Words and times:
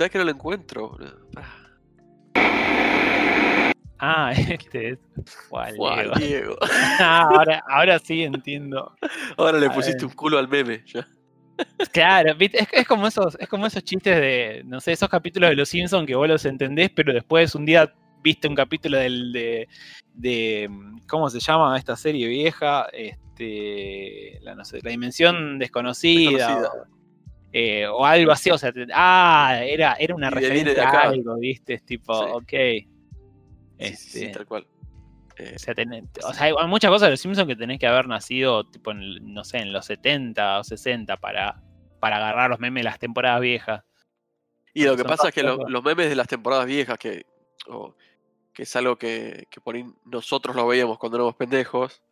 ¿Sabes 0.00 0.12
que 0.12 0.16
no 0.18 0.24
lo 0.24 0.30
encuentro? 0.30 0.96
Ah, 3.98 4.32
este 4.48 4.92
es. 4.92 4.98
Guau, 5.50 5.74
Guau, 5.76 6.14
Diego. 6.16 6.56
Ah, 6.98 7.28
ahora, 7.30 7.62
ahora 7.68 7.98
sí 7.98 8.22
entiendo. 8.22 8.96
Ahora 9.36 9.58
le 9.58 9.66
A 9.66 9.74
pusiste 9.74 9.98
ver. 9.98 10.06
un 10.06 10.12
culo 10.12 10.38
al 10.38 10.48
meme. 10.48 10.82
Ya. 10.86 11.06
Claro. 11.92 12.34
Es, 12.38 12.68
es 12.72 12.88
como 12.88 13.08
esos, 13.08 13.36
es 13.38 13.46
como 13.46 13.66
esos 13.66 13.84
chistes 13.84 14.16
de, 14.16 14.62
no 14.64 14.80
sé, 14.80 14.92
esos 14.92 15.10
capítulos 15.10 15.50
de 15.50 15.56
Los 15.56 15.68
Simpsons 15.68 16.06
que 16.06 16.14
vos 16.14 16.26
los 16.26 16.46
entendés, 16.46 16.88
pero 16.96 17.12
después 17.12 17.54
un 17.54 17.66
día 17.66 17.92
viste 18.22 18.48
un 18.48 18.54
capítulo 18.54 18.96
del, 18.96 19.32
de, 19.34 19.68
de, 20.14 20.70
¿cómo 21.10 21.28
se 21.28 21.40
llama 21.40 21.76
esta 21.76 21.94
serie 21.94 22.26
vieja? 22.26 22.86
Este, 22.94 24.38
la, 24.40 24.54
no 24.54 24.64
sé, 24.64 24.80
la 24.82 24.92
dimensión 24.92 25.58
desconocida. 25.58 26.30
Desconocida. 26.30 26.68
O, 26.68 26.99
eh, 27.52 27.86
o 27.86 28.04
algo 28.04 28.32
así, 28.32 28.50
o 28.50 28.58
sea, 28.58 28.72
te- 28.72 28.86
ah, 28.94 29.60
era, 29.64 29.94
era 29.94 30.14
una 30.14 30.30
referencia 30.30 30.88
a 30.88 31.02
algo, 31.02 31.36
¿viste? 31.38 31.74
Es 31.74 31.84
tipo, 31.84 32.14
Sí. 32.14 32.30
ok. 32.32 32.50
Sí, 32.50 32.88
Este, 33.78 33.96
sí, 33.96 34.18
sí, 34.26 34.32
tal 34.32 34.46
cual. 34.46 34.66
Eh, 35.38 35.52
o 35.56 35.58
sea, 35.58 35.74
tenés- 35.74 36.04
o 36.22 36.32
sea, 36.34 36.44
hay 36.46 36.52
muchas 36.68 36.90
cosas 36.90 37.06
de 37.06 37.10
los 37.12 37.20
Simpsons 37.20 37.48
que 37.48 37.56
tenés 37.56 37.78
que 37.78 37.86
haber 37.86 38.06
nacido, 38.08 38.64
tipo, 38.64 38.90
en, 38.90 39.32
no 39.34 39.42
sé, 39.44 39.58
en 39.58 39.72
los 39.72 39.86
70 39.86 40.58
o 40.60 40.64
60 40.64 41.16
para, 41.16 41.62
para 41.98 42.16
agarrar 42.18 42.50
los 42.50 42.60
memes 42.60 42.82
de 42.82 42.90
las 42.90 42.98
temporadas 42.98 43.40
viejas. 43.40 43.82
y 44.74 44.84
lo 44.84 44.92
que 44.92 44.98
son 45.02 45.08
pasa 45.08 45.28
es 45.28 45.34
que 45.34 45.42
lo- 45.42 45.68
los 45.68 45.82
memes 45.82 46.08
de 46.10 46.14
las 46.14 46.28
temporadas 46.28 46.66
viejas, 46.66 46.98
que, 46.98 47.24
que 48.52 48.62
es 48.64 48.76
algo 48.76 48.96
que, 48.96 49.46
que 49.50 49.60
por 49.60 49.74
ahí 49.74 49.84
nosotros 50.04 50.54
lo 50.54 50.66
veíamos 50.66 50.98
cuando 50.98 51.16
éramos 51.16 51.34
pendejos, 51.36 52.00
eh, 52.00 52.09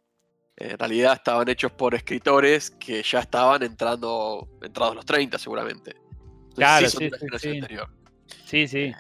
en 0.61 0.79
realidad 0.79 1.15
estaban 1.15 1.49
hechos 1.49 1.73
por 1.73 1.95
escritores 1.95 2.71
que 2.71 3.03
ya 3.03 3.21
estaban 3.21 3.63
entrando 3.63 4.49
entrados 4.63 4.95
los 4.97 5.05
30 5.07 5.39
seguramente. 5.39 5.93
Entonces, 5.97 6.55
Claro, 6.57 6.89
son 6.91 6.99
sí, 6.99 7.05
de 7.05 7.11
sí, 7.11 7.19
generación 7.19 7.53
sí. 7.53 7.59
anterior. 7.61 7.89
Sí, 8.45 8.69
sí. 8.69 8.93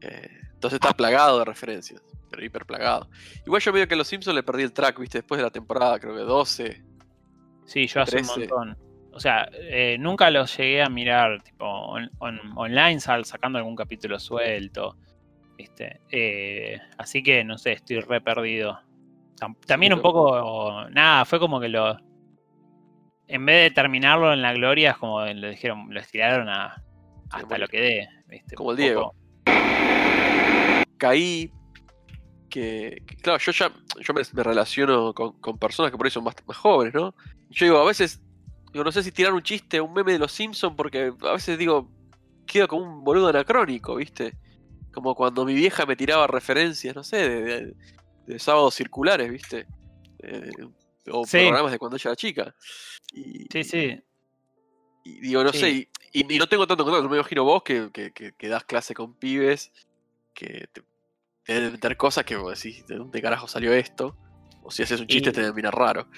Eh, 0.00 0.28
entonces 0.54 0.74
está 0.80 0.92
plagado 0.92 1.38
de 1.38 1.44
referencias, 1.44 2.02
pero 2.30 2.44
hiper 2.44 2.64
plagado. 2.66 3.08
Igual 3.46 3.60
yo 3.62 3.72
medio 3.72 3.86
que 3.88 3.94
a 3.94 3.96
los 3.98 4.08
Simpsons 4.08 4.34
le 4.34 4.42
perdí 4.42 4.62
el 4.62 4.72
track, 4.72 4.98
viste, 4.98 5.18
después 5.18 5.38
de 5.38 5.44
la 5.44 5.50
temporada, 5.50 5.98
creo 5.98 6.14
que 6.14 6.22
12. 6.22 6.82
Sí, 7.66 7.86
yo 7.86 8.00
hace 8.02 8.16
un 8.18 8.22
13. 8.24 8.40
montón. 8.40 8.78
O 9.12 9.20
sea, 9.20 9.48
eh, 9.52 9.96
nunca 10.00 10.28
los 10.30 10.56
llegué 10.56 10.82
a 10.82 10.88
mirar 10.88 11.40
tipo 11.42 11.64
on- 11.66 12.10
on- 12.18 12.40
online, 12.56 12.98
sal- 13.00 13.24
sacando 13.24 13.58
algún 13.58 13.76
capítulo 13.76 14.18
suelto. 14.18 14.96
¿viste? 15.56 16.00
Eh, 16.10 16.80
así 16.98 17.22
que 17.22 17.44
no 17.44 17.58
sé, 17.58 17.72
estoy 17.74 18.00
re 18.00 18.20
perdido. 18.20 18.80
Tam- 19.38 19.56
También 19.66 19.92
un 19.92 20.00
poco. 20.02 20.88
Nada, 20.90 21.24
fue 21.24 21.38
como 21.40 21.60
que 21.60 21.68
lo. 21.68 21.96
En 23.26 23.46
vez 23.46 23.70
de 23.70 23.74
terminarlo 23.74 24.32
en 24.32 24.42
la 24.42 24.52
gloria, 24.52 24.90
es 24.92 24.96
como 24.98 25.24
lo 25.24 25.48
dijeron, 25.48 25.86
lo 25.92 25.98
estiraron 26.00 26.48
a, 26.48 26.82
hasta 27.30 27.46
bueno. 27.46 27.64
lo 27.64 27.68
que 27.68 27.80
dé. 27.80 28.08
¿viste? 28.28 28.54
Como 28.54 28.72
el 28.72 28.76
Diego. 28.76 29.14
caí 30.98 31.50
que, 32.48 33.02
que, 33.06 33.16
claro, 33.16 33.38
yo 33.38 33.52
ya 33.52 33.70
yo 34.00 34.14
me, 34.14 34.22
me 34.32 34.42
relaciono 34.42 35.12
con, 35.12 35.32
con 35.40 35.58
personas 35.58 35.90
que 35.90 35.96
por 35.96 36.06
ahí 36.06 36.10
son 36.10 36.24
más, 36.24 36.34
más 36.46 36.56
jóvenes, 36.56 36.94
¿no? 36.94 37.14
Yo 37.50 37.66
digo, 37.66 37.78
a 37.78 37.84
veces, 37.84 38.22
digo, 38.72 38.84
no 38.84 38.92
sé 38.92 39.02
si 39.02 39.10
tirar 39.10 39.32
un 39.32 39.42
chiste, 39.42 39.80
un 39.80 39.92
meme 39.92 40.12
de 40.12 40.18
los 40.18 40.32
Simpsons, 40.32 40.74
porque 40.76 41.12
a 41.22 41.32
veces 41.32 41.58
digo, 41.58 41.90
quedo 42.46 42.68
como 42.68 42.82
un 42.84 43.04
boludo 43.04 43.28
anacrónico, 43.28 43.96
¿viste? 43.96 44.34
Como 44.92 45.14
cuando 45.14 45.44
mi 45.44 45.54
vieja 45.54 45.84
me 45.86 45.96
tiraba 45.96 46.26
referencias, 46.26 46.94
no 46.94 47.02
sé, 47.02 47.16
de, 47.28 47.42
de- 47.42 47.74
de 48.26 48.38
sábados 48.38 48.74
circulares, 48.74 49.30
¿viste? 49.30 49.66
Eh, 50.18 50.50
o 51.10 51.24
Sí. 51.26 51.38
programas 51.38 51.72
de 51.72 51.78
cuando 51.78 51.96
ella 51.96 52.10
era 52.10 52.16
chica. 52.16 52.54
Y, 53.12 53.46
Sí, 53.52 53.64
sí. 53.64 54.00
y 55.04 55.20
digo, 55.20 55.44
no 55.44 55.52
Sí. 55.52 55.58
sé, 55.58 55.88
y, 56.12 56.24
no 56.38 56.46
tengo 56.46 56.66
tanto 56.66 56.84
contacto, 56.84 57.08
me 57.08 57.16
imagino 57.16 57.44
vos 57.44 57.62
que, 57.62 57.90
que, 57.92 58.12
que- 58.12 58.32
que 58.32 58.48
das 58.48 58.64
clase 58.64 58.94
con 58.94 59.14
pibes, 59.14 59.72
que 60.32 60.66
te, 60.72 60.82
te 61.44 61.52
deben 61.54 61.72
meter 61.72 61.96
cosas 61.96 62.24
que 62.24 62.36
vos 62.36 62.60
decís, 62.62 62.86
¿de 62.86 62.96
dónde 62.96 63.20
carajo 63.20 63.46
salió 63.48 63.72
esto? 63.74 64.16
O 64.62 64.70
si 64.70 64.82
haces 64.82 65.00
un 65.00 65.06
chiste 65.06 65.30
te 65.32 65.40
deben 65.42 65.54
mirar 65.56 65.74
raro. 65.74 66.08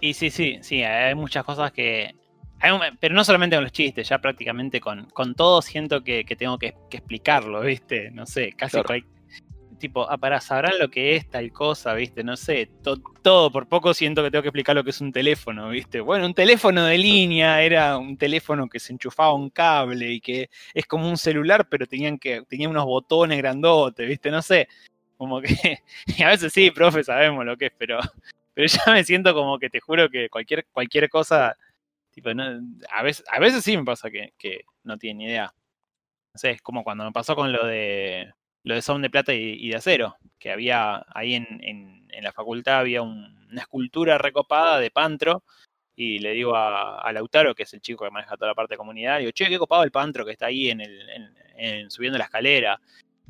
Y 0.00 0.14
sí, 0.14 0.30
sí, 0.30 0.58
sí, 0.62 0.82
hay 0.82 1.14
muchas 1.14 1.44
cosas 1.44 1.70
que. 1.72 2.12
hay 2.58 2.70
un- 2.72 2.80
pero 2.98 3.14
no 3.14 3.22
solamente 3.24 3.54
con 3.56 3.62
los 3.64 3.72
chistes, 3.72 4.08
ya 4.08 4.18
prácticamente 4.18 4.80
con, 4.80 5.08
con 5.10 5.34
todo 5.34 5.62
siento 5.62 6.02
que, 6.02 6.24
tengo 6.24 6.58
que, 6.58 6.74
que 6.90 6.96
explicarlo, 6.96 7.60
¿viste? 7.60 8.10
No 8.10 8.26
sé, 8.26 8.52
casi 8.52 8.72
Claro. 8.72 8.86
cual- 8.88 9.04
tipo, 9.82 10.08
ah, 10.10 10.16
para 10.16 10.40
sabrán 10.40 10.78
lo 10.78 10.88
que 10.88 11.16
es 11.16 11.28
tal 11.28 11.52
cosa, 11.52 11.92
¿viste? 11.94 12.24
No 12.24 12.36
sé, 12.36 12.70
to- 12.82 12.96
todo, 13.20 13.50
por 13.52 13.68
poco 13.68 13.92
siento 13.92 14.22
que 14.22 14.30
tengo 14.30 14.42
que 14.42 14.48
explicar 14.48 14.74
lo 14.76 14.84
que 14.84 14.90
es 14.90 15.00
un 15.00 15.12
teléfono, 15.12 15.68
¿viste? 15.68 16.00
Bueno, 16.00 16.24
un 16.26 16.34
teléfono 16.34 16.84
de 16.86 16.96
línea 16.98 17.60
era 17.62 17.98
un 17.98 18.16
teléfono 18.16 18.68
que 18.68 18.78
se 18.80 18.92
enchufaba 18.92 19.34
un 19.34 19.50
cable 19.50 20.10
y 20.12 20.20
que 20.20 20.48
es 20.72 20.86
como 20.86 21.08
un 21.08 21.18
celular, 21.18 21.68
pero 21.68 21.86
tenían 21.86 22.18
que 22.18 22.42
tenía 22.48 22.68
unos 22.68 22.84
botones 22.86 23.36
grandotes, 23.38 24.08
¿viste? 24.08 24.30
No 24.30 24.40
sé, 24.40 24.68
como 25.18 25.40
que 25.40 25.48
y 26.06 26.22
a 26.22 26.28
veces 26.28 26.52
sí, 26.52 26.70
profe, 26.70 27.04
sabemos 27.04 27.44
lo 27.44 27.56
que 27.56 27.66
es, 27.66 27.72
pero 27.76 27.98
pero 28.54 28.66
ya 28.68 28.92
me 28.92 29.04
siento 29.04 29.34
como 29.34 29.58
que 29.58 29.68
te 29.70 29.80
juro 29.80 30.08
que 30.10 30.28
cualquier 30.30 30.66
cualquier 30.72 31.10
cosa 31.10 31.56
tipo 32.12 32.30
a 32.30 33.02
veces 33.02 33.24
a 33.30 33.40
veces 33.40 33.64
sí 33.64 33.76
me 33.76 33.84
pasa 33.84 34.10
que, 34.10 34.32
que 34.38 34.62
no 34.84 34.96
tiene 34.98 35.18
ni 35.18 35.24
idea. 35.30 35.52
No 36.34 36.38
sé, 36.38 36.52
es 36.52 36.62
como 36.62 36.82
cuando 36.84 37.04
me 37.04 37.12
pasó 37.12 37.34
con 37.36 37.52
lo 37.52 37.66
de 37.66 38.32
lo 38.64 38.74
de 38.74 38.82
Sound 38.82 39.02
de 39.02 39.10
Plata 39.10 39.34
y, 39.34 39.56
y 39.60 39.68
de 39.70 39.76
Acero, 39.76 40.16
que 40.38 40.50
había 40.52 41.04
ahí 41.14 41.34
en, 41.34 41.46
en, 41.62 42.08
en 42.10 42.24
la 42.24 42.32
facultad 42.32 42.80
había 42.80 43.02
un- 43.02 43.40
una 43.50 43.60
escultura 43.60 44.16
recopada 44.18 44.78
de 44.78 44.90
Pantro, 44.90 45.42
y 45.94 46.18
le 46.20 46.30
digo 46.32 46.56
a, 46.56 47.00
a 47.02 47.12
Lautaro, 47.12 47.54
que 47.54 47.64
es 47.64 47.74
el 47.74 47.80
chico 47.82 48.04
que 48.04 48.10
maneja 48.10 48.36
toda 48.36 48.48
la 48.48 48.54
parte 48.54 48.74
de 48.74 48.78
comunidad, 48.78 49.18
digo, 49.18 49.30
che, 49.32 49.48
qué 49.48 49.58
copado 49.58 49.82
el 49.84 49.90
Pantro 49.90 50.24
que 50.24 50.32
está 50.32 50.46
ahí 50.46 50.70
en 50.70 50.80
el, 50.80 51.08
en- 51.10 51.34
en- 51.56 51.90
subiendo 51.90 52.18
la 52.18 52.24
escalera. 52.24 52.80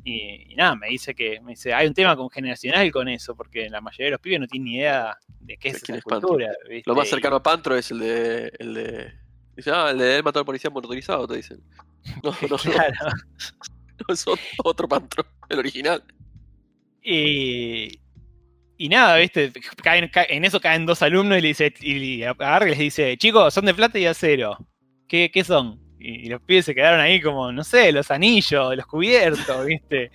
Y, 0.05 0.51
y 0.51 0.55
nada, 0.55 0.75
me 0.75 0.87
dice 0.87 1.13
que 1.15 1.39
me 1.41 1.51
dice, 1.51 1.73
hay 1.73 1.87
un 1.87 1.93
tema 1.93 2.15
con 2.15 2.29
generacional 2.29 2.89
con 2.91 3.07
eso, 3.09 3.35
porque 3.35 3.69
la 3.69 3.79
mayoría 3.81 4.05
de 4.07 4.11
los 4.11 4.19
pibes 4.21 4.39
no 4.39 4.47
tienen 4.47 4.65
ni 4.65 4.75
idea 4.77 5.17
de 5.39 5.57
qué 5.57 5.69
es 5.69 5.75
esa 5.75 5.85
quién 5.85 5.95
es 5.95 5.99
escultura. 5.99 6.51
¿viste? 6.69 6.89
Lo 6.89 6.95
más 6.95 7.09
cercano 7.09 7.37
a 7.37 7.43
Pantro 7.43 7.75
es 7.75 7.89
el 7.91 7.99
de. 7.99 8.51
El 8.59 8.73
de 8.73 9.13
dice, 9.55 9.71
ah, 9.73 9.89
el 9.91 9.97
de 9.97 10.15
él 10.17 10.23
mató 10.23 10.39
al 10.39 10.45
policía 10.45 10.69
motorizado, 10.69 11.27
te 11.27 11.35
dicen. 11.37 11.59
No, 12.23 12.31
no, 12.31 12.47
no, 12.49 12.57
Claro. 12.57 12.93
no, 13.01 13.11
es 14.13 14.25
ot- 14.27 14.39
otro 14.63 14.87
Pantro, 14.87 15.25
el 15.49 15.59
original. 15.59 16.03
Y, 17.01 17.99
y 18.77 18.89
nada, 18.89 19.17
¿viste? 19.17 19.51
Caen- 19.83 20.09
ca- 20.11 20.25
en 20.29 20.45
eso 20.45 20.59
caen 20.59 20.85
dos 20.85 21.01
alumnos 21.01 21.37
y 21.37 21.41
le 21.41 21.47
dice, 21.49 21.73
y 21.81 22.23
agarra 22.23 22.67
y 22.67 22.69
les 22.69 22.79
dice, 22.79 23.17
chicos, 23.17 23.53
son 23.53 23.65
de 23.65 23.73
plata 23.73 23.99
y 23.99 24.05
acero. 24.05 24.57
¿Qué, 25.07 25.29
qué 25.31 25.43
son? 25.43 25.79
Y, 25.99 26.25
y 26.25 26.29
los 26.29 26.41
pibes 26.41 26.65
se 26.65 26.75
quedaron 26.75 26.99
ahí 26.99 27.21
como, 27.21 27.51
no 27.51 27.63
sé, 27.63 27.91
los 27.91 28.09
anillos, 28.11 28.75
los 28.75 28.85
cubiertos, 28.85 29.65
¿viste? 29.65 30.11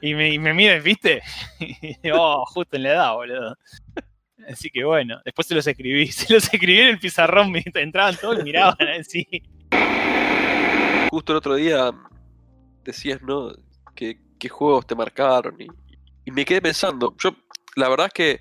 Y 0.00 0.14
me, 0.14 0.32
y 0.32 0.38
me 0.38 0.54
miran, 0.54 0.82
¿viste? 0.82 1.22
Y 1.60 1.96
digo, 2.02 2.16
oh, 2.20 2.44
justo 2.46 2.76
en 2.76 2.84
la 2.84 2.90
edad, 2.90 3.14
boludo. 3.14 3.56
Así 4.48 4.70
que 4.70 4.82
bueno, 4.84 5.20
después 5.24 5.46
se 5.46 5.54
los 5.54 5.66
escribí, 5.66 6.06
se 6.06 6.32
los 6.32 6.44
escribí 6.44 6.80
en 6.80 6.86
el 6.88 6.98
pizarrón, 6.98 7.52
¿viste? 7.52 7.82
entraban 7.82 8.16
todos 8.16 8.38
y 8.40 8.44
miraban 8.44 8.76
así. 8.98 9.26
Justo 11.10 11.32
el 11.32 11.38
otro 11.38 11.54
día 11.56 11.90
decías, 12.88 13.22
¿no? 13.22 13.52
¿Qué, 13.94 14.20
qué 14.38 14.48
juegos 14.48 14.86
te 14.86 14.94
marcaron? 14.94 15.56
Y, 15.60 16.30
me 16.30 16.44
quedé 16.44 16.60
pensando. 16.60 17.14
Yo, 17.18 17.30
la 17.76 17.88
verdad 17.88 18.06
es 18.08 18.12
que 18.12 18.40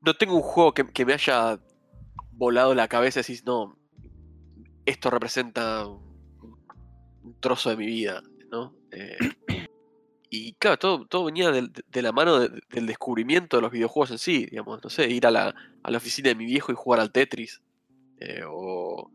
no 0.00 0.14
tengo 0.14 0.36
un 0.36 0.42
juego 0.42 0.72
que, 0.72 0.86
que 0.86 1.04
me 1.04 1.14
haya 1.14 1.58
volado 2.32 2.74
la 2.74 2.86
cabeza 2.86 3.20
y 3.20 3.22
decís, 3.22 3.44
no, 3.44 3.76
esto 4.86 5.10
representa 5.10 5.86
un, 5.86 6.06
trozo 7.40 7.70
de 7.70 7.76
mi 7.76 7.86
vida, 7.86 8.22
¿no? 8.50 8.74
Eh, 8.92 9.18
y 10.30 10.54
claro, 10.54 10.78
todo, 10.78 11.06
todo 11.06 11.24
venía 11.24 11.50
de, 11.50 12.02
la 12.02 12.12
mano 12.12 12.38
de- 12.38 12.60
del 12.70 12.86
descubrimiento 12.86 13.56
de 13.56 13.62
los 13.62 13.72
videojuegos 13.72 14.12
en 14.12 14.18
sí, 14.18 14.46
digamos, 14.46 14.82
no 14.82 14.90
sé, 14.90 15.08
ir 15.08 15.26
a 15.26 15.30
la, 15.30 15.54
a 15.82 15.90
la 15.90 15.98
oficina 15.98 16.28
de 16.30 16.34
mi 16.36 16.46
viejo 16.46 16.72
y 16.72 16.76
jugar 16.76 17.00
al 17.00 17.12
Tetris. 17.12 17.60
eh, 18.20 18.42
o 18.46 19.10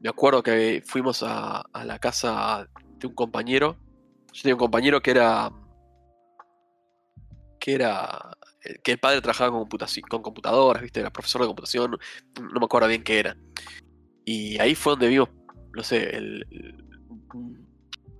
me 0.00 0.08
acuerdo 0.08 0.42
que 0.42 0.82
fuimos 0.86 1.22
a, 1.22 1.60
a 1.60 1.84
la 1.84 1.98
casa 1.98 2.68
de 2.98 3.06
un 3.06 3.14
compañero. 3.14 3.76
Yo 4.32 4.42
tenía 4.42 4.54
un 4.54 4.60
compañero 4.60 5.00
que 5.00 5.10
era. 5.12 5.50
que 7.60 7.74
era. 7.74 8.36
eh, 8.64 8.78
que 8.82 8.92
el 8.92 8.98
padre 8.98 9.20
trabajaba 9.20 9.50
con, 9.50 9.68
con 10.08 10.22
computadoras, 10.22 10.82
¿viste? 10.82 11.00
Era 11.00 11.10
profesor 11.10 11.40
de 11.42 11.46
computación, 11.48 11.90
no 12.40 12.60
me 12.60 12.64
acuerdo 12.66 12.88
bien 12.88 13.02
qué 13.02 13.18
era. 13.20 13.36
Y 14.24 14.58
ahí 14.60 14.74
fue 14.74 14.92
donde 14.92 15.08
vimos, 15.08 15.30
no 15.74 15.82
sé, 15.82 16.16
el- 16.16 16.46
el- 16.50 17.00
un- 17.34 17.66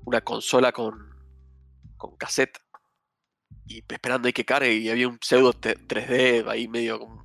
una 0.04 0.20
consola 0.22 0.72
con, 0.72 0.98
con 1.96 2.16
cassette. 2.16 2.58
Y 3.66 3.84
esperando 3.86 4.26
ahí 4.26 4.32
que 4.32 4.44
cargue, 4.46 4.72
y 4.74 4.88
había 4.88 5.06
un 5.08 5.18
pseudo 5.20 5.52
te- 5.52 5.76
3D 5.76 6.44
ahí 6.48 6.66
medio 6.68 6.98
con 7.00 7.22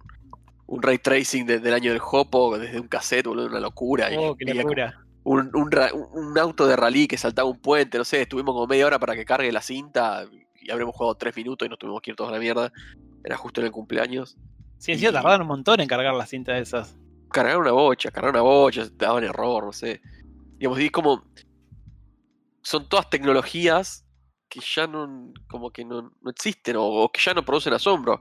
un 0.74 0.81
ray 0.81 0.98
tracing 0.98 1.46
de- 1.46 1.60
del 1.60 1.74
año 1.74 1.92
del 1.92 2.02
Hopo 2.12 2.58
desde 2.58 2.80
un 2.80 2.88
cassette, 2.88 3.28
boludo, 3.28 3.48
una 3.48 3.60
locura. 3.60 4.12
y 4.12 4.18
Oh, 4.18 4.36
qué 4.36 4.54
locura. 4.54 5.00
un, 5.24 5.50
un 5.54 6.38
auto 6.40 6.66
de 6.68 6.75
rally 6.75 7.08
que 7.08 7.18
saltaba 7.18 7.48
un 7.50 7.60
puente, 7.60 7.98
no 7.98 8.04
sé, 8.04 8.22
estuvimos 8.22 8.54
como 8.54 8.66
media 8.68 8.88
hora 8.88 9.00
para 9.00 9.16
que 9.16 9.24
cargue 9.24 9.52
la 9.52 9.62
cinta 9.62 10.25
y 10.60 10.72
habremos 10.72 10.96
jugado 10.96 11.16
tres 11.16 11.36
minutos 11.36 11.66
y 11.66 11.70
nos 11.70 11.78
tuvimos 11.78 12.02
que 12.02 12.12
ir 12.12 12.16
todos 12.18 12.30
a 12.30 12.34
la 12.34 12.40
mierda. 12.40 12.72
Era 13.24 13.38
justo 13.38 13.62
en 13.62 13.68
el 13.68 13.72
cumpleaños. 13.72 14.36
Sí, 14.80 14.92
encima 14.94 15.12
y- 15.12 15.14
tardaron 15.14 15.42
un 15.42 15.48
montón 15.48 15.80
en 15.80 15.88
cargar 15.88 16.14
las 16.16 16.30
cintas 16.30 16.60
esas. 16.60 16.98
Cargar 17.30 17.58
una 17.58 17.72
bocha, 17.72 18.12
cargar 18.12 18.31
una 18.31 18.42
bocha, 18.42 18.86
te 18.90 19.06
daban 19.06 19.24
error, 19.24 19.64
no 19.66 19.72
sé. 19.74 20.02
Digamos, 20.58 20.80
y 20.80 20.90
como. 20.90 21.24
Son 22.62 22.88
todas 22.88 23.10
tecnologías 23.10 24.06
que 24.50 24.60
ya 24.62 24.88
no. 24.88 25.34
como 25.50 25.72
que 25.72 25.84
no, 25.84 26.14
no 26.22 26.30
existen 26.31 26.76
o, 26.78 26.84
o 26.86 27.12
que 27.12 27.19
ya 27.22 27.34
no 27.34 27.44
producen 27.44 27.74
asombro. 27.74 28.19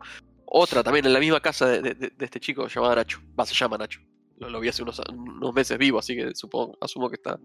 Otra 0.55 0.83
también 0.83 1.07
en 1.07 1.13
la 1.15 1.19
misma 1.21 1.41
casa 1.41 1.67
de, 1.67 1.81
de- 1.81 1.95
de 1.95 2.25
este 2.25 2.39
chico 2.41 2.67
llamado 2.69 2.95
Nacho. 2.97 3.21
Va, 3.39 3.47
se 3.47 3.55
llama 3.55 3.79
Nacho. 3.79 4.01
Lo, 4.37 4.51
lo 4.51 4.61
vi 4.61 4.69
hace 4.69 4.83
unos, 4.83 5.01
unos 5.11 5.55
meses 5.55 5.79
vivo, 5.79 5.99
así 5.99 6.15
que 6.17 6.35
supongo, 6.35 6.77
asumo 6.81 7.09
que 7.09 7.15
está, 7.17 7.39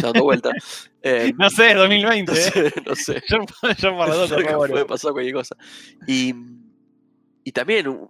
dando 0.00 0.22
vuelta. 0.22 0.50
Eh, 1.02 1.32
No 1.36 1.50
sé, 1.50 1.74
2020. 1.74 2.32
no 2.32 2.38
¿eh? 2.38 2.40
sé, 2.40 2.72
no 2.86 2.94
sé. 2.94 3.22
Yo, 3.28 3.38
yo 3.76 3.96
por 3.96 4.08
dos, 4.10 4.30
por 4.32 4.44
favor. 4.44 4.70
puede 4.70 4.84
pasar 4.86 5.12
cualquier 5.12 5.34
cosa. 5.34 5.56
Y, 6.06 6.34
y 7.44 7.52
también 7.52 8.08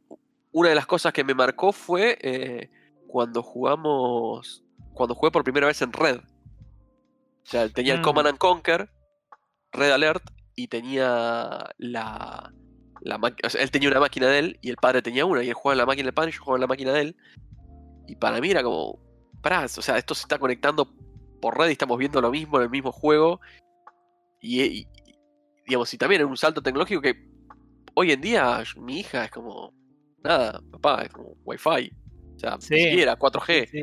una 0.53 0.69
de 0.69 0.75
las 0.75 0.87
cosas 0.87 1.13
que 1.13 1.25
me 1.25 1.35
marcó 1.35 1.73
fue 1.73 2.17
eh, 2.21 2.71
cuando 3.07 3.43
jugamos, 3.43 4.63
cuando 4.95 5.15
jugué 5.15 5.31
por 5.33 5.43
primera 5.45 5.67
vez 5.67 5.81
en 5.83 5.93
Red. 5.93 6.19
O 6.19 7.51
sea, 7.51 7.69
tenía 7.71 7.95
el 7.95 8.01
Mm. 8.01 8.03
Command 8.05 8.29
and 8.29 8.39
Conquer, 8.39 8.91
Red 9.73 9.91
Alert, 9.93 10.23
y 10.55 10.69
tenía 10.69 11.65
la... 11.79 12.53
la 13.01 13.17
o 13.45 13.51
sea, 13.51 13.63
él 13.63 13.71
tenía 13.71 13.89
una 13.91 14.01
máquina 14.01 14.27
de 14.29 14.39
él 14.39 14.59
y 14.63 14.71
el 14.71 14.77
padre 14.77 15.03
tenía 15.03 15.25
una, 15.25 15.43
y 15.43 15.49
él 15.49 15.55
jugaba 15.55 15.75
en 15.75 15.79
la 15.79 15.87
máquina 15.87 16.07
del 16.07 16.15
padre 16.15 16.31
y 16.31 16.35
yo 16.35 16.41
jugaba 16.43 16.57
en 16.57 16.61
la 16.63 16.67
máquina 16.67 16.93
de 16.93 17.01
él. 17.01 17.17
Y 18.07 18.17
para 18.17 18.41
mí 18.41 18.51
era 18.51 18.63
como, 18.63 18.99
pará, 19.43 19.65
o 19.65 19.69
sea, 19.69 19.99
esto 19.99 20.15
se 20.15 20.23
está 20.23 20.39
conectando 20.39 20.89
por 21.41 21.57
red 21.59 21.69
y 21.69 21.73
estamos 21.73 21.99
viendo 21.99 22.21
lo 22.21 22.31
mismo 22.31 22.57
en 22.59 22.65
el 22.65 22.71
mismo 22.71 22.91
juego. 22.93 23.41
Y, 24.41 24.63
y- 24.63 24.79
y, 25.07 25.15
digamos, 25.67 25.93
y 25.93 25.99
también 25.99 26.23
en 26.23 26.29
un 26.29 26.37
salto 26.37 26.63
tecnológico 26.63 27.01
que 27.03 27.29
hoy 27.95 28.13
en 28.13 28.21
día 28.21 28.63
mi 28.77 29.01
hija 29.01 29.25
es 29.27 29.31
como, 29.31 29.73
nada, 30.25 30.61
papá, 30.73 31.03
es 31.03 31.13
como 31.13 31.37
Wi-Fi. 31.45 31.93
O 32.37 32.39
sea, 32.39 32.57
Sí. 32.61 32.75
ni 32.75 32.83
siquiera 32.85 33.17
4G. 33.19 33.69
Sí. 33.71 33.83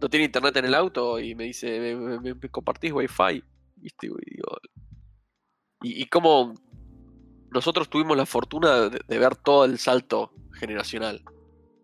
No 0.00 0.08
tiene 0.10 0.26
internet 0.26 0.56
en 0.58 0.66
el 0.66 0.74
auto 0.74 1.18
y 1.18 1.34
me 1.34 1.44
dice, 1.44 1.80
¿me, 1.80 1.96
me- 1.96 2.20
me- 2.20 2.34
me 2.34 2.48
compartís 2.50 2.92
Wi-Fi? 2.92 3.42
¿Viste? 3.76 4.06
Y, 4.06 4.10
digo, 4.36 4.56
y, 5.82 6.02
y 6.02 6.06
como 6.06 6.54
nosotros 7.50 7.88
tuvimos 7.88 8.16
la 8.16 8.26
fortuna 8.26 8.88
de, 8.88 9.18
ver 9.18 9.36
todo 9.36 9.64
el 9.64 9.78
salto 9.78 10.32
generacional. 10.52 11.22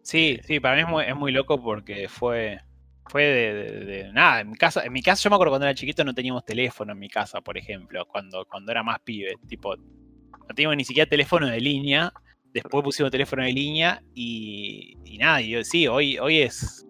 Sí, 0.02 0.38
sí, 0.44 0.60
para 0.60 0.76
mí 0.76 1.02
es 1.06 1.16
muy, 1.16 1.32
loco 1.32 1.62
porque 1.62 2.08
fue, 2.08 2.60
fue 3.06 3.22
de, 3.22 4.10
nada, 4.12 4.40
en 4.40 4.50
mi 4.50 4.56
casa, 4.56 4.84
en 4.84 4.92
mi 4.92 5.02
casa 5.02 5.22
yo 5.22 5.30
me 5.30 5.36
acuerdo 5.36 5.52
cuando 5.52 5.66
era 5.66 5.74
chiquito 5.74 6.04
no 6.04 6.14
teníamos 6.14 6.44
teléfono 6.44 6.92
en 6.92 6.98
mi 6.98 7.08
casa, 7.08 7.40
por 7.40 7.56
ejemplo, 7.56 8.04
cuando, 8.06 8.44
cuando 8.46 8.72
era 8.72 8.82
más 8.82 8.98
pibe, 9.00 9.36
tipo, 9.46 9.76
no 9.76 10.54
teníamos 10.54 10.76
ni 10.76 10.84
siquiera 10.84 11.08
teléfono 11.08 11.46
de 11.46 11.60
línea, 11.60 12.12
después 12.52 12.82
pusimos 12.82 13.12
teléfono 13.12 13.44
de 13.44 13.52
línea 13.52 14.02
y, 14.14 14.96
y 15.04 15.18
nada, 15.18 15.40
sí, 15.62 15.86
hoy, 15.86 16.18
hoy 16.18 16.42
es, 16.42 16.84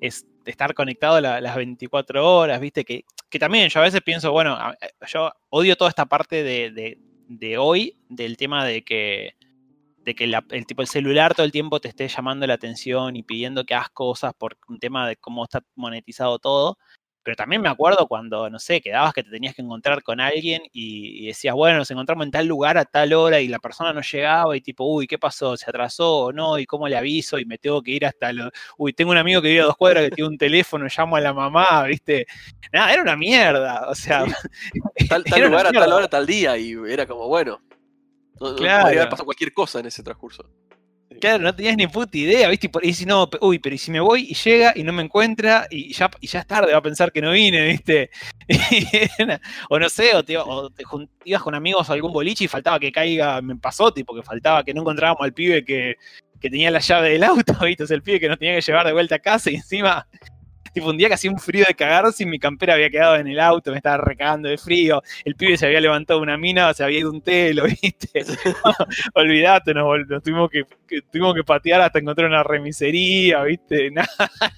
es 0.00 0.26
estar 0.44 0.74
conectado 0.74 1.20
la- 1.20 1.40
las 1.40 1.56
24 1.56 2.28
horas, 2.28 2.60
viste, 2.60 2.84
que, 2.84 3.04
que 3.30 3.38
también 3.38 3.68
yo 3.70 3.80
a 3.80 3.84
veces 3.84 4.02
pienso, 4.02 4.32
bueno, 4.32 4.58
yo 5.06 5.32
odio 5.50 5.76
toda 5.76 5.88
esta 5.88 6.06
parte 6.06 6.42
de- 6.42 6.98
de 7.38 7.58
hoy, 7.58 7.96
del 8.08 8.36
tema 8.36 8.64
de 8.64 8.84
que 8.84 9.34
de 10.04 10.14
que 10.14 10.26
la- 10.26 10.44
el 10.50 10.66
tipo 10.66 10.82
el 10.82 10.88
celular 10.88 11.34
todo 11.34 11.46
el 11.46 11.52
tiempo 11.52 11.80
te 11.80 11.88
esté 11.88 12.08
llamando 12.08 12.46
la 12.46 12.54
atención 12.54 13.16
y 13.16 13.22
pidiendo 13.22 13.64
que 13.64 13.74
hagas 13.74 13.90
cosas 13.90 14.34
por 14.34 14.58
un 14.68 14.78
tema 14.78 15.08
de 15.08 15.16
cómo 15.16 15.44
está 15.44 15.64
monetizado 15.76 16.38
todo. 16.38 16.78
Pero 17.24 17.34
también 17.36 17.62
me 17.62 17.68
acuerdo 17.68 18.06
cuando, 18.06 18.48
no 18.50 18.58
sé, 18.60 18.80
quedabas 18.80 19.12
que 19.14 19.22
te 19.24 19.30
tenías 19.30 19.54
que 19.54 19.62
encontrar 19.62 20.02
con 20.02 20.20
alguien 20.20 20.62
y, 20.72 21.24
y 21.24 21.26
decías, 21.26 21.54
bueno, 21.54 21.78
nos 21.78 21.90
encontramos 21.90 22.24
en 22.26 22.30
tal 22.30 22.46
lugar 22.46 22.78
a 22.78 22.84
tal 22.84 23.12
hora 23.14 23.40
y 23.40 23.48
la 23.48 23.58
persona 23.58 23.92
no 23.92 24.02
llegaba 24.02 24.56
y 24.56 24.60
tipo, 24.60 24.84
uy, 24.84 25.06
¿qué 25.06 25.18
pasó? 25.18 25.56
¿Se 25.56 25.68
atrasó 25.68 26.16
o 26.26 26.32
no? 26.32 26.58
¿Y 26.58 26.66
cómo 26.66 26.86
le 26.86 26.96
aviso? 26.96 27.38
Y 27.38 27.46
me 27.46 27.58
tengo 27.58 27.82
que 27.82 27.92
ir 27.92 28.06
hasta 28.06 28.32
lo... 28.32 28.50
Uy, 28.76 28.92
tengo 28.92 29.10
un 29.10 29.16
amigo 29.16 29.40
que 29.42 29.48
vive 29.48 29.62
a 29.62 29.64
dos 29.64 29.76
cuadras 29.76 30.04
que 30.04 30.10
tiene 30.10 30.28
un 30.28 30.38
teléfono, 30.38 30.86
llamo 30.94 31.16
a 31.16 31.20
la 31.20 31.32
mamá, 31.32 31.82
¿viste? 31.84 32.26
Nada, 32.72 32.92
era 32.92 33.02
una 33.02 33.16
mierda. 33.16 33.88
O 33.88 33.94
sea, 33.94 34.24
Tal, 35.08 35.24
lugar 35.42 35.66
a 35.66 35.72
tal 35.72 35.92
hora, 35.92 36.08
tal 36.08 36.26
día, 36.26 36.56
y 36.58 36.74
era 36.88 37.06
como, 37.06 37.26
bueno. 37.28 37.60
No, 38.40 38.50
no- 38.50 38.56
Claro. 38.56 38.82
podría 38.82 39.00
haber 39.00 39.10
pasado 39.10 39.24
cualquier 39.24 39.52
cosa 39.54 39.80
en 39.80 39.86
ese 39.86 40.02
transcurso. 40.02 40.44
Claro, 41.20 41.42
no 41.42 41.54
tenías 41.54 41.76
ni 41.76 41.86
puta 41.86 42.16
idea, 42.16 42.48
¿viste? 42.48 42.70
Y 42.82 42.92
si 42.92 43.06
no, 43.06 43.28
uy, 43.40 43.58
pero 43.58 43.74
¿y 43.74 43.78
si 43.78 43.90
me 43.90 44.00
voy 44.00 44.26
y 44.30 44.34
llega 44.34 44.72
y 44.74 44.82
no 44.82 44.92
me 44.92 45.02
encuentra 45.02 45.66
y 45.70 45.92
ya, 45.92 46.10
y 46.20 46.26
ya 46.26 46.40
es 46.40 46.46
tarde, 46.46 46.72
va 46.72 46.78
a 46.78 46.82
pensar 46.82 47.12
que 47.12 47.22
no 47.22 47.32
vine, 47.32 47.66
¿viste? 47.66 48.10
O 49.70 49.78
no 49.78 49.88
sé, 49.88 50.14
o, 50.14 50.22
te, 50.22 50.34
ibas 51.24 51.42
con 51.42 51.54
amigos 51.54 51.88
a 51.88 51.92
algún 51.94 52.12
boliche 52.12 52.44
y 52.44 52.48
faltaba 52.48 52.78
que 52.78 52.92
caiga, 52.92 53.40
me 53.40 53.56
pasó, 53.56 53.92
tipo, 53.92 54.14
que 54.14 54.22
faltaba 54.22 54.64
que 54.64 54.74
no 54.74 54.82
encontrábamos 54.82 55.22
al 55.22 55.32
pibe 55.32 55.64
que, 55.64 55.96
que 56.40 56.50
tenía 56.50 56.70
la 56.70 56.80
llave 56.80 57.10
del 57.10 57.24
auto, 57.24 57.54
¿viste? 57.64 57.84
O 57.84 57.86
sea, 57.86 57.96
el 57.96 58.02
pibe 58.02 58.20
que 58.20 58.28
nos 58.28 58.38
tenía 58.38 58.54
que 58.54 58.60
llevar 58.60 58.86
de 58.86 58.92
vuelta 58.92 59.14
a 59.14 59.18
casa 59.18 59.50
y 59.50 59.56
encima, 59.56 60.06
tipo, 60.74 60.90
un 60.90 60.98
día 60.98 61.08
que 61.08 61.14
hacía 61.14 61.30
un 61.30 61.38
frío 61.38 61.64
de 61.66 61.74
cagarse 61.74 62.24
y 62.24 62.26
mi 62.26 62.38
campera 62.38 62.74
había 62.74 62.90
quedado 62.90 63.16
en 63.16 63.26
el 63.28 63.40
auto, 63.40 63.70
me 63.70 63.78
estaba 63.78 63.96
recagando 63.96 64.48
de 64.50 64.58
frío, 64.58 65.00
el 65.24 65.36
pibe 65.36 65.56
se 65.56 65.64
había 65.66 65.80
levantado 65.80 66.20
una 66.20 66.36
mina, 66.36 66.74
se 66.74 66.84
había 66.84 66.98
ido 66.98 67.10
un 67.10 67.22
telo, 67.22 67.64
¿viste? 67.82 68.24
Olvídate, 69.14 69.72
nos, 69.72 70.22
tuvimos 70.22 70.50
que, 70.50 70.64
que- 70.86 71.00
tuvimos 71.02 71.34
que 71.34 71.44
patear 71.44 71.80
hasta 71.80 71.98
encontrar 72.00 72.28
una 72.28 72.42
remisería, 72.42 73.42
¿viste? 73.44 73.90
Nada, 73.92 74.08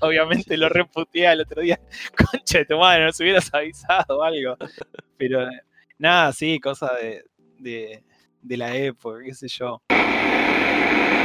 obviamente 0.00 0.56
lo 0.56 0.68
reputeé 0.68 1.30
el 1.32 1.42
otro 1.42 1.62
día. 1.62 1.78
Concha 2.16 2.58
de 2.58 2.64
tu 2.64 2.78
madre, 2.78 3.04
nos 3.04 3.20
hubieras 3.20 3.52
avisado 3.54 4.18
o 4.18 4.22
algo. 4.22 4.56
Pero 5.16 5.46
nada, 5.98 6.32
sí, 6.32 6.58
cosa 6.60 6.92
de, 7.00 7.24
de, 7.58 8.02
de 8.42 8.56
la 8.56 8.74
época, 8.76 9.20
qué 9.24 9.34
sé 9.34 9.48
yo. 9.48 9.82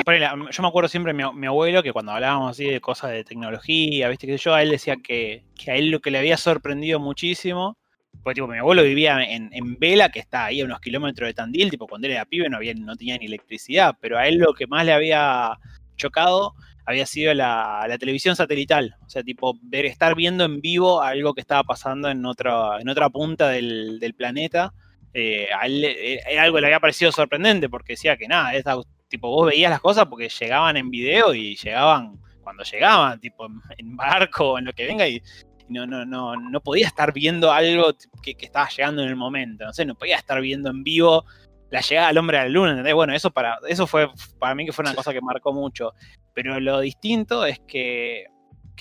Yo 0.05 0.63
me 0.63 0.67
acuerdo 0.67 0.89
siempre 0.89 1.13
mi, 1.13 1.23
mi 1.33 1.47
abuelo 1.47 1.83
que 1.83 1.93
cuando 1.93 2.11
hablábamos 2.11 2.51
así 2.51 2.65
de 2.65 2.81
cosas 2.81 3.11
de 3.11 3.23
tecnología, 3.23 4.09
¿viste? 4.09 4.27
Que 4.27 4.37
yo, 4.37 4.53
a 4.53 4.61
él 4.61 4.71
decía 4.71 4.97
que, 4.97 5.43
a 5.67 5.75
él 5.75 5.89
lo 5.89 5.99
que 5.99 6.11
le 6.11 6.17
había 6.17 6.37
sorprendido 6.37 6.99
muchísimo 6.99 7.77
porque 8.23 8.35
tipo, 8.35 8.47
mi 8.47 8.57
abuelo 8.57 8.83
vivía 8.83 9.23
en, 9.23 9.49
en 9.51 9.79
Vela, 9.79 10.09
que 10.09 10.19
está 10.19 10.45
ahí 10.45 10.61
a 10.61 10.65
unos 10.65 10.79
kilómetros 10.79 11.27
de 11.27 11.33
Tandil, 11.33 11.71
tipo 11.71 11.87
cuando 11.87 12.07
él 12.07 12.13
era 12.13 12.25
pibe 12.25 12.49
no, 12.49 12.57
había, 12.57 12.73
no 12.75 12.95
tenía 12.95 13.17
ni 13.17 13.25
electricidad, 13.25 13.95
pero 13.99 14.17
a 14.17 14.27
él 14.27 14.35
lo 14.35 14.53
que 14.53 14.67
más 14.67 14.85
le 14.85 14.93
había 14.93 15.57
chocado 15.95 16.53
había 16.85 17.05
sido 17.05 17.33
la, 17.33 17.85
televisión 17.99 18.35
satelital, 18.35 18.95
o 19.05 19.09
sea, 19.09 19.23
tipo 19.23 19.57
ver, 19.61 19.85
estar 19.85 20.15
viendo 20.15 20.43
en 20.43 20.61
vivo 20.61 21.01
algo 21.01 21.33
que 21.33 21.41
estaba 21.41 21.63
pasando 21.63 22.09
en 22.09 22.25
otra, 22.25 22.79
en 22.79 22.89
otra 22.89 23.09
punta 23.09 23.49
del, 23.49 24.13
planeta. 24.17 24.73
Eh, 25.13 25.47
a 25.57 25.65
él 25.65 25.83
era 25.83 26.43
algo 26.43 26.59
le 26.59 26.67
había 26.67 26.79
parecido 26.79 27.11
sorprendente, 27.11 27.69
porque 27.69 27.93
decía 27.93 28.17
que 28.17 28.27
nada, 28.27 28.55
esta- 28.55 28.77
tipo 29.11 29.29
vos 29.29 29.47
veías 29.47 29.69
las 29.69 29.81
cosas 29.81 30.07
porque 30.07 30.29
llegaban 30.29 30.77
en 30.77 30.89
video 30.89 31.35
y 31.35 31.55
llegaban 31.55 32.19
cuando 32.41 32.63
llegaban, 32.63 33.19
tipo 33.19 33.47
en, 33.77 33.95
barco 33.95 34.53
o 34.53 34.57
en 34.57 34.65
lo 34.65 34.73
que 34.73 34.87
venga 34.87 35.07
y 35.07 35.21
no, 35.69 35.85
no, 35.85 36.05
no, 36.05 36.35
no 36.35 36.61
podía 36.61 36.87
estar 36.87 37.13
viendo 37.13 37.51
algo 37.51 37.93
que, 38.23 38.33
que 38.33 38.45
estaba 38.45 38.67
llegando 38.67 39.03
en 39.03 39.09
el 39.09 39.15
momento, 39.15 39.63
no 39.63 39.73
sé, 39.73 39.85
no 39.85 39.95
podía 39.95 40.17
estar 40.17 40.41
viendo 40.41 40.69
en 40.71 40.83
vivo 40.83 41.23
la 41.71 41.81
llegada 41.81 42.09
del 42.09 42.17
hombre 42.17 42.37
a 42.37 42.43
la 42.43 42.49
luna, 42.49 42.71
¿entendés? 42.71 42.93
Bueno, 42.93 43.13
eso 43.13 43.31
para, 43.31 43.57
eso 43.67 43.87
fue 43.87 44.09
para 44.37 44.53
mí 44.53 44.65
que 44.65 44.73
fue 44.73 44.83
una 44.83 44.93
cosa 44.93 45.13
que 45.13 45.21
marcó 45.21 45.53
mucho. 45.53 45.93
Pero 46.33 46.59
lo 46.59 46.81
distinto 46.81 47.45
es 47.45 47.59
que, 47.61 48.25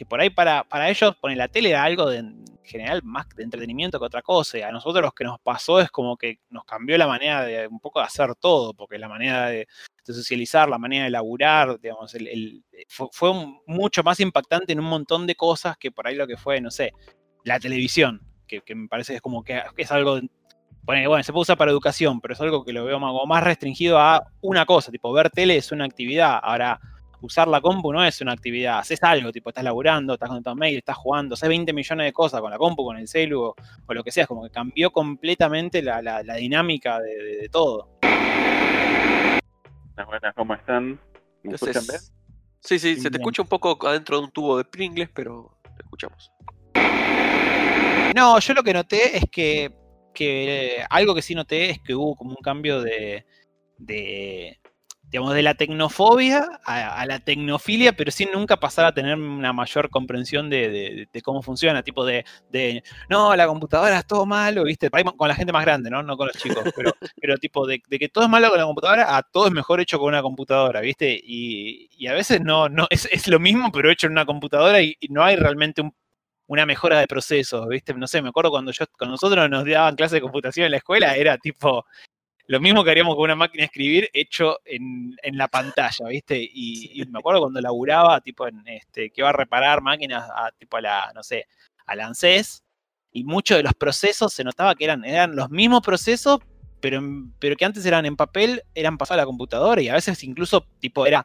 que 0.00 0.06
por 0.06 0.18
ahí 0.18 0.30
para, 0.30 0.64
para 0.64 0.88
ellos 0.88 1.14
poner 1.16 1.36
la 1.36 1.48
tele 1.48 1.68
era 1.68 1.84
algo 1.84 2.08
de 2.08 2.20
en 2.20 2.42
general 2.64 3.02
más 3.02 3.28
de 3.36 3.42
entretenimiento 3.42 3.98
que 3.98 4.06
otra 4.06 4.22
cosa. 4.22 4.56
Y 4.56 4.62
a 4.62 4.72
nosotros 4.72 5.04
lo 5.04 5.12
que 5.12 5.24
nos 5.24 5.38
pasó 5.40 5.78
es 5.78 5.90
como 5.90 6.16
que 6.16 6.38
nos 6.48 6.64
cambió 6.64 6.96
la 6.96 7.06
manera 7.06 7.44
de 7.44 7.66
un 7.66 7.78
poco 7.80 7.98
de 8.00 8.06
hacer 8.06 8.34
todo, 8.36 8.72
porque 8.72 8.96
la 8.98 9.10
manera 9.10 9.48
de, 9.48 9.68
de 10.06 10.14
socializar, 10.14 10.70
la 10.70 10.78
manera 10.78 11.04
de 11.04 11.10
laburar, 11.10 11.78
digamos, 11.78 12.14
el, 12.14 12.28
el- 12.28 12.64
fue, 12.88 13.30
mucho 13.66 14.02
más 14.02 14.18
impactante 14.20 14.72
en 14.72 14.80
un 14.80 14.86
montón 14.86 15.26
de 15.26 15.34
cosas 15.34 15.76
que 15.76 15.92
por 15.92 16.06
ahí 16.06 16.14
lo 16.14 16.26
que 16.26 16.38
fue, 16.38 16.62
no 16.62 16.70
sé, 16.70 16.94
la 17.44 17.60
televisión, 17.60 18.22
que, 18.48 18.62
que 18.62 18.74
me 18.74 18.88
parece 18.88 19.16
es 19.16 19.20
como 19.20 19.44
que, 19.44 19.60
es 19.76 19.92
algo, 19.92 20.18
ponele, 20.86 21.08
bueno, 21.08 21.22
se 21.22 21.32
puede 21.32 21.42
usar 21.42 21.58
para 21.58 21.72
educación, 21.72 22.22
pero 22.22 22.32
es 22.32 22.40
algo 22.40 22.64
que 22.64 22.72
lo 22.72 22.86
veo 22.86 22.98
más 22.98 23.44
restringido 23.44 23.98
a 23.98 24.22
una 24.40 24.64
cosa, 24.64 24.90
tipo, 24.90 25.12
ver 25.12 25.28
tele 25.28 25.58
es 25.58 25.70
una 25.72 25.84
actividad, 25.84 26.40
ahora 26.42 26.80
usar 27.22 27.48
la 27.48 27.60
compu 27.60 27.92
no 27.92 28.04
es 28.04 28.20
una 28.20 28.32
actividad, 28.32 28.78
haces 28.78 29.02
algo, 29.02 29.32
tipo, 29.32 29.50
estás 29.50 29.64
laburando, 29.64 30.14
estás 30.14 30.28
conectado 30.28 30.52
a 30.52 30.56
mail, 30.56 30.78
estás 30.78 30.96
jugando, 30.96 31.34
haces 31.34 31.48
20 31.48 31.72
millones 31.72 32.06
de 32.06 32.12
cosas 32.12 32.40
con 32.40 32.50
la 32.50 32.58
compu, 32.58 32.84
con 32.84 32.96
el 32.96 33.08
celu 33.08 33.42
o, 33.42 33.54
o 33.86 33.94
lo 33.94 34.02
que 34.02 34.10
sea, 34.10 34.22
es 34.24 34.28
como 34.28 34.42
que 34.44 34.50
cambió 34.50 34.90
completamente 34.90 35.82
la, 35.82 36.00
la- 36.02 36.22
la 36.22 36.34
dinámica 36.36 36.98
de, 37.00 37.16
de- 37.16 37.36
de 37.36 37.48
todo. 37.48 37.88
Buenas, 38.00 39.40
buenas, 40.06 40.34
¿cómo 40.34 40.54
están? 40.54 40.90
¿Me 41.42 41.52
Entonces, 41.52 41.76
escuchan 41.76 41.86
bien? 41.86 42.00
Sí, 42.60 42.78
sí, 42.78 42.96
se 43.00 43.10
te 43.10 43.16
escucha 43.18 43.42
un 43.42 43.48
poco 43.48 43.78
adentro 43.88 44.18
de 44.18 44.24
un 44.24 44.30
tubo 44.30 44.58
de 44.58 44.64
Pringles, 44.64 45.08
pero 45.14 45.56
te 45.76 45.82
escuchamos. 45.82 46.30
No, 48.14 48.38
yo 48.38 48.54
lo 48.54 48.62
que 48.62 48.74
noté 48.74 49.16
es 49.16 49.24
que, 49.30 49.72
que 50.12 50.84
algo 50.90 51.14
que 51.14 51.22
sí 51.22 51.34
noté 51.34 51.70
es 51.70 51.78
que 51.80 51.94
hubo 51.94 52.14
como 52.16 52.30
un 52.32 52.42
cambio 52.42 52.82
de, 52.82 53.24
de 53.78 54.59
digamos, 55.10 55.34
de 55.34 55.42
la 55.42 55.54
tecnofobia 55.54 56.46
a, 56.64 57.00
a 57.00 57.06
la 57.06 57.18
tecnofilia, 57.20 57.92
pero 57.92 58.10
sin 58.10 58.30
nunca 58.32 58.58
pasar 58.58 58.84
a 58.86 58.94
tener 58.94 59.16
una 59.16 59.52
mayor 59.52 59.90
comprensión 59.90 60.48
de, 60.50 60.68
de- 60.70 61.08
de 61.12 61.22
cómo 61.22 61.42
funciona, 61.42 61.82
tipo 61.82 62.04
de, 62.04 62.24
de, 62.50 62.82
no, 63.08 63.34
la 63.36 63.46
computadora 63.46 63.98
es 63.98 64.06
todo 64.06 64.24
malo, 64.26 64.64
¿viste? 64.64 64.88
Con 65.16 65.28
la 65.28 65.34
gente 65.34 65.52
más 65.52 65.64
grande, 65.64 65.90
¿no? 65.90 66.02
No 66.02 66.16
con 66.16 66.28
los 66.28 66.36
chicos, 66.36 66.62
pero, 66.76 66.92
pero 67.20 67.36
tipo 67.38 67.66
de, 67.66 67.80
que 67.80 68.08
todo 68.08 68.24
es 68.24 68.30
malo 68.30 68.48
con 68.50 68.58
la 68.58 68.64
computadora 68.64 69.16
a 69.16 69.22
todo 69.22 69.46
es 69.46 69.52
mejor 69.52 69.80
hecho 69.80 69.98
con 69.98 70.08
una 70.08 70.22
computadora, 70.22 70.80
¿viste? 70.80 71.18
Y, 71.22 71.88
y 71.96 72.06
a 72.06 72.14
veces 72.14 72.40
no, 72.40 72.68
no 72.68 72.86
es, 72.90 73.08
es 73.10 73.26
lo 73.28 73.38
mismo, 73.40 73.70
pero 73.72 73.90
hecho 73.90 74.06
en 74.06 74.12
una 74.12 74.24
computadora 74.26 74.80
y, 74.80 74.94
y 75.00 75.08
no 75.08 75.24
hay 75.24 75.36
realmente 75.36 75.82
un 75.82 75.92
una 76.46 76.66
mejora 76.66 76.98
de 76.98 77.06
procesos, 77.06 77.68
¿viste? 77.68 77.94
No 77.94 78.08
sé, 78.08 78.20
me 78.22 78.30
acuerdo 78.30 78.50
cuando 78.50 78.72
yo, 78.72 78.84
cuando 78.98 79.12
nosotros 79.12 79.48
nos 79.48 79.64
daban 79.64 79.94
clases 79.94 80.14
de 80.14 80.20
computación 80.20 80.64
en 80.66 80.72
la 80.72 80.78
escuela, 80.78 81.14
era 81.14 81.38
tipo 81.38 81.84
lo 82.50 82.58
mismo 82.58 82.82
que 82.82 82.90
haríamos 82.90 83.14
con 83.14 83.26
una 83.26 83.36
máquina 83.36 83.60
de 83.60 83.66
escribir 83.66 84.10
hecho 84.12 84.58
en, 84.64 85.16
la 85.22 85.46
pantalla, 85.46 86.08
¿viste? 86.08 86.36
Y, 86.52 87.00
me 87.08 87.20
acuerdo 87.20 87.42
cuando 87.42 87.60
laburaba, 87.60 88.20
tipo, 88.22 88.48
en 88.48 88.66
este, 88.66 89.10
que 89.10 89.20
iba 89.20 89.28
a 89.28 89.32
reparar 89.32 89.80
máquinas 89.82 90.28
a, 90.34 90.50
tipo, 90.58 90.76
a 90.76 90.80
la, 90.80 91.12
no 91.14 91.22
sé, 91.22 91.46
al 91.86 92.00
ANSES, 92.00 92.64
y 93.12 93.22
muchos 93.22 93.56
de 93.56 93.62
los 93.62 93.74
procesos 93.74 94.32
se 94.32 94.42
notaba 94.42 94.74
que 94.74 94.82
eran, 94.82 95.04
eran 95.04 95.36
los 95.36 95.48
mismos 95.50 95.82
procesos, 95.82 96.40
pero, 96.80 97.00
pero 97.38 97.54
que 97.54 97.64
antes 97.64 97.86
eran 97.86 98.04
en 98.04 98.16
papel, 98.16 98.64
eran 98.74 98.98
pasados 98.98 99.20
a 99.20 99.22
la 99.22 99.26
computadora, 99.26 99.80
y 99.80 99.88
a 99.88 99.94
veces 99.94 100.24
incluso, 100.24 100.66
tipo, 100.80 101.06
era 101.06 101.24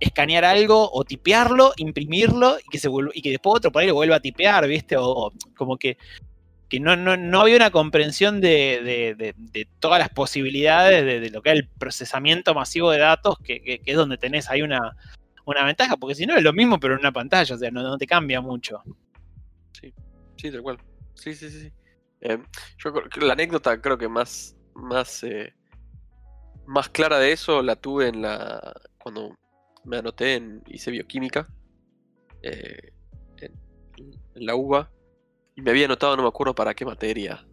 escanear 0.00 0.44
algo 0.44 0.90
o 0.92 1.04
tipearlo, 1.04 1.72
imprimirlo 1.76 2.58
y 2.58 2.68
que, 2.68 2.80
se 2.80 2.88
y 3.14 3.22
que 3.22 3.30
después 3.30 3.58
otro 3.58 3.70
por 3.70 3.82
ahí 3.82 3.86
lo 3.86 3.94
vuelva 3.94 4.16
a 4.16 4.20
tipear, 4.20 4.66
¿viste? 4.66 4.96
O, 4.98 5.32
como 5.56 5.76
que, 5.76 5.98
que 6.68 6.80
no, 6.80 6.96
no, 6.96 7.40
había 7.40 7.56
una 7.56 7.70
comprensión 7.70 8.40
de, 8.40 9.34
todas 9.78 9.98
las 9.98 10.10
posibilidades 10.10 11.04
de, 11.04 11.30
lo 11.30 11.42
que 11.42 11.50
es 11.50 11.56
el 11.56 11.68
procesamiento 11.68 12.54
masivo 12.54 12.90
de 12.90 12.98
datos, 12.98 13.38
que, 13.42 13.80
es 13.84 13.96
donde 13.96 14.18
tenés 14.18 14.50
ahí 14.50 14.62
una, 14.62 14.96
una 15.44 15.64
ventaja, 15.64 15.96
porque 15.96 16.14
si 16.14 16.26
no 16.26 16.36
es 16.36 16.42
lo 16.42 16.52
mismo 16.52 16.78
pero 16.78 16.94
en 16.94 17.00
una 17.00 17.12
pantalla, 17.12 17.54
o 17.54 17.58
sea, 17.58 17.70
no, 17.70 17.96
te 17.96 18.06
cambia 18.06 18.40
mucho. 18.40 18.82
Sí, 19.80 19.92
sí, 20.36 20.50
tal 20.50 20.62
cual. 20.62 20.78
Sí, 21.14 21.34
sí, 21.34 21.50
sí. 21.50 21.72
Eh, 22.20 22.38
yo 22.78 22.92
la 23.20 23.32
anécdota 23.32 23.80
creo 23.80 23.96
que 23.96 24.08
más, 24.08 24.56
más, 24.74 25.22
eh, 25.24 25.54
más 26.66 26.88
clara 26.88 27.18
de 27.18 27.32
eso 27.32 27.62
la 27.62 27.76
tuve 27.76 28.08
en 28.08 28.22
la 28.22 28.74
cuando 28.98 29.36
me 29.84 29.98
anoté 29.98 30.34
en, 30.34 30.62
hice 30.66 30.90
bioquímica 30.90 31.48
eh, 32.42 32.92
en, 33.38 33.52
la 34.34 34.54
UBA 34.54 34.90
y 35.58 35.60
me 35.60 35.72
había 35.72 35.86
anotado, 35.86 36.16
no 36.16 36.22
me 36.22 36.28
acuerdo 36.28 36.54
para 36.54 36.72
qué 36.72 36.84
materia. 36.84 37.44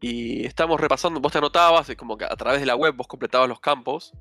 Y 0.00 0.46
estamos 0.46 0.80
repasando, 0.80 1.20
vos 1.20 1.30
te 1.30 1.36
anotabas, 1.36 1.94
como 1.98 2.16
que 2.16 2.24
a 2.24 2.34
través 2.34 2.60
de 2.60 2.66
la 2.66 2.76
web 2.76 2.94
vos 2.96 3.06
completabas 3.06 3.46
los 3.46 3.60
campos 3.60 4.14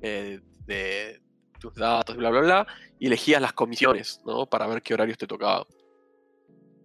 eh, 0.00 0.40
de 0.64 1.20
tus 1.60 1.74
datos, 1.74 2.16
bla, 2.16 2.30
bla, 2.30 2.40
bla, 2.40 2.66
y 2.98 3.08
elegías 3.08 3.42
las 3.42 3.52
comisiones, 3.52 4.22
¿no? 4.24 4.46
Para 4.46 4.66
ver 4.66 4.80
qué 4.80 4.94
horarios 4.94 5.18
te 5.18 5.26
tocaba. 5.26 5.66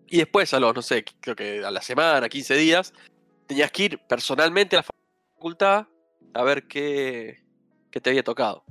Y 0.07 0.17
después, 0.17 0.53
a 0.53 0.59
los, 0.59 0.75
no 0.75 0.81
sé, 0.81 1.05
creo 1.21 1.37
que 1.37 1.63
a 1.63 1.71
la 1.71 1.81
semana, 1.81 2.27
15 2.27 2.53
días, 2.55 2.93
tenías 3.47 3.71
que 3.71 3.83
ir 3.83 3.99
personalmente 4.09 4.75
a 4.75 4.79
la 4.79 4.87
facultad 5.37 5.87
a 6.33 6.43
ver 6.43 6.67
qué, 6.67 7.41
qué 7.89 8.01
te 8.01 8.09
había 8.09 8.23
tocado. 8.23 8.65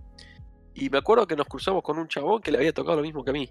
Y 0.75 0.91
me 0.91 0.99
acuerdo 0.99 1.27
que 1.27 1.37
nos 1.37 1.47
cruzamos 1.47 1.83
con 1.83 1.99
un 1.99 2.07
chabón 2.07 2.43
que 2.43 2.53
le 2.53 2.59
había 2.59 2.75
tocado 2.75 2.97
lo 2.97 3.03
mismo 3.03 3.25
que 3.25 3.31
a 3.31 3.33
mí. 3.33 3.51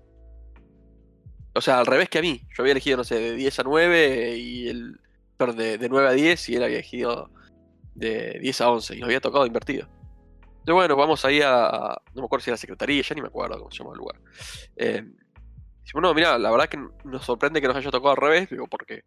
O 1.53 1.61
sea, 1.61 1.79
al 1.79 1.85
revés 1.85 2.09
que 2.09 2.19
a 2.19 2.21
mí. 2.21 2.41
Yo 2.55 2.63
había 2.63 2.71
elegido, 2.71 2.97
no 2.97 3.03
sé, 3.03 3.15
de 3.15 3.35
10 3.35 3.59
a 3.59 3.63
9 3.63 4.37
y 4.37 4.69
él. 4.69 4.99
Perdón, 5.37 5.57
de, 5.57 5.89
9 5.89 6.07
a 6.07 6.11
10 6.11 6.49
y 6.49 6.55
él 6.55 6.63
había 6.63 6.77
elegido 6.77 7.29
de 7.95 8.39
10 8.41 8.61
a 8.61 8.71
11 8.71 8.95
y 8.95 8.99
nos 8.99 9.07
había 9.07 9.21
tocado 9.21 9.45
invertido. 9.45 9.87
Entonces, 10.59 10.73
bueno, 10.73 10.95
vamos 10.95 11.25
ahí 11.25 11.41
a. 11.41 11.97
No 12.13 12.21
me 12.21 12.25
acuerdo 12.25 12.43
si 12.43 12.49
era 12.49 12.55
la 12.55 12.59
secretaría, 12.59 13.01
ya 13.01 13.15
ni 13.15 13.21
me 13.21 13.27
acuerdo 13.27 13.57
cómo 13.57 13.71
se 13.71 13.79
llama 13.79 13.91
el 13.91 13.97
lugar. 13.97 14.15
Eh, 14.75 15.03
decimos, 15.83 16.03
no, 16.03 16.13
mira, 16.13 16.37
la 16.37 16.51
verdad 16.51 16.69
que 16.69 16.77
nos 17.03 17.25
sorprende 17.25 17.59
que 17.59 17.67
nos 17.67 17.75
haya 17.75 17.89
tocado 17.89 18.11
al 18.11 18.17
revés, 18.17 18.49
digo, 18.49 18.67
porque 18.67 19.03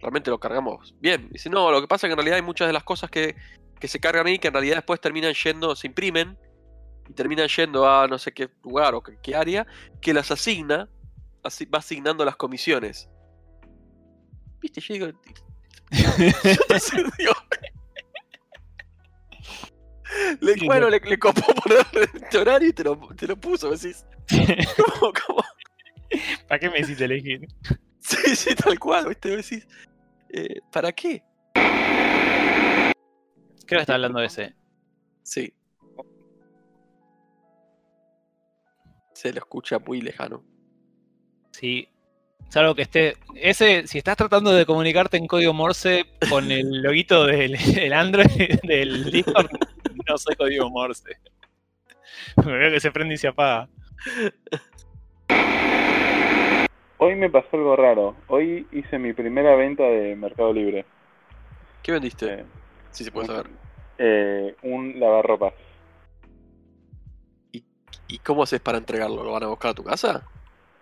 realmente 0.00 0.30
lo 0.30 0.40
cargamos 0.40 0.94
bien. 1.00 1.28
Dice, 1.30 1.50
no, 1.50 1.70
lo 1.70 1.80
que 1.80 1.88
pasa 1.88 2.06
es 2.06 2.08
que 2.08 2.12
en 2.12 2.18
realidad 2.18 2.36
hay 2.36 2.42
muchas 2.42 2.66
de 2.66 2.72
las 2.72 2.84
cosas 2.84 3.10
que, 3.10 3.36
que 3.80 3.88
se 3.88 3.98
cargan 3.98 4.26
ahí 4.26 4.38
que 4.38 4.48
en 4.48 4.54
realidad 4.54 4.76
después 4.76 5.00
terminan 5.00 5.32
yendo, 5.32 5.74
se 5.74 5.86
imprimen 5.86 6.38
y 7.08 7.12
terminan 7.14 7.48
yendo 7.48 7.88
a 7.88 8.06
no 8.06 8.18
sé 8.18 8.32
qué 8.32 8.48
lugar 8.62 8.94
o 8.94 9.02
qué, 9.02 9.34
área, 9.34 9.66
que 10.00 10.14
las 10.14 10.30
asigna, 10.30 10.88
va 11.42 11.78
asignando 11.78 12.24
las 12.24 12.36
comisiones. 12.36 13.08
¿Viste? 14.60 14.80
Yo 14.80 14.94
digo... 14.94 15.06
le, 20.40 20.54
bueno, 20.66 20.88
le, 20.88 21.00
le 21.00 21.18
copó 21.18 21.52
poner 21.54 21.84
este 22.14 22.38
horario 22.38 22.68
y 22.68 22.72
te 22.72 22.84
lo, 22.84 22.96
te 23.16 23.26
lo 23.26 23.36
puso, 23.36 23.70
decís. 23.70 24.06
¿Cómo, 24.76 25.12
cómo? 25.26 25.44
¿Para 26.46 26.58
qué 26.58 26.70
me 26.70 26.80
hiciste 26.80 27.04
elegir? 27.04 27.46
Sí, 27.98 28.36
sí, 28.36 28.54
tal 28.54 28.78
cual, 28.78 29.08
¿viste? 29.08 29.36
Decís, 29.36 29.66
eh, 30.30 30.60
¿para 30.72 30.92
qué? 30.92 31.22
Creo 33.66 33.66
que 33.66 33.80
está 33.80 33.94
hablando 33.94 34.20
de 34.20 34.26
ese. 34.26 34.54
Sí. 35.22 35.52
se 39.20 39.34
lo 39.34 39.40
escucha 39.40 39.78
muy 39.78 40.00
lejano. 40.00 40.42
Sí. 41.60 41.86
Salvo 42.48 42.74
que 42.74 42.82
esté. 42.82 43.16
Ese, 43.34 43.86
si 43.86 43.98
estás 43.98 44.16
tratando 44.16 44.50
de 44.50 44.64
comunicarte 44.64 45.18
en 45.18 45.26
código 45.26 45.52
Morse 45.52 46.06
con 46.30 46.50
el 46.50 46.82
loguito 46.82 47.26
del 47.26 47.92
Android 47.92 48.26
del 48.62 49.10
Discord, 49.10 49.50
no 50.08 50.16
sé 50.16 50.34
código 50.36 50.70
Morse. 50.70 51.18
Me 52.44 52.56
veo 52.56 52.70
que 52.70 52.80
se 52.80 52.90
prende 52.90 53.14
y 53.14 53.18
se 53.18 53.28
apaga. 53.28 53.68
Hoy 56.96 57.14
me 57.16 57.28
pasó 57.28 57.48
algo 57.52 57.76
raro. 57.76 58.16
Hoy 58.28 58.66
hice 58.72 58.98
mi 58.98 59.12
primera 59.12 59.54
venta 59.54 59.82
de 59.82 60.16
Mercado 60.16 60.54
Libre. 60.54 60.86
¿Qué 61.82 61.92
vendiste? 61.92 62.46
si 62.90 63.04
se 63.04 63.12
puede 63.12 63.26
saber. 63.26 63.50
Eh, 63.98 64.56
un 64.62 64.98
lavarropas. 64.98 65.52
¿Y 67.52 68.18
cómo 68.18 68.44
haces 68.44 68.60
para 68.60 68.78
entregarlo? 68.78 69.22
¿Lo 69.22 69.32
van 69.32 69.44
a 69.44 69.48
buscar 69.48 69.72
a 69.72 69.74
tu 69.74 69.84
casa? 69.84 70.26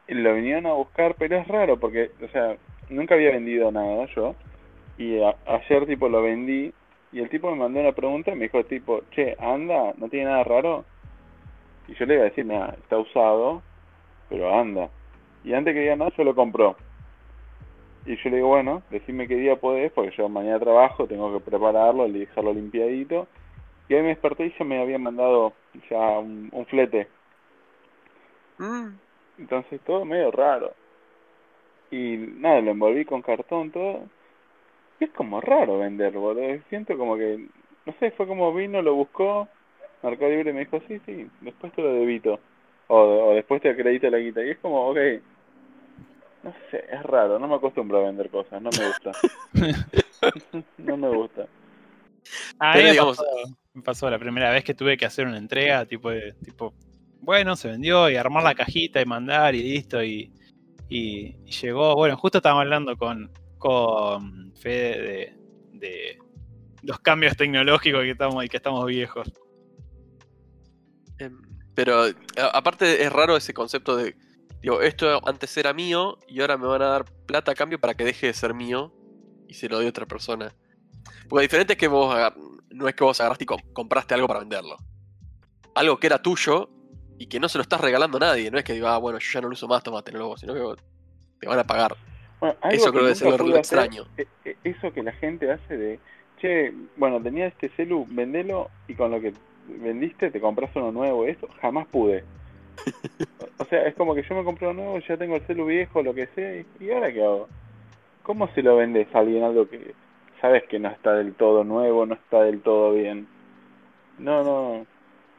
Lo 0.08 0.34
vinieron 0.34 0.66
a 0.66 0.72
buscar, 0.72 1.14
pero 1.18 1.36
es 1.36 1.46
raro 1.46 1.78
porque, 1.78 2.10
o 2.24 2.28
sea, 2.28 2.56
nunca 2.88 3.14
había 3.14 3.32
vendido 3.32 3.70
nada 3.70 4.06
yo. 4.16 4.34
Y 4.96 5.20
ayer, 5.46 5.86
tipo, 5.86 6.08
lo 6.08 6.22
vendí. 6.22 6.72
Y 7.12 7.20
el 7.20 7.28
tipo 7.28 7.50
me 7.50 7.56
mandó 7.56 7.80
una 7.80 7.92
pregunta 7.92 8.32
y 8.32 8.34
me 8.34 8.44
dijo, 8.44 8.64
tipo, 8.64 9.02
che, 9.10 9.36
anda, 9.38 9.92
¿no 9.96 10.08
tiene 10.08 10.26
nada 10.26 10.44
raro? 10.44 10.84
Y 11.86 11.94
yo 11.94 12.06
le 12.06 12.14
iba 12.14 12.22
a 12.22 12.28
decir, 12.28 12.44
nada, 12.44 12.74
está 12.82 12.98
usado, 12.98 13.62
pero 14.28 14.54
anda. 14.54 14.90
Y 15.44 15.54
antes 15.54 15.74
que 15.74 15.80
diga 15.80 15.96
nada, 15.96 16.12
yo 16.16 16.24
lo 16.24 16.34
compró. 16.34 16.76
Y 18.04 18.16
yo 18.16 18.30
le 18.30 18.36
digo, 18.36 18.48
bueno, 18.48 18.82
decime 18.90 19.28
qué 19.28 19.36
día 19.36 19.56
podés, 19.56 19.92
porque 19.92 20.14
yo 20.16 20.28
mañana 20.28 20.58
trabajo, 20.58 21.06
tengo 21.06 21.32
que 21.32 21.44
prepararlo, 21.44 22.08
dejarlo 22.08 22.52
limpiadito. 22.52 23.28
Y 23.88 23.94
ahí 23.94 24.02
me 24.02 24.08
desperté 24.08 24.46
y 24.46 24.54
ya 24.58 24.64
me 24.64 24.80
había 24.80 24.98
mandado 24.98 25.52
ya 25.90 26.18
un 26.18 26.66
flete. 26.68 27.08
Mm. 28.58 29.07
Entonces 29.38 29.80
todo 29.82 30.04
medio 30.04 30.30
raro. 30.30 30.74
Y 31.90 32.16
nada, 32.16 32.60
lo 32.60 32.72
envolví 32.72 33.04
con 33.04 33.22
cartón, 33.22 33.70
todo. 33.70 34.02
Y 35.00 35.04
es 35.04 35.10
como 35.10 35.40
raro 35.40 35.78
vender, 35.78 36.12
boludo. 36.12 36.60
Siento 36.68 36.96
como 36.98 37.16
que, 37.16 37.46
no 37.86 37.94
sé, 37.98 38.10
fue 38.12 38.26
como 38.26 38.52
vino, 38.52 38.82
lo 38.82 38.94
buscó, 38.94 39.48
Mercado 40.02 40.30
Libre 40.30 40.52
me 40.52 40.60
dijo, 40.60 40.80
sí, 40.86 41.00
sí, 41.06 41.28
después 41.40 41.72
te 41.72 41.82
lo 41.82 41.92
debito. 41.92 42.38
O, 42.88 42.96
o 42.96 43.34
después 43.34 43.62
te 43.62 43.70
acredito 43.70 44.10
la 44.10 44.18
guita. 44.18 44.44
Y 44.44 44.50
es 44.50 44.58
como, 44.58 44.88
ok. 44.90 44.98
No 46.42 46.54
sé, 46.70 46.84
es 46.90 47.02
raro, 47.02 47.38
no 47.38 47.48
me 47.48 47.56
acostumbro 47.56 47.98
a 47.98 48.04
vender 48.04 48.30
cosas, 48.30 48.62
no 48.62 48.70
me 48.70 48.86
gusta. 48.86 49.12
no 50.78 50.96
me 50.96 51.08
gusta. 51.08 51.46
Ah, 52.60 52.76
me, 52.76 52.94
pasó, 52.94 53.24
me 53.74 53.82
pasó 53.82 54.10
la 54.10 54.18
primera 54.18 54.50
vez 54.50 54.62
que 54.62 54.74
tuve 54.74 54.96
que 54.96 55.06
hacer 55.06 55.26
una 55.26 55.38
entrega, 55.38 55.84
tipo 55.86 56.10
de, 56.10 56.34
tipo 56.44 56.74
bueno, 57.20 57.56
se 57.56 57.68
vendió 57.68 58.08
y 58.10 58.16
armar 58.16 58.42
la 58.42 58.54
cajita 58.54 59.00
y 59.00 59.06
mandar 59.06 59.54
y 59.54 59.62
listo. 59.62 60.02
Y, 60.02 60.32
y, 60.88 61.36
llegó, 61.46 61.94
bueno, 61.94 62.16
justo 62.16 62.38
estábamos 62.38 62.62
hablando 62.62 62.96
con, 62.96 63.30
con 63.58 64.52
Fede 64.54 65.36
de, 65.72 66.18
los 66.82 66.98
cambios 67.00 67.36
tecnológicos 67.36 68.02
que 68.02 68.10
estamos 68.10 68.44
y 68.44 68.48
que 68.48 68.56
estamos 68.56 68.86
viejos. 68.86 69.30
Em, 71.18 71.40
pero 71.74 72.04
aparte 72.52 73.02
es 73.02 73.12
raro 73.12 73.36
ese 73.36 73.52
concepto 73.52 73.96
de, 73.96 74.16
digo, 74.62 74.80
esto 74.80 75.20
antes 75.28 75.56
era 75.56 75.72
mío 75.72 76.18
y 76.28 76.40
ahora 76.40 76.56
me 76.56 76.66
van 76.66 76.82
a 76.82 76.86
dar 76.86 77.04
plata 77.26 77.52
a 77.52 77.54
cambio 77.54 77.78
para 77.78 77.94
que 77.94 78.04
deje 78.04 78.28
de 78.28 78.34
ser 78.34 78.54
mío 78.54 78.92
y 79.48 79.54
se 79.54 79.68
lo 79.68 79.78
dé 79.80 79.88
otra 79.88 80.06
persona. 80.06 80.54
Porque 81.28 81.42
diferente 81.42 81.74
es 81.74 81.78
que 81.78 81.88
vos, 81.88 82.16
no 82.70 82.88
es 82.88 82.94
que 82.94 83.04
vos 83.04 83.20
agarraste 83.20 83.44
y 83.44 83.72
compraste 83.72 84.14
algo 84.14 84.28
para 84.28 84.40
venderlo. 84.40 84.76
Algo 85.74 85.98
que 85.98 86.06
era 86.06 86.22
tuyo 86.22 86.70
y 87.18 87.26
que 87.26 87.40
no 87.40 87.48
se 87.48 87.58
lo 87.58 87.62
estás 87.62 87.80
regalando 87.80 88.16
a 88.18 88.20
nadie. 88.20 88.50
No 88.50 88.58
es 88.58 88.64
que 88.64 88.72
diga, 88.72 88.94
ah, 88.94 88.98
bueno, 88.98 89.18
yo 89.18 89.30
ya 89.32 89.40
no 89.40 89.48
lo 89.48 89.52
uso 89.52 89.66
más, 89.66 89.82
tomate 89.82 90.12
luego, 90.12 90.36
sino 90.36 90.54
que 90.54 90.82
te 91.40 91.48
van 91.48 91.58
a 91.58 91.64
pagar. 91.64 91.96
eso 92.70 92.92
creo 92.92 93.04
que 93.04 93.10
es 93.10 93.20
lo 93.22 93.56
extraño. 93.56 94.06
E, 94.16 94.26
e, 94.44 94.56
eso 94.64 94.92
que 94.92 95.02
la 95.02 95.12
gente 95.12 95.50
hace 95.50 95.76
de, 95.76 96.00
che, 96.40 96.72
bueno, 96.96 97.20
tenía 97.20 97.46
este 97.46 97.68
celu, 97.70 98.06
vendelo 98.08 98.70
y 98.86 98.94
con 98.94 99.10
lo 99.10 99.20
que 99.20 99.32
vendiste 99.66 100.30
te 100.30 100.40
compras 100.40 100.70
uno 100.76 100.92
nuevo. 100.92 101.24
Eso 101.24 101.48
jamás 101.60 101.86
pude. 101.88 102.24
o 103.58 103.64
sea, 103.64 103.82
es 103.86 103.94
como 103.96 104.14
que 104.14 104.22
yo 104.22 104.36
me 104.36 104.44
compré 104.44 104.68
uno 104.68 104.82
nuevo, 104.82 104.98
ya 105.00 105.16
tengo 105.16 105.34
el 105.34 105.42
celu 105.42 105.66
viejo, 105.66 106.02
lo 106.02 106.14
que 106.14 106.28
sea, 106.28 106.64
y 106.80 106.90
ahora 106.90 107.12
qué 107.12 107.22
hago. 107.22 107.48
¿Cómo 108.22 108.46
se 108.54 108.62
lo 108.62 108.76
vendes 108.76 109.12
a 109.14 109.20
alguien 109.20 109.42
algo 109.42 109.68
que 109.68 109.94
sabes 110.40 110.62
que 110.64 110.78
no 110.78 110.88
está 110.90 111.14
del 111.14 111.34
todo 111.34 111.64
nuevo, 111.64 112.06
no 112.06 112.14
está 112.14 112.42
del 112.42 112.60
todo 112.60 112.92
bien? 112.92 113.26
No, 114.18 114.44
no, 114.44 114.86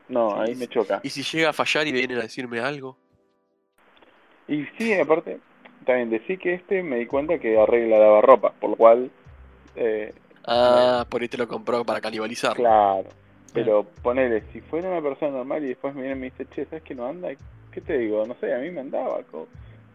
no, 0.10 0.40
ahí 0.40 0.56
me 0.56 0.68
choca. 0.68 1.00
¿Y 1.04 1.10
si 1.10 1.24
llega 1.24 1.50
a 1.50 1.54
fallar 1.54 1.88
y 1.88 1.92
vienen 1.92 2.18
a 2.18 2.22
decirme 2.24 2.60
algo? 2.60 2.98
Y 4.48 4.66
sí, 4.78 4.94
aparte, 4.94 5.40
también 5.86 6.10
decí 6.10 6.38
que 6.38 6.56
este 6.56 6.82
me 6.84 6.98
di 6.98 7.06
cuenta 7.06 7.38
que 7.40 7.58
arregla 7.60 8.00
lavarropa, 8.00 8.52
por 8.60 8.72
lo 8.72 8.76
cual, 8.76 9.12
eh, 9.76 10.14
Ah, 10.46 11.06
por 11.10 11.22
ahí 11.22 11.28
te 11.30 11.38
lo 11.38 11.48
compró 11.48 11.86
para 11.86 12.02
canibalizar. 12.02 12.56
claro. 12.56 13.10
Pero 13.52 13.84
ponele, 14.04 14.44
si 14.54 14.62
fuera 14.62 14.90
una 14.90 15.02
persona 15.02 15.32
normal 15.38 15.64
y 15.64 15.70
después 15.70 15.96
me 15.96 16.02
viene 16.04 16.16
y 16.16 16.20
me 16.20 16.26
dice, 16.30 16.46
che, 16.54 16.66
¿sabes 16.66 16.84
que 16.84 16.94
no 16.94 17.08
anda? 17.08 17.30
¿Qué 17.72 17.82
te 17.82 17.98
digo? 17.98 18.24
No 18.26 18.36
sé, 18.40 18.54
a 18.54 18.60
mí 18.60 18.70
me 18.70 18.82
andaba. 18.82 19.22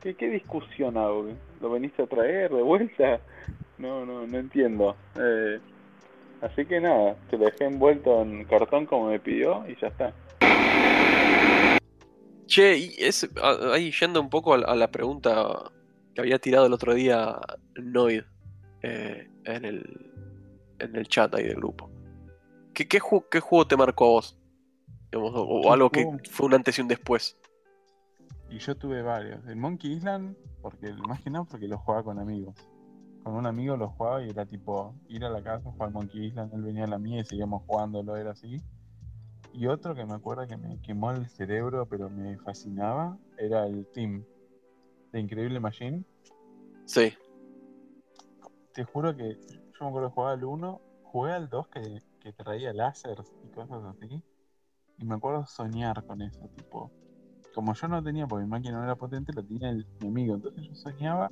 ¿Qué, 0.02 0.14
qué 0.14 0.28
discusión 0.28 0.96
hago? 0.96 1.28
¿Lo 1.60 1.70
veniste 1.70 2.02
a 2.02 2.06
traer 2.06 2.50
de 2.52 2.62
vuelta? 2.62 3.20
No, 3.76 4.06
no, 4.06 4.24
no 4.24 4.38
entiendo. 4.38 4.96
Eh, 5.18 5.58
así 6.44 6.64
que 6.66 6.80
nada, 6.80 7.16
te 7.30 7.38
lo 7.38 7.46
dejé 7.46 7.64
envuelto 7.64 8.22
en 8.22 8.44
cartón 8.44 8.86
como 8.86 9.08
me 9.08 9.18
pidió 9.20 9.64
y 9.68 9.76
ya 9.80 9.88
está. 9.88 10.12
Che, 12.46 12.76
y 12.78 12.94
es, 12.98 13.28
ahí 13.42 13.90
yendo 13.90 14.20
un 14.20 14.28
poco 14.30 14.54
a, 14.54 14.58
la- 14.58 14.66
a 14.66 14.76
la 14.76 14.90
pregunta 14.90 15.70
que 16.14 16.20
había 16.20 16.38
tirado 16.38 16.66
el 16.66 16.72
otro 16.72 16.94
día 16.94 17.40
Noid 17.76 18.22
eh, 18.82 19.28
en, 19.44 19.64
el, 19.64 20.12
en 20.78 20.94
el 20.94 21.08
chat 21.08 21.34
ahí 21.34 21.44
del 21.44 21.56
grupo. 21.56 21.90
¿Qué, 22.74 22.86
qué, 22.86 23.00
ju- 23.00 23.24
qué 23.30 23.40
juego 23.40 23.66
te 23.66 23.76
marcó 23.76 24.04
a 24.04 24.08
vos? 24.08 24.38
Digamos, 25.10 25.32
o, 25.34 25.42
o 25.42 25.62
¿Qué 25.62 25.68
algo 25.70 25.90
que 25.90 26.06
fue 26.30 26.46
un 26.46 26.54
antes 26.54 26.78
y 26.78 26.82
un 26.82 26.88
después. 26.88 27.36
Y 28.50 28.58
yo 28.58 28.76
tuve 28.76 29.02
varios. 29.02 29.44
El 29.46 29.56
Monkey 29.56 29.92
Island, 29.92 30.36
porque 30.60 30.92
más 31.08 31.20
que 31.22 31.30
nada 31.30 31.44
porque 31.44 31.66
lo 31.66 31.78
jugaba 31.78 32.04
con 32.04 32.18
amigos. 32.18 32.54
Con 33.24 33.34
un 33.34 33.46
amigo 33.46 33.76
lo 33.78 33.88
jugaba 33.88 34.22
y 34.22 34.28
era 34.28 34.44
tipo 34.44 34.94
ir 35.08 35.24
a 35.24 35.30
la 35.30 35.42
casa, 35.42 35.70
jugar 35.70 35.90
Monkey 35.90 36.26
Island, 36.26 36.52
él 36.52 36.62
venía 36.62 36.84
a 36.84 36.88
la 36.88 36.98
mía 36.98 37.20
y 37.20 37.24
seguíamos 37.24 37.62
jugándolo, 37.66 38.16
era 38.16 38.32
así. 38.32 38.60
Y 39.54 39.66
otro 39.66 39.94
que 39.94 40.04
me 40.04 40.12
acuerdo 40.12 40.46
que 40.46 40.58
me 40.58 40.78
quemó 40.82 41.10
el 41.10 41.26
cerebro, 41.30 41.86
pero 41.86 42.10
me 42.10 42.36
fascinaba, 42.38 43.16
era 43.38 43.66
el 43.66 43.86
Team 43.86 44.24
de 45.10 45.20
Increíble 45.20 45.58
Machine. 45.58 46.04
Sí. 46.84 47.14
Te 48.74 48.84
juro 48.84 49.16
que 49.16 49.38
yo 49.38 49.80
me 49.80 49.88
acuerdo 49.88 50.08
que 50.08 50.14
jugaba 50.14 50.32
al 50.34 50.44
1, 50.44 50.80
jugué 51.04 51.32
al 51.32 51.48
2 51.48 51.68
que, 51.68 52.02
que 52.20 52.32
traía 52.34 52.74
láseres 52.74 53.32
y 53.42 53.48
cosas 53.54 53.82
así. 53.84 54.22
Y 54.98 55.04
me 55.06 55.14
acuerdo 55.14 55.46
soñar 55.46 56.04
con 56.04 56.20
eso, 56.20 56.46
tipo. 56.56 56.90
Como 57.54 57.72
yo 57.72 57.88
no 57.88 58.02
tenía, 58.02 58.26
porque 58.26 58.44
mi 58.44 58.50
máquina 58.50 58.78
no 58.78 58.84
era 58.84 58.96
potente, 58.96 59.32
lo 59.32 59.44
tenía 59.44 59.70
el, 59.70 59.86
mi 60.00 60.08
amigo. 60.08 60.34
Entonces 60.34 60.64
yo 60.64 60.74
soñaba 60.74 61.30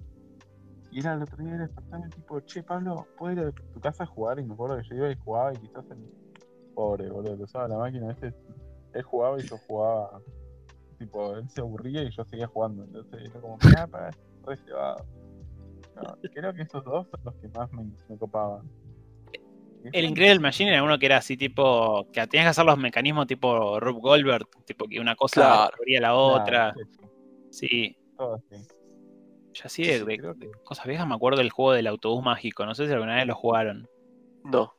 y 0.92 1.00
era 1.00 1.14
el 1.14 1.22
otro 1.22 1.42
día 1.42 1.56
despertarme 1.56 2.10
tipo, 2.10 2.38
che 2.40 2.62
Pablo, 2.62 3.06
¿puedo 3.16 3.32
ir 3.32 3.38
a 3.40 3.50
tu 3.72 3.80
casa 3.80 4.04
a 4.04 4.06
jugar? 4.06 4.38
Y 4.38 4.44
me 4.44 4.52
acuerdo 4.52 4.76
que 4.76 4.84
yo 4.90 4.96
iba 4.96 5.10
y 5.10 5.16
jugaba 5.16 5.54
y 5.54 5.56
quizás 5.56 5.90
el 5.90 5.98
pobre, 6.74 7.08
boludo, 7.08 7.34
lo 7.34 7.44
usaba 7.44 7.66
la 7.66 7.78
máquina, 7.78 8.10
a 8.10 8.12
veces 8.12 8.34
él 8.92 9.02
jugaba 9.02 9.40
y 9.40 9.48
yo 9.48 9.56
jugaba. 9.66 10.20
Tipo, 10.98 11.34
él 11.34 11.48
se 11.48 11.62
aburría 11.62 12.02
y 12.02 12.10
yo 12.10 12.24
seguía 12.24 12.46
jugando. 12.46 12.84
Entonces 12.84 13.30
era 13.30 13.40
como 13.40 13.58
ah, 13.76 13.86
para, 13.86 14.10
re. 14.10 14.58
No, 15.96 16.16
creo 16.32 16.54
que 16.54 16.62
esos 16.62 16.84
dos 16.84 17.08
son 17.10 17.20
los 17.24 17.34
que 17.36 17.48
más 17.48 17.72
me, 17.72 17.84
me 18.08 18.18
copaban. 18.18 18.70
El 19.82 20.04
Incredible 20.04 20.40
Machine 20.40 20.70
era 20.70 20.82
uno 20.82 20.98
que 20.98 21.06
era 21.06 21.16
así 21.16 21.36
tipo, 21.36 22.06
que 22.12 22.24
tenías 22.26 22.44
que 22.46 22.50
hacer 22.50 22.64
los 22.64 22.78
mecanismos 22.78 23.26
tipo 23.26 23.80
Rube 23.80 24.00
Goldberg, 24.00 24.46
tipo 24.64 24.86
que 24.86 25.00
una 25.00 25.16
cosa 25.16 25.40
Claro. 25.40 25.76
abría 25.76 26.00
la 26.00 26.08
Claro, 26.08 26.42
otra. 26.42 26.68
eso, 26.70 27.10
Sí, 27.50 27.96
todo 28.16 28.34
así. 28.34 28.81
De, 29.52 29.68
Sí, 29.68 29.82
de- 29.84 30.50
cosas 30.64 30.86
viejas 30.86 31.06
me 31.06 31.14
acuerdo 31.14 31.38
del 31.38 31.50
juego 31.50 31.72
del 31.72 31.86
autobús 31.86 32.24
mágico, 32.24 32.64
no 32.66 32.74
sé 32.74 32.86
si 32.86 32.92
alguna 32.92 33.16
vez 33.16 33.26
lo 33.26 33.34
jugaron. 33.34 33.88
No. 34.44 34.74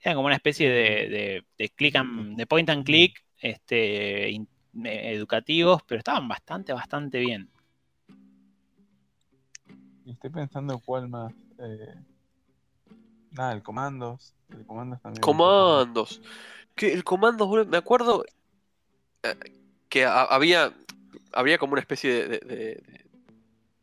Era 0.00 0.14
como 0.14 0.26
una 0.26 0.34
especie 0.36 0.68
de, 0.68 1.08
de, 1.08 1.44
de 1.58 1.68
click 1.70 1.96
and- 1.96 2.36
de 2.36 2.46
point 2.46 2.68
and 2.70 2.84
click 2.84 3.24
este, 3.38 4.30
in- 4.30 4.48
eh, 4.84 5.12
educativos, 5.14 5.82
pero 5.86 5.98
estaban 5.98 6.28
bastante, 6.28 6.72
bastante 6.72 7.18
bien. 7.18 7.48
Estoy 10.06 10.30
pensando 10.30 10.78
cuál 10.80 11.08
más. 11.08 11.32
eh, 11.58 11.94
Nada, 13.30 13.52
el 13.52 13.62
Comandos. 13.62 14.34
El 14.50 14.66
Comandos 14.66 15.00
también. 15.00 15.20
Comandos. 15.22 16.20
Que 16.74 16.92
el 16.92 17.04
Comandos, 17.04 17.48
boludo, 17.48 17.66
me 17.70 17.76
acuerdo 17.78 18.24
eh, 19.22 19.34
que 19.88 20.04
ha- 20.04 20.24
había, 20.24 20.72
había 21.32 21.58
como 21.58 21.72
una 21.72 21.80
especie 21.80 22.12
de, 22.12 22.28
de- 22.28 22.38
de- 22.40 23.04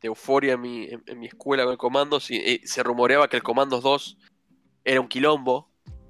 de- 0.01 0.07
euforia 0.07 0.53
en 0.53 0.61
mi, 0.61 0.87
en, 1.07 1.19
mi 1.19 1.27
escuela 1.27 1.63
con 1.63 1.71
el 1.73 1.77
Comandos 1.77 2.31
y, 2.31 2.37
y 2.37 2.67
se 2.67 2.83
rumoreaba 2.83 3.27
que 3.27 3.37
el 3.37 3.43
Comandos 3.43 3.83
2 3.83 4.17
era 4.83 5.01
un 5.01 5.07
quilombo. 5.07 5.69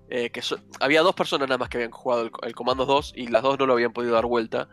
eh, 0.10 0.30
que 0.32 0.42
había 0.80 1.02
dos 1.02 1.16
personas 1.16 1.48
nada 1.48 1.58
más 1.60 1.70
que 1.70 1.78
habían 1.78 1.92
jugado 1.92 2.24
el, 2.24 2.32
el 2.44 2.56
Comandos 2.56 2.88
2 2.88 3.14
y 3.16 3.28
las 3.28 3.44
dos 3.44 3.60
no 3.60 3.66
lo 3.68 3.74
habían 3.74 3.94
podido 3.94 4.14
dar 4.16 4.26
vuelta. 4.26 4.68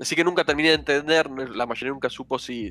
Así 0.00 0.16
que 0.16 0.24
nunca 0.24 0.44
terminé 0.44 0.70
de 0.70 0.74
entender, 0.76 1.30
la 1.30 1.66
mayoría 1.66 1.92
nunca 1.92 2.10
supo 2.10 2.38
si, 2.38 2.70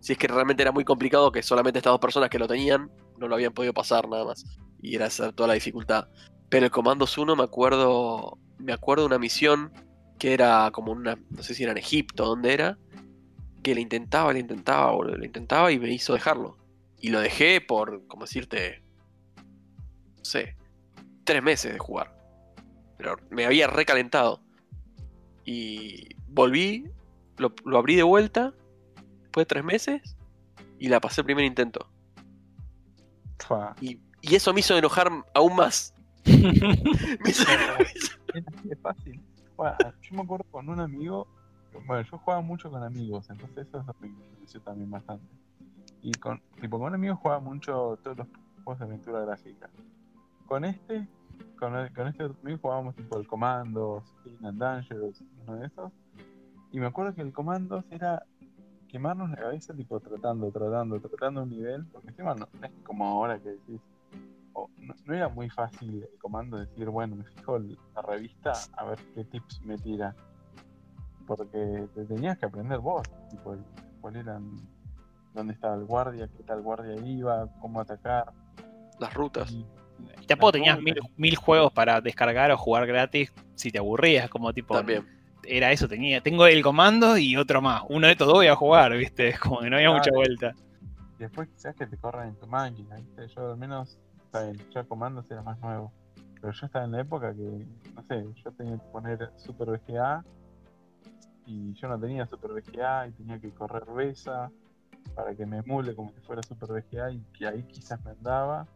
si 0.00 0.12
es 0.12 0.18
que 0.18 0.28
realmente 0.28 0.62
era 0.62 0.72
muy 0.72 0.84
complicado 0.84 1.30
que 1.32 1.42
solamente 1.42 1.78
estas 1.78 1.92
dos 1.92 2.00
personas 2.00 2.30
que 2.30 2.38
lo 2.38 2.48
tenían 2.48 2.90
no 3.18 3.28
lo 3.28 3.34
habían 3.34 3.52
podido 3.52 3.74
pasar 3.74 4.08
nada 4.08 4.24
más. 4.24 4.44
Y 4.82 4.96
era 4.96 5.08
toda 5.10 5.46
la 5.48 5.54
dificultad. 5.54 6.08
Pero 6.48 6.64
el 6.64 6.70
Comandos 6.72 7.18
1 7.18 7.36
me 7.36 7.44
acuerdo. 7.44 8.38
Me 8.58 8.72
acuerdo 8.72 9.02
de 9.04 9.06
una 9.08 9.18
misión 9.18 9.72
que 10.18 10.32
era 10.32 10.70
como 10.72 10.92
una. 10.92 11.16
No 11.30 11.42
sé 11.42 11.54
si 11.54 11.62
era 11.64 11.72
en 11.72 11.78
Egipto, 11.78 12.24
¿dónde 12.24 12.54
era? 12.54 12.78
Que 13.62 13.74
le 13.74 13.80
intentaba, 13.80 14.32
le 14.32 14.40
intentaba, 14.40 14.90
boludo, 14.92 15.16
le 15.16 15.26
intentaba 15.26 15.70
y 15.72 15.78
me 15.78 15.90
hizo 15.92 16.12
dejarlo. 16.14 16.56
Y 16.98 17.08
lo 17.10 17.20
dejé 17.20 17.60
por, 17.60 18.06
como 18.06 18.24
decirte. 18.24 18.82
No 20.18 20.24
sé. 20.24 20.56
Tres 21.24 21.42
meses 21.42 21.72
de 21.72 21.78
jugar. 21.78 22.14
Pero 22.96 23.16
me 23.30 23.46
había 23.46 23.66
recalentado. 23.66 24.40
Y 25.44 26.14
volví, 26.28 26.84
lo, 27.38 27.54
lo 27.64 27.78
abrí 27.78 27.96
de 27.96 28.02
vuelta. 28.02 28.52
Después 29.22 29.42
de 29.46 29.48
tres 29.48 29.64
meses. 29.64 30.16
Y 30.78 30.88
la 30.88 31.00
pasé 31.00 31.20
el 31.20 31.26
primer 31.26 31.44
intento. 31.44 31.88
Y, 33.80 33.98
y 34.22 34.34
eso 34.34 34.52
me 34.52 34.60
hizo 34.60 34.76
enojar 34.76 35.10
aún 35.34 35.56
más. 35.56 35.94
Me 36.26 37.30
hizo- 37.30 37.44
es 38.34 38.44
así 38.46 38.68
de 38.68 38.76
fácil. 38.76 39.20
Bueno, 39.56 39.76
yo 40.02 40.14
me 40.14 40.22
acuerdo 40.22 40.44
con 40.50 40.68
un 40.68 40.80
amigo. 40.80 41.26
Bueno, 41.86 42.02
yo 42.02 42.18
jugaba 42.18 42.42
mucho 42.42 42.70
con 42.70 42.82
amigos, 42.82 43.28
entonces 43.30 43.66
eso 43.68 43.80
es 43.80 43.86
lo 43.86 43.92
que 43.94 44.06
me 44.06 44.08
influenció 44.08 44.60
también 44.62 44.90
bastante. 44.90 45.26
Y 46.02 46.12
con, 46.14 46.40
tipo, 46.60 46.78
con 46.78 46.88
un 46.88 46.94
amigo 46.94 47.16
jugaba 47.16 47.40
mucho 47.40 47.98
todos 48.02 48.16
los 48.18 48.28
juegos 48.64 48.78
de 48.78 48.84
aventura 48.86 49.20
gráfica. 49.24 49.68
Con 50.46 50.64
este, 50.64 51.06
con, 51.58 51.74
el- 51.76 51.92
con 51.92 52.08
este 52.08 52.28
jugábamos 52.60 52.94
tipo 52.96 53.18
el 53.18 53.26
Commandos, 53.26 54.04
King 54.24 54.44
and 54.44 54.58
Dangerous, 54.58 55.22
uno 55.46 55.56
de 55.56 55.66
esos. 55.66 55.92
Y 56.72 56.78
me 56.80 56.86
acuerdo 56.86 57.14
que 57.14 57.22
el 57.22 57.32
Commandos 57.32 57.84
era 57.90 58.22
quemarnos 58.88 59.30
la 59.30 59.36
cabeza, 59.36 59.74
tipo 59.74 60.00
tratando, 60.00 60.50
tratando, 60.50 60.98
tratando 61.00 61.42
un 61.42 61.50
nivel, 61.50 61.86
porque 61.92 62.08
encima 62.08 62.34
no, 62.34 62.48
es 62.62 62.70
como 62.84 63.06
ahora 63.06 63.38
que 63.38 63.50
decís, 63.50 63.80
o 64.52 64.68
no, 64.78 64.94
no 65.04 65.14
era 65.14 65.28
muy 65.28 65.48
fácil 65.50 66.02
el 66.02 66.18
comando 66.18 66.56
decir, 66.56 66.88
bueno, 66.88 67.14
me 67.16 67.24
fijo 67.24 67.58
la 67.58 68.02
revista 68.02 68.52
a 68.76 68.84
ver 68.84 68.98
qué 69.14 69.24
tips 69.24 69.62
me 69.62 69.76
tira. 69.78 70.14
Porque 71.36 71.86
te 71.94 72.04
tenías 72.06 72.36
que 72.38 72.46
aprender 72.46 72.80
vos, 72.80 73.02
tipo, 73.30 73.54
cuál 74.00 74.16
eran, 74.16 74.50
dónde 75.32 75.52
estaba 75.52 75.76
el 75.76 75.84
guardia, 75.84 76.28
qué 76.36 76.42
tal 76.42 76.60
guardia 76.60 76.96
iba, 77.06 77.46
cómo 77.60 77.80
atacar. 77.80 78.32
Las 78.98 79.14
rutas. 79.14 79.48
Y, 79.52 79.64
Y 80.22 80.26
tampoco 80.26 80.50
tenías 80.50 80.76
rutas. 80.78 80.84
mil, 80.96 80.96
mil 81.16 81.36
juegos 81.36 81.72
para 81.72 82.00
descargar 82.00 82.50
o 82.50 82.56
jugar 82.58 82.84
gratis 82.88 83.32
si 83.54 83.70
te 83.70 83.78
aburrías, 83.78 84.28
como 84.28 84.52
tipo. 84.52 84.74
También. 84.74 85.06
Era 85.44 85.70
eso, 85.70 85.86
tenía, 85.86 86.20
tengo 86.20 86.46
el 86.48 86.64
comando 86.64 87.16
y 87.16 87.36
otro 87.36 87.62
más. 87.62 87.82
Uno 87.88 88.08
de 88.08 88.12
estos 88.14 88.26
dos 88.26 88.34
voy 88.38 88.48
a 88.48 88.56
jugar, 88.56 88.92
¿viste? 88.96 89.28
Es 89.28 89.38
como 89.40 89.60
que 89.60 89.70
no 89.70 89.76
había 89.76 89.88
Claro. 89.90 89.98
mucha 90.02 90.10
vuelta. 90.12 90.52
y 91.16 91.22
después 91.22 91.48
quizás 91.50 91.76
que 91.76 91.86
te 91.86 91.96
corran 91.96 92.30
en 92.30 92.34
tu 92.40 92.48
máquina, 92.48 92.96
¿viste? 92.96 93.28
Yo 93.36 93.52
al 93.52 93.56
menos, 93.56 94.00
bien, 94.32 94.56
ya 94.74 94.82
comandos 94.82 95.30
era 95.30 95.42
más 95.42 95.60
nuevo. 95.60 95.92
Pero 96.40 96.52
yo 96.52 96.66
estaba 96.66 96.84
en 96.86 96.90
la 96.90 97.00
época 97.02 97.32
que, 97.34 97.66
no 97.94 98.02
sé, 98.08 98.26
yo 98.42 98.50
tenía 98.52 98.74
que 98.78 98.86
poner 98.90 99.30
Super 99.36 99.68
VGA 99.78 100.24
y 101.46 101.72
yo 101.74 101.88
no 101.88 101.98
tenía 101.98 102.26
Super 102.26 102.52
VGA 102.52 103.08
y 103.08 103.12
tenía 103.12 103.38
que 103.40 103.50
correr 103.50 103.84
Besa 103.94 104.50
para 105.14 105.34
que 105.34 105.46
me 105.46 105.58
emule 105.58 105.94
como 105.94 106.12
si 106.12 106.20
fuera 106.20 106.42
Super 106.42 106.70
VGA 106.70 107.10
y 107.12 107.20
que 107.36 107.46
ahí 107.46 107.62
quizás 107.64 108.02
me 108.04 108.12
andaba. 108.12 108.66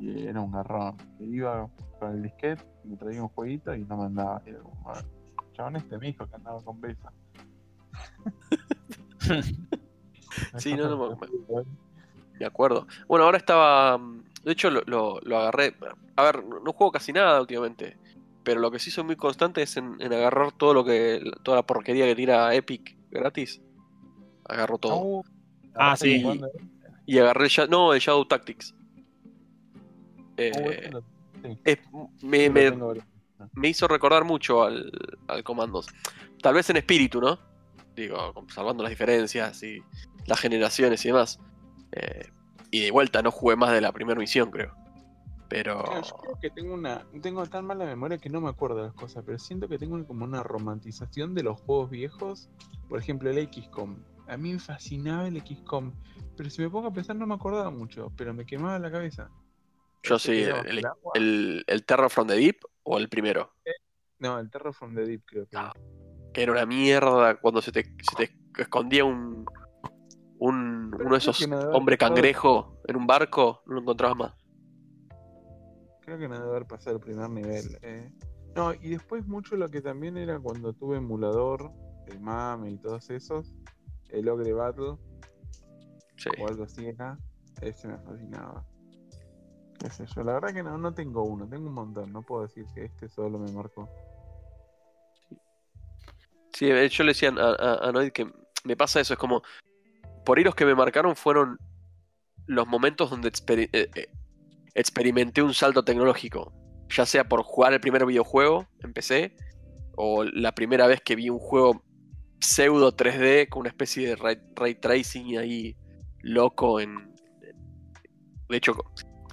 Y 0.00 0.26
era 0.26 0.40
un 0.40 0.50
garrón. 0.52 0.96
Que 1.18 1.24
iba 1.24 1.68
con 2.00 2.12
el 2.12 2.22
disquete, 2.22 2.64
me 2.84 2.96
traía 2.96 3.22
un 3.22 3.28
jueguito 3.28 3.74
y 3.74 3.84
no 3.84 3.96
me 3.96 4.04
andaba. 4.06 4.42
Y 4.46 4.50
era 4.50 4.58
como, 4.60 4.90
"Ah, 4.90 5.02
chabón 5.52 5.76
este 5.76 5.98
me 5.98 6.06
dijo 6.08 6.26
que 6.26 6.34
andaba 6.34 6.60
con 6.62 6.80
Besa. 6.80 7.12
Sí, 10.58 10.74
no, 10.74 10.88
no, 10.88 11.10
me- 11.10 11.64
Me 12.40 12.46
acuerdo. 12.46 12.86
Bueno, 13.08 13.24
ahora 13.24 13.38
estaba. 13.38 13.96
mm, 13.98 14.24
De 14.44 14.52
hecho, 14.52 14.68
lo, 14.70 14.82
lo- 15.22 15.38
agarré. 15.38 15.74
A 16.16 16.22
ver, 16.24 16.44
no 16.44 16.72
juego 16.72 16.92
casi 16.92 17.12
nada 17.12 17.40
últimamente. 17.40 17.96
Pero 18.44 18.60
lo 18.60 18.70
que 18.70 18.78
sí 18.78 18.90
soy 18.90 19.04
muy 19.04 19.16
constante 19.16 19.62
es 19.62 19.76
en, 19.76 19.96
en 20.00 20.12
agarrar 20.12 20.52
todo 20.52 20.74
lo 20.74 20.84
que. 20.84 21.22
toda 21.42 21.56
la 21.58 21.62
porquería 21.66 22.04
que 22.06 22.14
tira 22.14 22.54
Epic 22.54 22.96
gratis. 23.10 23.60
Agarro 24.46 24.78
todo. 24.78 24.96
Uh, 25.00 25.22
Ah, 25.76 25.96
sí. 25.96 26.22
¿eh? 26.24 26.40
Y 27.06 27.18
agarré 27.18 27.44
el 27.44 27.50
Sha- 27.50 27.66
No, 27.66 27.92
el 27.94 28.00
Shadow 28.00 28.24
Tactics. 28.26 28.74
Eh, 30.36 30.90
sí, 31.42 31.58
es- 31.64 31.78
me, 32.22 32.48
me- 32.50 32.70
me 33.54 33.68
hizo 33.68 33.88
recordar 33.88 34.24
mucho 34.24 34.62
al, 34.62 34.90
al 35.28 35.42
Commandos. 35.42 35.86
Tal 36.42 36.54
vez 36.54 36.68
en 36.70 36.76
espíritu, 36.76 37.20
¿no? 37.20 37.38
digo, 37.96 38.32
salvando 38.52 38.82
las 38.82 38.90
diferencias 38.90 39.62
y 39.62 39.80
las 40.26 40.40
generaciones 40.40 41.04
y 41.04 41.08
demás. 41.08 41.38
Eh, 41.92 42.28
y 42.72 42.80
de 42.80 42.90
vuelta 42.90 43.22
no 43.22 43.30
jugué 43.30 43.54
más 43.54 43.70
de 43.72 43.80
la 43.80 43.92
primera 43.92 44.18
misión, 44.18 44.50
creo. 44.50 44.74
Pero. 45.54 45.84
Claro, 45.84 46.02
yo 46.02 46.16
creo 46.16 46.38
que 46.40 46.50
tengo 46.50 46.74
una. 46.74 47.06
Tengo 47.22 47.46
tan 47.46 47.64
mala 47.64 47.84
memoria 47.84 48.18
que 48.18 48.28
no 48.28 48.40
me 48.40 48.48
acuerdo 48.48 48.78
de 48.78 48.82
las 48.86 48.94
cosas, 48.94 49.22
pero 49.24 49.38
siento 49.38 49.68
que 49.68 49.78
tengo 49.78 50.04
como 50.04 50.24
una 50.24 50.42
romantización 50.42 51.32
de 51.32 51.44
los 51.44 51.60
juegos 51.60 51.90
viejos. 51.90 52.50
Por 52.88 52.98
ejemplo, 52.98 53.30
el 53.30 53.48
XCOM. 53.52 54.02
A 54.26 54.36
mí 54.36 54.52
me 54.52 54.58
fascinaba 54.58 55.28
el 55.28 55.40
XCOM. 55.40 55.92
Pero 56.36 56.50
si 56.50 56.60
me 56.60 56.68
pongo 56.70 56.88
a 56.88 56.92
pensar 56.92 57.14
no 57.14 57.28
me 57.28 57.34
acordaba 57.34 57.70
mucho, 57.70 58.12
pero 58.16 58.34
me 58.34 58.44
quemaba 58.44 58.80
la 58.80 58.90
cabeza. 58.90 59.30
Yo 60.02 60.18
sí, 60.18 60.42
el, 60.42 60.84
el, 61.14 61.64
el 61.64 61.84
Terror 61.84 62.10
from 62.10 62.26
the 62.26 62.34
Deep 62.34 62.56
o 62.82 62.98
el 62.98 63.08
primero. 63.08 63.54
No, 64.18 64.40
el 64.40 64.50
Terror 64.50 64.74
from 64.74 64.96
the 64.96 65.06
Deep 65.06 65.22
creo 65.24 65.46
que. 65.46 65.56
Ah, 65.56 65.72
Que 66.32 66.42
era 66.42 66.50
una 66.50 66.66
mierda 66.66 67.36
cuando 67.36 67.62
se 67.62 67.70
te, 67.70 67.84
se 67.84 68.16
te 68.16 68.36
escondía 68.60 69.04
un, 69.04 69.46
un 70.38 70.92
uno 70.98 71.10
de 71.12 71.18
esos 71.18 71.46
hombre 71.72 71.96
cangrejo 71.96 72.82
en 72.88 72.96
un 72.96 73.06
barco, 73.06 73.62
no 73.66 73.74
lo 73.74 73.80
encontrabas 73.82 74.16
más. 74.16 74.43
Creo 76.04 76.18
que 76.18 76.28
no 76.28 76.34
debe 76.34 76.48
haber 76.50 76.66
pasado 76.66 76.96
el 76.96 77.02
primer 77.02 77.30
nivel. 77.30 77.78
eh. 77.82 78.10
No, 78.54 78.72
y 78.74 78.90
después 78.90 79.26
mucho 79.26 79.56
lo 79.56 79.68
que 79.68 79.80
también 79.80 80.16
era 80.16 80.38
cuando 80.38 80.72
tuve 80.72 80.98
emulador, 80.98 81.72
el 82.06 82.20
MAME 82.20 82.70
y 82.70 82.78
todos 82.78 83.10
esos, 83.10 83.52
el 84.10 84.28
Ogre 84.28 84.52
Battle 84.52 84.96
Sí. 86.16 86.30
o 86.40 86.46
algo 86.46 86.64
así 86.64 86.86
era, 86.86 87.18
ese 87.60 87.88
me 87.88 87.98
fascinaba. 87.98 88.64
Qué 89.80 89.90
sé 89.90 90.06
yo, 90.06 90.22
la 90.22 90.34
verdad 90.34 90.52
que 90.54 90.62
no, 90.62 90.78
no 90.78 90.94
tengo 90.94 91.24
uno, 91.24 91.48
tengo 91.48 91.66
un 91.66 91.74
montón, 91.74 92.12
no 92.12 92.22
puedo 92.22 92.42
decir 92.42 92.64
que 92.74 92.84
este 92.84 93.08
solo 93.08 93.38
me 93.38 93.50
marcó. 93.50 93.88
Sí, 96.52 96.68
yo 96.68 97.04
le 97.04 97.10
decía 97.10 97.30
a, 97.36 97.50
a, 97.58 97.88
a 97.88 97.92
Noid 97.92 98.12
que 98.12 98.30
me 98.62 98.76
pasa 98.76 99.00
eso, 99.00 99.14
es 99.14 99.18
como, 99.18 99.42
por 100.24 100.38
ahí 100.38 100.44
los 100.44 100.54
que 100.54 100.64
me 100.64 100.74
marcaron 100.74 101.16
fueron 101.16 101.58
los 102.46 102.66
momentos 102.68 103.10
donde 103.10 103.28
eh, 103.28 103.68
eh, 103.72 104.08
experimenté 104.74 105.42
un 105.42 105.54
salto 105.54 105.84
tecnológico, 105.84 106.52
ya 106.88 107.06
sea 107.06 107.24
por 107.24 107.42
jugar 107.42 107.72
el 107.72 107.80
primer 107.80 108.04
videojuego, 108.06 108.66
empecé, 108.82 109.34
o 109.96 110.24
la 110.24 110.52
primera 110.54 110.86
vez 110.86 111.00
que 111.00 111.16
vi 111.16 111.30
un 111.30 111.38
juego 111.38 111.82
pseudo 112.40 112.94
3D 112.94 113.48
con 113.48 113.60
una 113.60 113.70
especie 113.70 114.08
de 114.08 114.16
ray, 114.16 114.38
ray 114.54 114.74
tracing 114.74 115.38
ahí 115.38 115.76
loco 116.20 116.80
en... 116.80 117.14
De 118.48 118.56
hecho, 118.56 118.74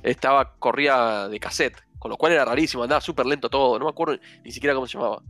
estaba, 0.04 0.56
corría 0.58 1.28
de 1.28 1.40
cassette, 1.40 1.78
con 2.00 2.10
lo 2.12 2.18
cual 2.18 2.34
era 2.34 2.46
rarísimo, 2.46 2.84
andaba 2.84 3.02
súper 3.02 3.26
lento 3.26 3.50
todo, 3.50 3.78
no 3.78 3.86
me 3.86 3.92
acuerdo 3.92 4.18
ni 4.44 4.52
siquiera 4.52 4.74
cómo 4.74 4.88
se 4.88 4.98
llamaba. 4.98 5.22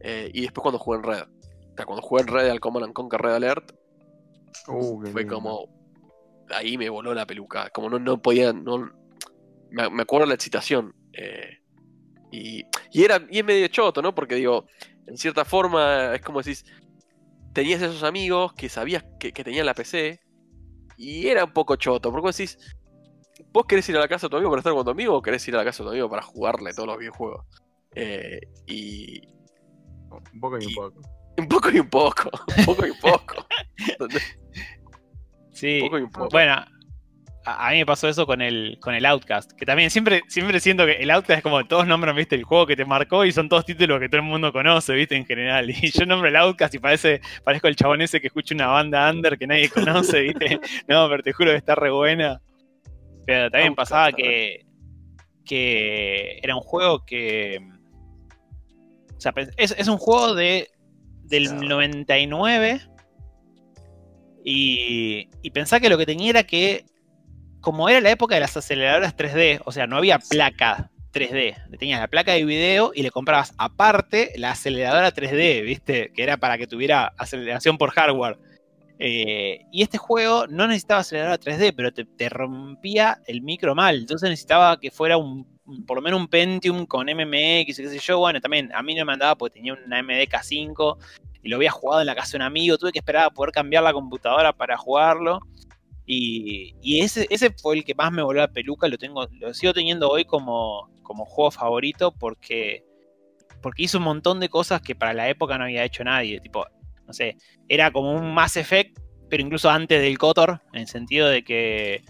Eh, 0.00 0.30
y 0.32 0.42
después 0.42 0.62
cuando 0.62 0.78
jugué 0.78 0.98
en 0.98 1.04
Red. 1.04 1.22
O 1.22 1.76
sea, 1.76 1.86
cuando 1.86 2.02
jugué 2.02 2.22
en 2.22 2.28
Red 2.28 2.50
al 2.50 2.60
Command 2.60 2.84
and 2.84 2.92
Conquer 2.92 3.20
Red 3.20 3.34
Alert, 3.34 3.72
Uh, 4.68 5.04
fue 5.06 5.22
lindo. 5.22 5.34
como. 5.34 5.68
Ahí 6.50 6.78
me 6.78 6.88
voló 6.88 7.14
la 7.14 7.26
peluca. 7.26 7.70
Como 7.70 7.90
no, 7.90 7.98
no 7.98 8.20
podía. 8.20 8.52
No, 8.52 8.90
me, 9.70 9.88
me 9.90 10.02
acuerdo 10.02 10.26
la 10.26 10.34
excitación. 10.34 10.94
eh, 11.12 11.58
y, 12.32 12.64
y 12.90 13.04
era 13.04 13.24
y 13.30 13.38
es 13.38 13.44
medio 13.44 13.68
choto, 13.68 14.02
¿no? 14.02 14.12
Porque 14.14 14.34
digo, 14.34 14.66
en 15.06 15.16
cierta 15.16 15.44
forma, 15.44 16.14
es 16.14 16.22
como 16.22 16.40
decís. 16.42 16.64
Tenías 17.52 17.80
esos 17.82 18.02
amigos 18.02 18.52
que 18.54 18.68
sabías 18.68 19.04
que, 19.20 19.32
que 19.32 19.44
tenían 19.44 19.66
la 19.66 19.74
PC. 19.74 20.20
Y 20.96 21.28
era 21.28 21.44
un 21.44 21.52
poco 21.52 21.76
choto. 21.76 22.10
Porque 22.10 22.22
vos 22.22 22.36
decís. 22.36 22.58
¿Vos 23.52 23.66
querés 23.66 23.88
ir 23.88 23.96
a 23.96 24.00
la 24.00 24.08
casa 24.08 24.26
de 24.26 24.30
tu 24.30 24.36
amigo 24.36 24.50
para 24.50 24.60
estar 24.60 24.72
con 24.72 24.84
tu 24.84 24.90
amigo 24.90 25.14
o 25.16 25.22
querés 25.22 25.46
ir 25.46 25.54
a 25.54 25.58
la 25.58 25.64
casa 25.64 25.82
de 25.82 25.86
tu 25.88 25.90
amigo 25.92 26.10
para 26.10 26.22
jugarle 26.22 26.72
todos 26.72 26.88
los 26.88 26.98
videojuegos? 26.98 27.44
Eh, 27.94 28.40
y, 28.66 29.20
Un 30.32 30.40
poco 30.40 30.58
y 30.58 30.66
un 30.66 30.74
poco. 30.74 31.00
un 31.38 31.48
poco 31.48 31.70
y 31.70 31.78
un 31.78 31.88
poco. 31.90 32.30
Un 32.58 32.64
poco 32.64 32.86
y 32.86 32.90
un 32.90 32.98
poco. 33.00 33.46
Un 34.00 34.08
Sí. 35.52 35.80
poco 35.82 35.98
y 35.98 36.02
un 36.02 36.10
poco. 36.10 36.28
Bueno, 36.30 36.64
a, 37.44 37.68
a 37.68 37.70
mí 37.72 37.78
me 37.78 37.86
pasó 37.86 38.08
eso 38.08 38.26
con 38.26 38.40
el, 38.40 38.78
con 38.80 38.94
el 38.94 39.04
Outcast, 39.06 39.52
que 39.52 39.66
también 39.66 39.90
siempre, 39.90 40.22
siempre 40.28 40.60
siento 40.60 40.86
que 40.86 40.92
el 40.92 41.10
Outcast 41.10 41.38
es 41.38 41.42
como 41.42 41.64
todos 41.66 41.86
nombran, 41.86 42.16
viste, 42.16 42.34
el 42.34 42.44
juego 42.44 42.66
que 42.66 42.76
te 42.76 42.84
marcó 42.84 43.24
y 43.24 43.32
son 43.32 43.48
todos 43.48 43.64
títulos 43.64 44.00
que 44.00 44.08
todo 44.08 44.20
el 44.20 44.26
mundo 44.26 44.52
conoce, 44.52 44.94
viste, 44.94 45.16
en 45.16 45.26
general. 45.26 45.70
Y 45.84 45.90
yo 45.90 46.06
nombro 46.06 46.28
el 46.28 46.36
Outcast 46.36 46.74
y 46.74 46.78
parece, 46.78 47.20
parezco 47.44 47.68
el 47.68 47.76
chabón 47.76 48.00
ese 48.00 48.20
que 48.20 48.28
escucha 48.28 48.54
una 48.54 48.68
banda 48.68 49.10
under 49.10 49.38
que 49.38 49.46
nadie 49.46 49.68
conoce, 49.68 50.20
viste. 50.22 50.60
No, 50.88 51.08
pero 51.08 51.22
te 51.22 51.32
juro 51.32 51.50
que 51.50 51.56
está 51.56 51.74
re 51.74 51.90
buena. 51.90 52.40
Pero 53.26 53.50
también 53.50 53.70
Outcast, 53.70 53.90
pasaba 53.90 54.12
que, 54.12 54.64
que 55.44 56.38
era 56.42 56.56
un 56.56 56.62
juego 56.62 57.04
que... 57.04 57.60
O 59.16 59.20
sea, 59.20 59.32
es, 59.56 59.74
es 59.78 59.88
un 59.88 59.96
juego 59.96 60.34
de, 60.34 60.68
del 61.24 61.48
Claro. 61.48 61.68
99 61.68 62.80
y, 64.44 65.28
y 65.42 65.50
pensá 65.50 65.80
que 65.80 65.88
lo 65.88 65.96
que 65.96 66.06
tenía 66.06 66.30
era 66.30 66.42
que, 66.42 66.84
como 67.64 67.88
era 67.88 68.00
la 68.00 68.10
época 68.10 68.34
de 68.34 68.42
las 68.42 68.56
aceleradoras 68.56 69.16
3D, 69.16 69.62
o 69.64 69.72
sea, 69.72 69.86
no 69.86 69.96
había 69.96 70.18
placa 70.18 70.90
3D, 71.14 71.78
tenías 71.78 71.98
la 71.98 72.08
placa 72.08 72.32
de 72.32 72.44
video 72.44 72.92
y 72.94 73.02
le 73.02 73.10
comprabas 73.10 73.54
aparte 73.56 74.32
la 74.36 74.50
aceleradora 74.50 75.12
3D, 75.12 75.64
¿viste? 75.64 76.12
Que 76.12 76.22
era 76.22 76.36
para 76.36 76.58
que 76.58 76.66
tuviera 76.66 77.14
aceleración 77.16 77.78
por 77.78 77.90
hardware. 77.90 78.38
Eh, 78.98 79.64
y 79.72 79.82
este 79.82 79.96
juego 79.96 80.46
no 80.46 80.66
necesitaba 80.66 81.00
aceleradora 81.00 81.40
3D, 81.40 81.72
pero 81.74 81.92
te, 81.92 82.04
te 82.04 82.28
rompía 82.28 83.22
el 83.26 83.40
micro 83.40 83.74
mal. 83.74 83.96
Entonces 83.96 84.28
necesitaba 84.28 84.78
que 84.78 84.90
fuera 84.90 85.16
un, 85.16 85.46
por 85.86 85.96
lo 85.96 86.02
menos 86.02 86.20
un 86.20 86.28
Pentium 86.28 86.84
con 86.84 87.06
MMX, 87.06 87.76
qué 87.78 87.88
sé 87.88 87.98
yo. 87.98 88.18
Bueno, 88.18 88.40
también 88.40 88.70
a 88.74 88.82
mí 88.82 88.94
no 88.94 89.06
me 89.06 89.14
andaba 89.14 89.36
porque 89.36 89.54
tenía 89.54 89.72
una 89.72 90.02
MDK5 90.02 90.98
y 91.42 91.48
lo 91.48 91.56
había 91.56 91.70
jugado 91.70 92.02
en 92.02 92.06
la 92.06 92.14
casa 92.14 92.32
de 92.32 92.36
un 92.36 92.42
amigo. 92.42 92.76
Tuve 92.76 92.92
que 92.92 92.98
esperar 92.98 93.24
a 93.24 93.30
poder 93.30 93.52
cambiar 93.52 93.82
la 93.82 93.92
computadora 93.92 94.52
para 94.52 94.76
jugarlo. 94.76 95.40
Y, 96.06 97.00
ese, 97.00 97.26
ese 97.30 97.50
fue 97.50 97.76
el 97.76 97.84
que 97.84 97.94
más 97.94 98.12
me 98.12 98.22
voló 98.22 98.40
la 98.40 98.52
peluca. 98.52 98.88
Lo 98.88 98.98
tengo, 98.98 99.26
lo 99.40 99.54
sigo 99.54 99.72
teniendo 99.72 100.08
hoy 100.08 100.24
como, 100.24 100.90
como 101.02 101.24
juego 101.24 101.50
favorito 101.50 102.12
porque, 102.12 102.84
porque 103.62 103.84
hizo 103.84 103.98
un 103.98 104.04
montón 104.04 104.40
de 104.40 104.48
cosas 104.48 104.82
que 104.82 104.94
para 104.94 105.14
la 105.14 105.28
época 105.28 105.56
no 105.56 105.64
había 105.64 105.84
hecho 105.84 106.04
nadie. 106.04 106.40
Tipo, 106.40 106.66
no 107.06 107.12
sé, 107.12 107.36
era 107.68 107.90
como 107.90 108.12
un 108.12 108.34
Mass 108.34 108.56
Effect, 108.56 108.98
pero 109.30 109.42
incluso 109.42 109.70
antes 109.70 110.00
del 110.02 110.18
Kotor, 110.18 110.60
en 110.72 110.80
el 110.80 110.88
sentido 110.88 111.28
de 111.28 111.42
que 111.42 112.04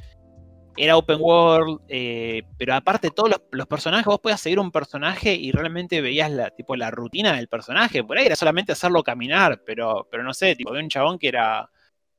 era 0.76 0.96
open 0.96 1.18
world, 1.20 1.80
eh, 1.88 2.42
pero 2.58 2.74
aparte 2.74 3.10
todos 3.10 3.30
los, 3.30 3.42
los 3.52 3.66
personajes, 3.68 4.06
vos 4.06 4.18
podías 4.18 4.40
seguir 4.40 4.58
un 4.58 4.72
personaje 4.72 5.32
y 5.34 5.52
realmente 5.52 6.00
veías 6.00 6.32
la, 6.32 6.50
tipo, 6.50 6.74
la 6.74 6.90
rutina 6.90 7.32
del 7.34 7.46
personaje. 7.46 8.02
Por 8.02 8.18
ahí 8.18 8.26
era 8.26 8.34
solamente 8.34 8.72
hacerlo 8.72 9.04
caminar, 9.04 9.62
pero, 9.64 10.08
pero 10.10 10.24
no 10.24 10.34
sé, 10.34 10.56
tipo, 10.56 10.70
había 10.70 10.82
un 10.82 10.88
chabón 10.88 11.18
que 11.18 11.28
era, 11.28 11.70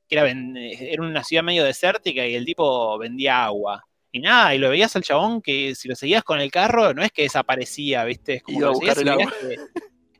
que 0.08 0.14
era, 0.14 0.24
ven- 0.24 0.56
era 0.56 1.02
una 1.02 1.24
ciudad 1.24 1.42
medio 1.42 1.64
desértica 1.64 2.26
y 2.26 2.34
el 2.34 2.44
tipo 2.44 2.98
vendía 2.98 3.44
agua. 3.44 3.84
Y 4.12 4.20
nada, 4.20 4.54
y 4.54 4.58
lo 4.58 4.70
veías 4.70 4.96
al 4.96 5.02
chabón 5.02 5.42
que 5.42 5.74
si 5.74 5.88
lo 5.88 5.94
seguías 5.94 6.24
con 6.24 6.40
el 6.40 6.50
carro, 6.50 6.94
no 6.94 7.02
es 7.02 7.12
que 7.12 7.22
desaparecía, 7.22 8.04
¿viste? 8.04 8.34
Es 8.34 8.42
como 8.42 8.58
que 8.58 8.64
lo 8.64 8.74
seguías 8.74 8.98
el 8.98 9.04
y 9.06 9.10
que- 9.18 9.58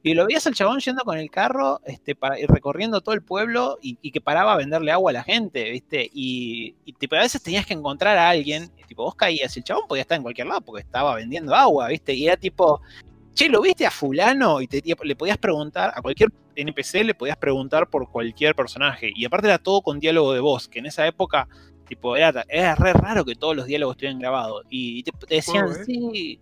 y 0.03 0.14
lo 0.14 0.27
veías 0.27 0.46
al 0.46 0.55
chabón 0.55 0.79
yendo 0.79 1.03
con 1.03 1.18
el 1.18 1.31
carro, 1.31 1.81
este, 1.85 2.14
para, 2.14 2.38
y 2.38 2.46
recorriendo 2.46 3.01
todo 3.01 3.14
el 3.14 3.22
pueblo 3.22 3.79
y, 3.83 3.99
y 4.03 4.12
que 4.12 4.20
paraba 4.20 4.53
a 4.53 4.57
venderle 4.57 4.92
agua 4.92 5.11
a 5.11 5.14
la 5.14 5.25
gente, 5.25 5.68
¿viste? 5.70 6.09
Y, 6.12 6.77
y 6.85 6.92
tipo, 6.92 7.16
a 7.16 7.20
veces 7.20 7.42
tenías 7.42 7.66
que 7.66 7.75
encontrar 7.75 8.16
a 8.16 8.29
alguien, 8.29 8.70
y, 8.79 8.85
tipo, 8.85 9.03
vos 9.03 9.16
caías, 9.16 9.57
y 9.57 9.61
el 9.61 9.64
chabón 9.64 9.88
podía 9.88 10.03
estar 10.03 10.16
en 10.16 10.22
cualquier 10.22 10.46
lado 10.46 10.61
porque 10.61 10.83
estaba 10.83 11.14
vendiendo 11.16 11.55
agua, 11.57 11.88
¿viste? 11.88 12.14
Y 12.14 12.27
era 12.27 12.37
tipo, 12.37 12.81
che, 13.35 13.49
¿lo 13.49 13.61
viste 13.62 13.85
a 13.85 13.90
fulano? 13.90 14.61
Y 14.61 14.68
te- 14.68 14.83
le 15.03 15.16
podías 15.16 15.38
preguntar, 15.38 15.90
a 15.92 16.01
cualquier 16.03 16.31
NPC 16.57 17.05
le 17.05 17.14
podías 17.14 17.37
preguntar 17.37 17.88
por 17.88 18.11
cualquier 18.11 18.55
personaje. 18.55 19.12
Y 19.14 19.25
aparte 19.25 19.49
era 19.49 19.59
todo 19.59 19.83
con 19.83 20.01
diálogo 20.01 20.33
de 20.33 20.40
voz, 20.40 20.69
que 20.69 20.79
en 20.79 20.87
esa 20.87 21.07
época, 21.07 21.49
tipo, 21.87 22.16
era, 22.16 22.45
era 22.49 22.75
re 22.75 22.92
raro 22.92 23.25
que 23.25 23.35
todos 23.35 23.55
los 23.55 23.66
diálogos 23.66 23.95
estuvieran 23.95 24.19
grabados. 24.19 24.64
Y 24.71 25.03
te, 25.03 25.12
te 25.12 25.37
decían, 25.37 25.69
¿eh? 25.69 25.85
sí, 25.85 26.40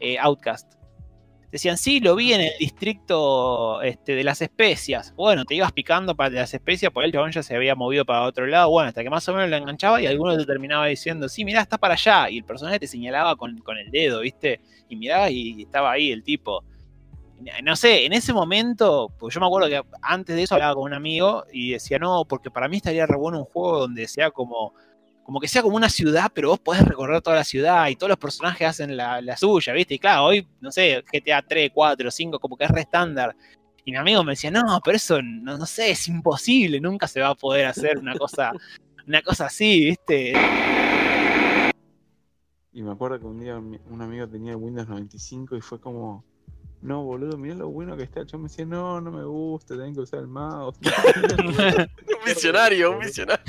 eh, 0.00 0.18
Outcast. 0.18 0.74
Decían, 1.50 1.78
sí, 1.78 2.00
lo 2.00 2.16
vi 2.16 2.32
en 2.32 2.40
el 2.40 2.52
distrito 2.58 3.80
este, 3.82 4.16
de 4.16 4.24
las 4.24 4.42
especias. 4.42 5.14
Bueno, 5.14 5.44
te 5.44 5.54
ibas 5.54 5.70
picando 5.70 6.16
para 6.16 6.30
las 6.30 6.52
especias, 6.52 6.90
por 6.90 7.04
el 7.04 7.12
chabón 7.12 7.30
ya 7.30 7.44
se 7.44 7.54
había 7.54 7.76
movido 7.76 8.04
para 8.04 8.22
otro 8.22 8.44
lado. 8.44 8.70
Bueno, 8.70 8.88
hasta 8.88 9.04
que 9.04 9.10
más 9.10 9.28
o 9.28 9.34
menos 9.34 9.50
lo 9.50 9.56
enganchaba 9.56 10.02
y 10.02 10.06
alguno 10.06 10.36
te 10.36 10.44
terminaba 10.44 10.86
diciendo, 10.86 11.28
sí, 11.28 11.44
mirá, 11.44 11.60
está 11.60 11.78
para 11.78 11.94
allá. 11.94 12.28
Y 12.28 12.38
el 12.38 12.44
personaje 12.44 12.80
te 12.80 12.88
señalaba 12.88 13.36
con, 13.36 13.56
con 13.58 13.78
el 13.78 13.88
dedo, 13.92 14.20
¿viste? 14.22 14.60
Y 14.88 14.96
mirabas 14.96 15.30
y 15.30 15.62
estaba 15.62 15.92
ahí 15.92 16.10
el 16.10 16.24
tipo. 16.24 16.64
No 17.62 17.76
sé, 17.76 18.06
en 18.06 18.12
ese 18.12 18.32
momento, 18.32 19.12
pues 19.18 19.34
yo 19.34 19.40
me 19.40 19.46
acuerdo 19.46 19.68
que 19.68 19.82
antes 20.02 20.34
de 20.34 20.42
eso 20.42 20.54
hablaba 20.54 20.74
con 20.74 20.84
un 20.84 20.94
amigo 20.94 21.44
y 21.52 21.72
decía, 21.72 21.98
no, 21.98 22.24
porque 22.24 22.50
para 22.50 22.68
mí 22.68 22.78
estaría 22.78 23.06
re 23.06 23.16
bueno 23.16 23.40
un 23.40 23.44
juego 23.44 23.80
donde 23.80 24.08
sea 24.08 24.30
como 24.30 24.72
como 25.24 25.40
que 25.40 25.48
sea 25.48 25.62
como 25.62 25.76
una 25.76 25.88
ciudad, 25.88 26.30
pero 26.32 26.50
vos 26.50 26.60
podés 26.60 26.84
recorrer 26.84 27.20
toda 27.22 27.36
la 27.36 27.44
ciudad 27.44 27.88
y 27.88 27.96
todos 27.96 28.10
los 28.10 28.18
personajes 28.18 28.68
hacen 28.68 28.96
la, 28.96 29.20
la 29.22 29.36
suya, 29.36 29.72
¿viste? 29.72 29.94
Y 29.94 29.98
claro, 29.98 30.24
hoy, 30.24 30.46
no 30.60 30.70
sé, 30.70 31.02
GTA 31.10 31.42
3, 31.42 31.70
4, 31.74 32.10
5, 32.10 32.38
como 32.38 32.56
que 32.56 32.64
es 32.64 32.70
re 32.70 32.82
estándar. 32.82 33.34
Y 33.86 33.90
mi 33.90 33.96
amigo 33.96 34.22
me 34.22 34.32
decía, 34.32 34.50
no, 34.50 34.80
pero 34.84 34.96
eso, 34.96 35.20
no, 35.22 35.58
no 35.58 35.66
sé, 35.66 35.90
es 35.90 36.08
imposible, 36.08 36.80
nunca 36.80 37.08
se 37.08 37.20
va 37.20 37.30
a 37.30 37.34
poder 37.34 37.66
hacer 37.66 37.98
una 37.98 38.14
cosa, 38.16 38.52
una 39.06 39.22
cosa 39.22 39.46
así, 39.46 39.86
¿viste? 39.86 40.34
Y 42.72 42.82
me 42.82 42.92
acuerdo 42.92 43.18
que 43.18 43.26
un 43.26 43.40
día 43.40 43.56
un 43.56 44.02
amigo 44.02 44.28
tenía 44.28 44.56
Windows 44.56 44.88
95 44.88 45.56
y 45.56 45.60
fue 45.60 45.80
como, 45.80 46.24
no, 46.84 47.02
boludo, 47.02 47.38
mirá 47.38 47.54
lo 47.54 47.70
bueno 47.70 47.96
que 47.96 48.02
está. 48.02 48.24
Yo 48.24 48.36
me 48.36 48.44
decía, 48.44 48.66
no, 48.66 49.00
no 49.00 49.10
me 49.10 49.24
gusta, 49.24 49.74
tengo 49.74 49.94
que 49.94 50.00
usar 50.00 50.20
el 50.20 50.26
mouse. 50.26 50.78
Un 51.38 52.24
visionario, 52.26 52.92
un 52.92 52.98
visionario. 52.98 53.42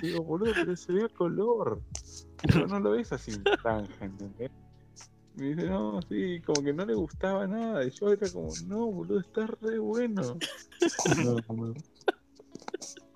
Digo, 0.00 0.24
boludo, 0.24 0.52
pero 0.54 0.74
se 0.76 0.92
ve 0.94 1.04
a 1.04 1.08
color. 1.10 1.82
Pero 2.42 2.66
no 2.68 2.80
lo 2.80 2.92
ves 2.92 3.12
así 3.12 3.32
en 3.32 3.44
franja, 3.60 4.04
¿entendés? 4.04 4.50
Me 5.34 5.48
dice, 5.48 5.68
no, 5.68 6.00
sí, 6.08 6.40
como 6.40 6.64
que 6.64 6.72
no 6.72 6.86
le 6.86 6.94
gustaba 6.94 7.46
nada. 7.46 7.84
Y 7.84 7.90
yo 7.90 8.14
era 8.14 8.30
como, 8.30 8.48
no, 8.66 8.86
boludo, 8.86 9.20
está 9.20 9.46
re 9.60 9.78
bueno. 9.78 10.38
No, 11.22 11.36
no, 11.54 11.74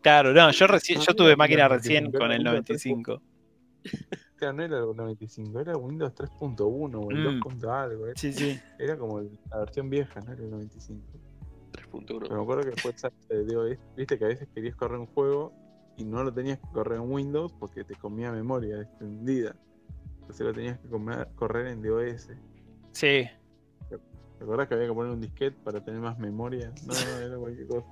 Claro, 0.03 0.35
no, 0.35 0.51
yo 0.51 0.67
recién, 0.67 1.01
yo 1.01 1.15
tuve 1.15 1.37
máquina 1.37 1.69
recién 1.69 2.13
con 2.13 2.31
el 2.31 2.39
Windows 2.39 2.67
95. 2.85 3.23
Claro, 4.43 4.57
no 4.57 4.63
era 4.65 4.79
el 4.81 4.97
95, 4.97 5.61
era 5.61 5.77
Windows 5.77 6.13
3.1 6.17 6.99
o 7.01 7.11
el 7.13 7.19
Mm. 7.19 7.25
2. 7.25 7.35
punto 7.45 7.73
algo. 7.73 8.09
eh. 8.09 8.13
Sí, 8.17 8.33
sí. 8.33 8.59
Era 8.77 8.99
como 8.99 9.21
la 9.21 9.59
versión 9.59 9.89
vieja, 9.89 10.21
no 10.21 10.33
era 10.33 10.43
el 10.43 10.51
95. 10.51 11.01
3.1. 11.71 12.19
Pero 12.27 12.37
me 12.37 12.43
acuerdo 12.43 12.65
que 12.65 12.71
después 12.71 12.97
de 13.29 13.45
DOS, 13.45 13.79
viste 13.97 14.19
que 14.19 14.25
a 14.25 14.29
veces 14.29 14.49
querías 14.53 14.75
correr 14.75 14.99
un 14.99 15.07
juego 15.07 15.53
y 15.97 16.05
no 16.05 16.25
lo 16.25 16.35
tenías 16.35 16.59
que 16.59 16.67
correr 16.73 16.99
en 16.99 17.09
Windows 17.09 17.53
porque 17.53 17.85
te 17.85 17.95
comía 17.95 18.33
memoria 18.33 18.81
extendida. 18.83 19.55
Entonces 20.23 20.45
lo 20.45 20.53
tenías 20.53 20.81
que 20.81 20.89
comer- 20.89 21.29
correr 21.37 21.69
en 21.69 21.81
DOS. 21.83 22.31
Sí. 22.91 23.29
¿Te 23.89 24.45
acordás 24.45 24.67
que 24.67 24.75
había 24.75 24.89
que 24.89 24.93
poner 24.95 25.13
un 25.13 25.21
disquete 25.21 25.57
para 25.63 25.81
tener 25.85 26.01
más 26.01 26.19
memoria? 26.19 26.73
No, 26.85 26.95
era 26.95 27.37
cualquier 27.39 27.69
cosa. 27.69 27.87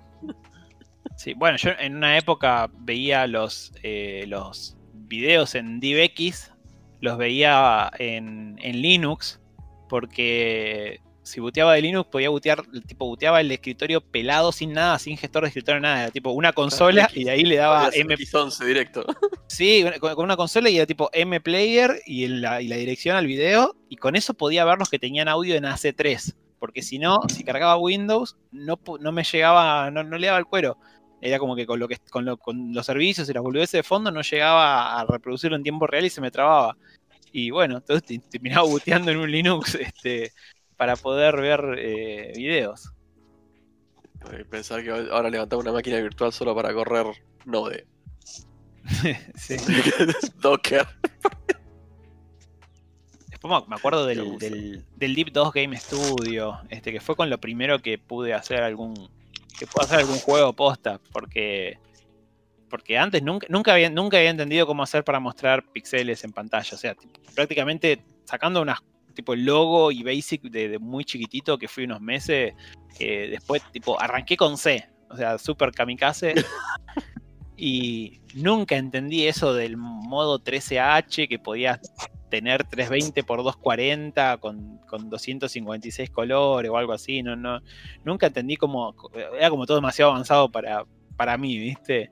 Sí, 1.16 1.32
bueno, 1.34 1.56
yo 1.58 1.70
en 1.78 1.94
una 1.96 2.18
época 2.18 2.68
veía 2.80 3.28
los, 3.28 3.72
eh, 3.84 4.24
los 4.26 4.76
videos 5.10 5.54
en 5.54 5.80
DivX, 5.80 6.52
los 7.00 7.18
veía 7.18 7.90
en, 7.98 8.58
en 8.62 8.80
Linux, 8.80 9.40
porque 9.88 11.00
si 11.22 11.40
booteaba 11.40 11.74
de 11.74 11.82
Linux 11.82 12.08
podía 12.08 12.30
bootear, 12.30 12.62
tipo 12.86 13.06
booteaba 13.06 13.40
el 13.40 13.50
escritorio 13.50 14.00
pelado 14.00 14.52
sin 14.52 14.72
nada, 14.72 14.98
sin 14.98 15.18
gestor 15.18 15.42
de 15.42 15.48
escritorio, 15.48 15.80
nada, 15.80 16.04
era 16.04 16.10
tipo 16.10 16.30
una 16.30 16.52
consola 16.52 17.10
y 17.14 17.24
de 17.24 17.30
ahí 17.32 17.42
le 17.42 17.56
daba 17.56 17.90
M, 17.92 18.16
X11 18.16 18.64
directo. 18.64 19.04
sí, 19.48 19.84
con, 20.00 20.14
con 20.14 20.24
una 20.24 20.36
consola 20.36 20.70
y 20.70 20.76
era 20.76 20.86
tipo 20.86 21.10
M 21.12 21.40
player 21.40 22.00
y 22.06 22.28
la, 22.28 22.62
y 22.62 22.68
la 22.68 22.76
dirección 22.76 23.16
al 23.16 23.26
video, 23.26 23.76
y 23.88 23.96
con 23.96 24.14
eso 24.14 24.32
podía 24.32 24.64
ver 24.64 24.78
los 24.78 24.88
que 24.88 25.00
tenían 25.00 25.28
audio 25.28 25.56
en 25.56 25.64
AC3, 25.64 26.34
porque 26.60 26.82
si 26.82 27.00
no, 27.00 27.18
si 27.28 27.42
cargaba 27.42 27.76
Windows, 27.76 28.36
no, 28.52 28.78
no 29.00 29.12
me 29.12 29.24
llegaba, 29.24 29.90
no, 29.90 30.04
no 30.04 30.18
le 30.18 30.28
daba 30.28 30.38
el 30.38 30.46
cuero. 30.46 30.78
Era 31.20 31.38
como 31.38 31.54
que 31.56 31.66
con 31.66 31.78
lo 31.78 31.86
que 31.88 31.98
con, 32.10 32.24
lo- 32.24 32.36
con 32.38 32.72
los 32.72 32.86
servicios 32.86 33.28
y 33.28 33.32
las 33.32 33.42
boludeces 33.42 33.72
de 33.72 33.82
fondo 33.82 34.10
no 34.10 34.22
llegaba 34.22 34.98
a 35.00 35.04
reproducirlo 35.04 35.56
en 35.56 35.62
tiempo 35.62 35.86
real 35.86 36.04
y 36.06 36.10
se 36.10 36.20
me 36.20 36.30
trababa. 36.30 36.76
Y 37.32 37.50
bueno, 37.50 37.76
entonces 37.78 38.04
te- 38.04 38.18
terminaba 38.30 38.62
booteando 38.66 39.10
en 39.10 39.18
un 39.18 39.30
Linux 39.30 39.74
este, 39.80 40.32
para 40.76 40.96
poder 40.96 41.36
ver 41.36 41.60
eh, 41.78 42.32
videos. 42.36 42.92
Pensar 44.50 44.82
que 44.82 44.90
ahora 44.90 45.30
levantaba 45.30 45.62
una 45.62 45.72
máquina 45.72 45.98
virtual 46.00 46.32
solo 46.32 46.54
para 46.54 46.72
correr 46.74 47.06
Node. 47.44 47.86
Sí. 49.36 49.56
Docker. 50.40 50.86
Después 53.30 53.62
me- 53.68 53.76
acuerdo 53.76 54.04
del, 54.06 54.38
del, 54.38 54.84
del 54.96 55.14
Deep 55.14 55.32
2 55.32 55.52
Game 55.52 55.76
Studio, 55.78 56.58
este, 56.68 56.92
que 56.92 57.00
fue 57.00 57.16
con 57.16 57.30
lo 57.30 57.38
primero 57.38 57.78
que 57.78 57.98
pude 57.98 58.34
hacer 58.34 58.62
algún. 58.62 59.08
Que 59.58 59.66
pude 59.66 59.84
hacer 59.84 60.00
algún 60.00 60.18
juego 60.18 60.52
posta, 60.52 61.00
porque. 61.12 61.78
Porque 62.68 62.96
antes 62.96 63.20
nunca, 63.20 63.48
nunca, 63.50 63.72
había, 63.72 63.90
nunca 63.90 64.18
había 64.18 64.30
entendido 64.30 64.64
cómo 64.64 64.84
hacer 64.84 65.02
para 65.02 65.18
mostrar 65.18 65.64
píxeles 65.72 66.22
en 66.22 66.32
pantalla. 66.32 66.70
O 66.72 66.78
sea, 66.78 66.94
tipo, 66.94 67.18
prácticamente 67.34 68.04
sacando 68.24 68.62
unas 68.62 68.78
tipo 69.12 69.34
logo 69.34 69.90
y 69.90 70.02
basic 70.02 70.42
de, 70.42 70.78
muy 70.78 71.04
chiquitito 71.04 71.58
que 71.58 71.68
fui 71.68 71.84
unos 71.84 72.00
meses, 72.00 72.54
que 72.96 73.28
después 73.28 73.62
tipo 73.72 74.00
arranqué 74.00 74.36
con 74.36 74.56
C, 74.56 74.88
o 75.08 75.16
sea, 75.16 75.38
super 75.38 75.72
kamikaze. 75.72 76.34
y 77.62 78.22
nunca 78.34 78.78
entendí 78.78 79.26
eso 79.26 79.52
del 79.52 79.76
modo 79.76 80.42
13H 80.42 81.28
que 81.28 81.38
podías 81.38 81.78
tener 82.30 82.64
320 82.64 83.22
por 83.22 83.42
240 83.42 84.38
con, 84.38 84.78
con 84.88 85.10
256 85.10 86.08
colores 86.08 86.70
o 86.70 86.78
algo 86.78 86.94
así. 86.94 87.22
No, 87.22 87.36
no, 87.36 87.60
nunca 88.02 88.28
entendí 88.28 88.56
cómo. 88.56 88.94
Era 89.38 89.50
como 89.50 89.66
todo 89.66 89.76
demasiado 89.76 90.12
avanzado 90.12 90.50
para, 90.50 90.86
para 91.18 91.36
mí, 91.36 91.58
¿viste? 91.58 92.10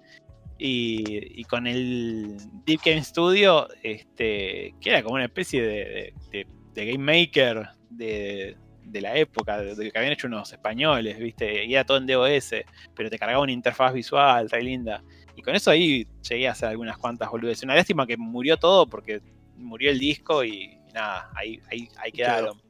Y, 0.58 1.42
con 1.44 1.66
el 1.66 2.36
Deep 2.66 2.80
Game 2.84 3.02
Studio, 3.02 3.68
este, 3.82 4.74
que 4.82 4.90
era 4.90 5.02
como 5.02 5.14
una 5.14 5.24
especie 5.24 5.62
de, 5.62 6.46
Game 6.74 6.98
Maker 6.98 7.70
de, 7.88 8.54
de 8.84 9.00
la 9.00 9.16
época, 9.16 9.62
de 9.62 9.90
que 9.90 9.98
habían 9.98 10.12
hecho 10.12 10.26
unos 10.26 10.52
españoles, 10.52 11.18
¿viste? 11.18 11.64
Y 11.64 11.72
era 11.72 11.84
todo 11.84 11.96
en 11.96 12.06
DOS, 12.06 12.50
pero 12.94 13.08
te 13.08 13.18
cargaba 13.18 13.42
una 13.42 13.52
interfaz 13.52 13.94
visual, 13.94 14.50
re 14.50 14.62
linda. 14.62 15.02
Y 15.38 15.42
con 15.42 15.54
eso 15.54 15.70
ahí 15.70 16.04
llegué 16.28 16.48
a 16.48 16.50
hacer 16.50 16.68
algunas 16.68 16.98
cuantas 16.98 17.30
boludeces. 17.30 17.62
Una 17.62 17.76
lástima 17.76 18.04
que 18.08 18.16
murió 18.16 18.56
todo 18.56 18.88
porque 18.88 19.22
murió 19.56 19.88
el 19.92 20.00
disco 20.00 20.42
y, 20.42 20.50
y 20.88 20.92
nada, 20.92 21.30
ahí, 21.32 21.62
ahí, 21.70 21.88
ahí 21.96 22.10
quedaron. 22.10 22.60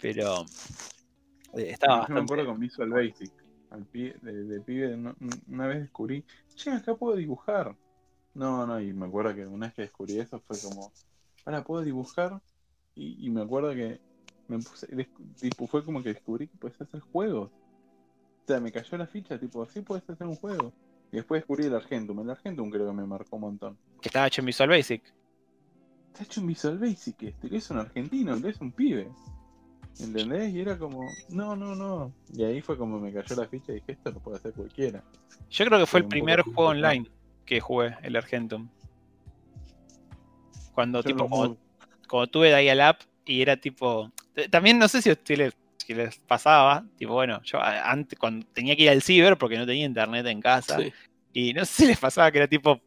Pero 0.00 0.44
eh, 1.54 1.70
estaba 1.70 1.92
Yo 1.92 1.98
me 1.98 2.00
bastante. 2.00 2.22
acuerdo 2.24 2.46
con 2.46 2.58
Visual 2.58 2.90
Basic. 2.90 3.32
Al 3.70 3.84
pi- 3.86 4.12
de, 4.22 4.42
de 4.42 4.60
pibe, 4.60 4.96
no- 4.96 5.14
una 5.46 5.68
vez 5.68 5.82
descubrí, 5.82 6.24
che, 6.56 6.72
acá 6.72 6.96
puedo 6.96 7.14
dibujar. 7.16 7.76
No, 8.34 8.66
no, 8.66 8.80
y 8.80 8.92
me 8.92 9.06
acuerdo 9.06 9.32
que 9.32 9.46
una 9.46 9.66
vez 9.66 9.74
que 9.76 9.82
descubrí 9.82 10.18
eso 10.18 10.40
fue 10.40 10.58
como, 10.58 10.92
ahora 11.44 11.62
puedo 11.62 11.84
dibujar. 11.84 12.40
Y, 12.96 13.24
y 13.24 13.30
me 13.30 13.42
acuerdo 13.42 13.70
que 13.72 14.00
me 14.48 14.58
puse, 14.58 14.88
tipo, 15.40 15.68
fue 15.68 15.84
como 15.84 16.02
que 16.02 16.08
descubrí 16.12 16.48
que 16.48 16.56
puedes 16.56 16.80
hacer 16.80 16.98
juegos. 17.02 17.52
O 17.52 18.46
sea, 18.48 18.58
me 18.58 18.72
cayó 18.72 18.98
la 18.98 19.06
ficha, 19.06 19.38
tipo, 19.38 19.62
así 19.62 19.80
puedes 19.82 20.08
hacer 20.10 20.26
un 20.26 20.34
juego. 20.34 20.72
Y 21.12 21.16
después 21.16 21.40
descubrí 21.40 21.66
el 21.66 21.74
Argentum. 21.74 22.20
El 22.20 22.30
Argentum 22.30 22.70
creo 22.70 22.86
que 22.88 22.92
me 22.92 23.06
marcó 23.06 23.36
un 23.36 23.42
montón. 23.42 23.78
Que 24.00 24.08
estaba 24.08 24.26
hecho 24.26 24.40
en 24.42 24.46
Visual 24.46 24.68
Basic. 24.68 25.02
Está 26.12 26.24
hecho 26.24 26.40
en 26.40 26.46
Visual 26.48 26.78
Basic 26.78 27.22
este, 27.22 27.48
que 27.48 27.56
es 27.56 27.70
un 27.70 27.78
argentino, 27.78 28.40
que 28.40 28.48
es 28.48 28.60
un 28.60 28.72
pibe. 28.72 29.08
¿Entendés? 29.98 30.52
Y 30.52 30.60
era 30.60 30.78
como, 30.78 31.00
no, 31.30 31.56
no, 31.56 31.74
no. 31.74 32.12
Y 32.34 32.44
ahí 32.44 32.60
fue 32.60 32.76
como 32.76 32.98
me 32.98 33.12
cayó 33.12 33.34
la 33.36 33.46
ficha 33.48 33.72
y 33.72 33.76
dije, 33.76 33.92
esto 33.92 34.10
lo 34.10 34.20
puede 34.20 34.36
hacer 34.38 34.52
cualquiera. 34.52 35.02
Yo 35.48 35.64
creo 35.64 35.78
que 35.78 35.86
fue 35.86 36.00
el 36.00 36.06
primer 36.06 36.42
juego 36.42 36.70
online 36.70 37.08
que 37.46 37.60
jugué, 37.60 37.96
el 38.02 38.14
Argentum. 38.16 38.68
Cuando 40.74 41.00
Yo 41.00 41.08
tipo, 41.08 41.28
como, 41.28 41.56
como 42.08 42.26
tuve 42.26 42.54
Dial 42.54 42.80
Up 42.90 43.06
y 43.24 43.40
era 43.40 43.56
tipo. 43.56 44.10
t- 44.34 44.48
También 44.48 44.78
no 44.78 44.88
sé 44.88 45.00
si 45.00 45.10
ustedes 45.10 45.54
si 45.86 45.94
les 45.94 46.18
pasaba, 46.18 46.84
tipo, 46.98 47.12
bueno, 47.12 47.40
yo 47.44 47.60
antes 47.62 48.18
cuando 48.18 48.44
tenía 48.52 48.74
que 48.74 48.82
ir 48.82 48.90
al 48.90 49.02
ciber 49.02 49.38
porque 49.38 49.56
no 49.56 49.66
tenía 49.66 49.86
internet 49.86 50.26
en 50.26 50.40
casa. 50.40 50.78
Sí. 50.78 50.92
Y 51.32 51.52
no 51.52 51.64
sé 51.64 51.72
si 51.72 51.86
les 51.86 51.98
pasaba 51.98 52.30
que 52.32 52.38
era 52.38 52.48
tipo. 52.48 52.80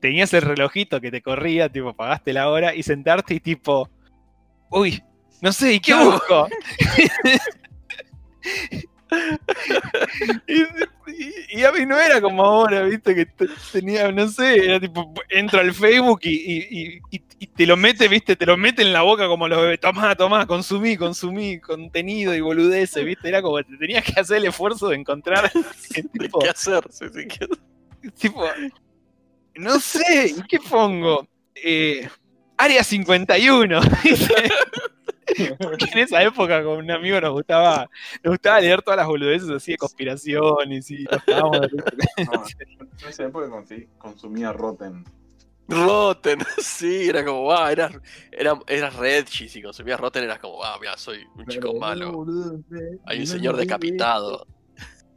Tenías 0.00 0.34
el 0.34 0.42
relojito 0.42 1.00
que 1.00 1.10
te 1.10 1.22
corría, 1.22 1.70
tipo, 1.70 1.94
pagaste 1.94 2.34
la 2.34 2.50
hora 2.50 2.74
y 2.74 2.82
sentarte 2.82 3.34
y 3.34 3.40
tipo. 3.40 3.88
Uy, 4.70 5.02
no 5.40 5.52
sé, 5.52 5.74
¿y 5.74 5.80
qué 5.80 5.94
busco? 5.94 6.48
y, 11.50 11.62
a 11.64 11.72
mí 11.72 11.86
no 11.86 11.98
era 11.98 12.20
como 12.20 12.44
ahora, 12.44 12.82
viste, 12.82 13.14
que 13.14 13.26
te- 13.26 13.48
tenía, 13.72 14.10
no 14.10 14.26
sé, 14.28 14.64
era 14.64 14.80
tipo, 14.80 15.12
entro 15.28 15.60
al 15.60 15.72
Facebook 15.74 16.20
y, 16.22 16.30
y- 16.30 16.98
y- 17.10 17.22
y 17.38 17.46
te 17.46 17.66
lo 17.66 17.76
mete, 17.76 18.08
viste, 18.08 18.36
te 18.36 18.46
lo 18.46 18.56
mete 18.56 18.82
en 18.82 18.92
la 18.92 19.02
boca 19.02 19.26
como 19.28 19.46
los 19.48 19.60
bebés, 19.60 19.80
tomá, 19.80 20.14
tomá, 20.14 20.46
consumí, 20.46 20.96
consumí 20.96 21.60
contenido 21.60 22.34
y 22.34 22.40
boludeces, 22.40 23.04
viste, 23.04 23.28
era 23.28 23.42
como 23.42 23.58
que 23.58 23.64
te 23.64 23.76
tenías 23.76 24.04
que 24.04 24.18
hacer 24.20 24.38
el 24.38 24.46
esfuerzo 24.46 24.88
de 24.88 24.96
encontrar, 24.96 25.50
¿De 25.94 26.02
tipo, 26.18 26.38
¿Qué 26.40 26.48
hacer? 26.48 26.84
Sí, 26.90 27.06
sí, 27.12 27.26
¿qué- 27.28 28.10
tipo, 28.18 28.44
no 29.56 29.78
sé, 29.80 30.34
¿y 30.36 30.42
qué 30.48 30.58
pongo? 30.58 31.26
Eh, 31.54 32.08
Área 32.56 32.82
51, 32.84 33.80
¿viste? 34.04 34.34
Porque 35.58 35.86
en 35.92 35.98
esa 35.98 36.22
época 36.22 36.62
con 36.62 36.78
un 36.78 36.90
amigo 36.90 37.20
nos 37.20 37.32
gustaba, 37.32 37.88
nos 38.22 38.32
gustaba 38.32 38.60
leer 38.60 38.82
todas 38.82 38.98
las 38.98 39.06
boludeces 39.06 39.48
así 39.50 39.72
de 39.72 39.78
conspiraciones 39.78 40.90
y 40.90 41.04
nos 41.04 41.24
de. 41.26 41.34
No, 42.26 42.44
en 43.02 43.08
esa 43.08 43.24
época 43.24 43.48
consumía 43.98 44.52
Rotten. 44.52 45.04
Rotten, 45.66 46.38
sí, 46.58 47.08
era 47.08 47.24
como, 47.24 47.50
ah, 47.50 47.72
era, 47.72 47.90
era, 48.30 48.58
era 48.66 48.90
Reggie, 48.90 49.48
si 49.48 49.62
consumías 49.62 49.98
Rotten 49.98 50.24
eras 50.24 50.38
como, 50.38 50.62
ah, 50.62 50.76
mira, 50.78 50.96
soy 50.96 51.24
un 51.36 51.46
chico 51.46 51.74
malo. 51.74 52.12
boludo, 52.12 52.60
Hay 53.06 53.18
un 53.18 53.24
no, 53.24 53.30
señor 53.30 53.56
decapitado. 53.56 54.46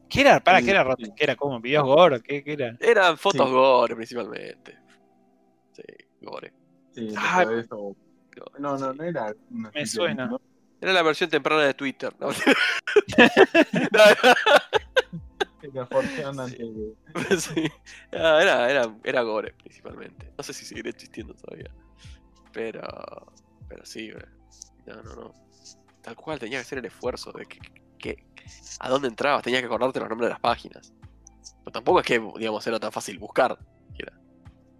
¿Qué 0.10 0.22
era? 0.22 0.40
¿Para 0.40 0.62
qué 0.62 0.70
era. 0.72 0.86
Rotten? 0.86 1.14
¿Qué 1.16 1.26
era? 1.26 1.36
¿Cómo? 1.36 1.60
¿Videos 1.60 1.84
gore? 1.84 2.22
¿Qué, 2.22 2.42
qué 2.42 2.54
era? 2.54 2.78
Eran 2.80 3.18
fotos 3.18 3.46
Sí. 3.48 3.54
gore 3.54 3.96
principalmente. 3.96 4.78
Sí, 5.74 5.84
gore. 6.22 6.54
Sí, 6.92 7.10
Ah, 7.18 7.46
eso. 7.60 7.94
No, 8.60 8.78
no, 8.78 8.94
no 8.94 9.04
era. 9.04 9.34
una 9.52 9.72
Me 9.72 9.86
suena. 9.86 10.26
¿no? 10.28 10.40
Era 10.80 10.94
la 10.94 11.02
versión 11.04 11.30
temprana 11.30 11.64
de 11.64 11.74
Twitter. 11.74 12.14
Ah, 18.14 18.40
Era, 18.42 18.70
era, 18.70 18.96
era 19.04 19.22
gore 19.22 19.54
principalmente. 19.54 20.32
No 20.38 20.44
sé 20.44 20.54
si 20.54 20.66
seguirá 20.66 20.90
existiendo 20.90 21.34
todavía. 21.34 21.72
Pero. 22.54 22.82
Pero 23.68 23.86
sí, 23.86 24.12
bro. 24.12 24.26
no, 24.86 25.04
no, 25.04 25.16
no. 25.16 25.34
tal 26.02 26.16
cual, 26.16 26.40
tenía 26.40 26.60
que 26.60 26.62
hacer 26.62 26.78
el 26.80 26.86
esfuerzo 26.86 27.32
de 27.34 27.46
que, 27.46 27.60
que- 27.98 28.24
a 28.80 28.90
dónde 28.90 29.08
entrabas, 29.10 29.44
tenías 29.44 29.62
que 29.62 29.66
acordarte 29.66 30.00
los 30.00 30.08
nombres 30.10 30.28
de 30.28 30.34
las 30.34 30.40
páginas. 30.40 30.94
Pero 31.60 31.72
tampoco 31.72 32.00
es 32.00 32.06
que, 32.06 32.20
digamos, 32.38 32.66
era 32.66 32.80
tan 32.80 32.92
fácil 32.92 33.18
buscar. 33.20 33.58
Era. 33.98 34.14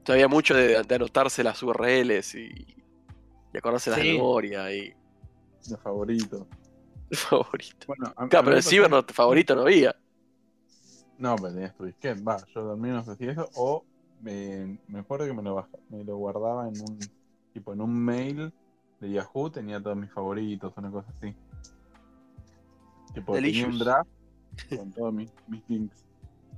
Todavía 0.04 0.28
mucho 0.30 0.54
de, 0.54 0.82
de 0.84 0.96
anotarse 0.96 1.44
las 1.44 1.62
URLs 1.62 2.36
y, 2.36 2.50
y 3.58 3.60
acordarse 3.60 3.90
las 3.90 3.98
de 4.00 4.06
Sí. 4.06 4.12
memoria 4.14 4.72
y 4.74 4.94
De 5.68 5.78
favorito. 5.78 6.48
favorito. 7.12 7.88
Bueno, 7.88 8.14
a- 8.16 8.28
Claro, 8.28 8.46
pero 8.46 8.58
el 8.58 8.64
ciber 8.64 8.90
no, 8.90 9.04
favorito 9.04 9.56
no 9.56 9.62
había. 9.64 9.96
No, 11.18 11.36
pero 11.36 11.52
tenías 11.54 11.76
tu 11.76 11.86
disquete. 11.86 12.22
Va, 12.22 12.38
yo 12.54 12.72
al 12.72 12.78
menos 12.78 13.08
hacía 13.10 13.32
eso. 13.32 13.50
O 13.56 13.84
me, 14.22 14.80
me 14.88 15.00
acuerdo 15.00 15.26
que 15.26 15.34
me 15.34 15.42
lo, 15.42 15.68
me 15.90 16.04
lo 16.04 16.18
guardaba 16.18 16.68
en 16.68 16.80
un 16.82 17.00
tipo 17.54 17.74
en 17.74 17.82
un 17.82 17.98
mail 18.06 18.54
de 19.00 19.10
Yahoo, 19.12 19.50
tenía 19.50 19.82
todos 19.82 19.98
mis 19.98 20.12
favoritos, 20.12 20.72
una 20.78 20.92
cosa 20.92 21.12
así. 21.18 21.36
Tipo, 23.14 23.34
tenía 23.34 23.66
un 23.68 23.80
draft 23.80 24.10
con 24.76 24.92
todos 24.92 25.14
mis, 25.14 25.32
mis 25.48 25.64
links. 25.68 26.06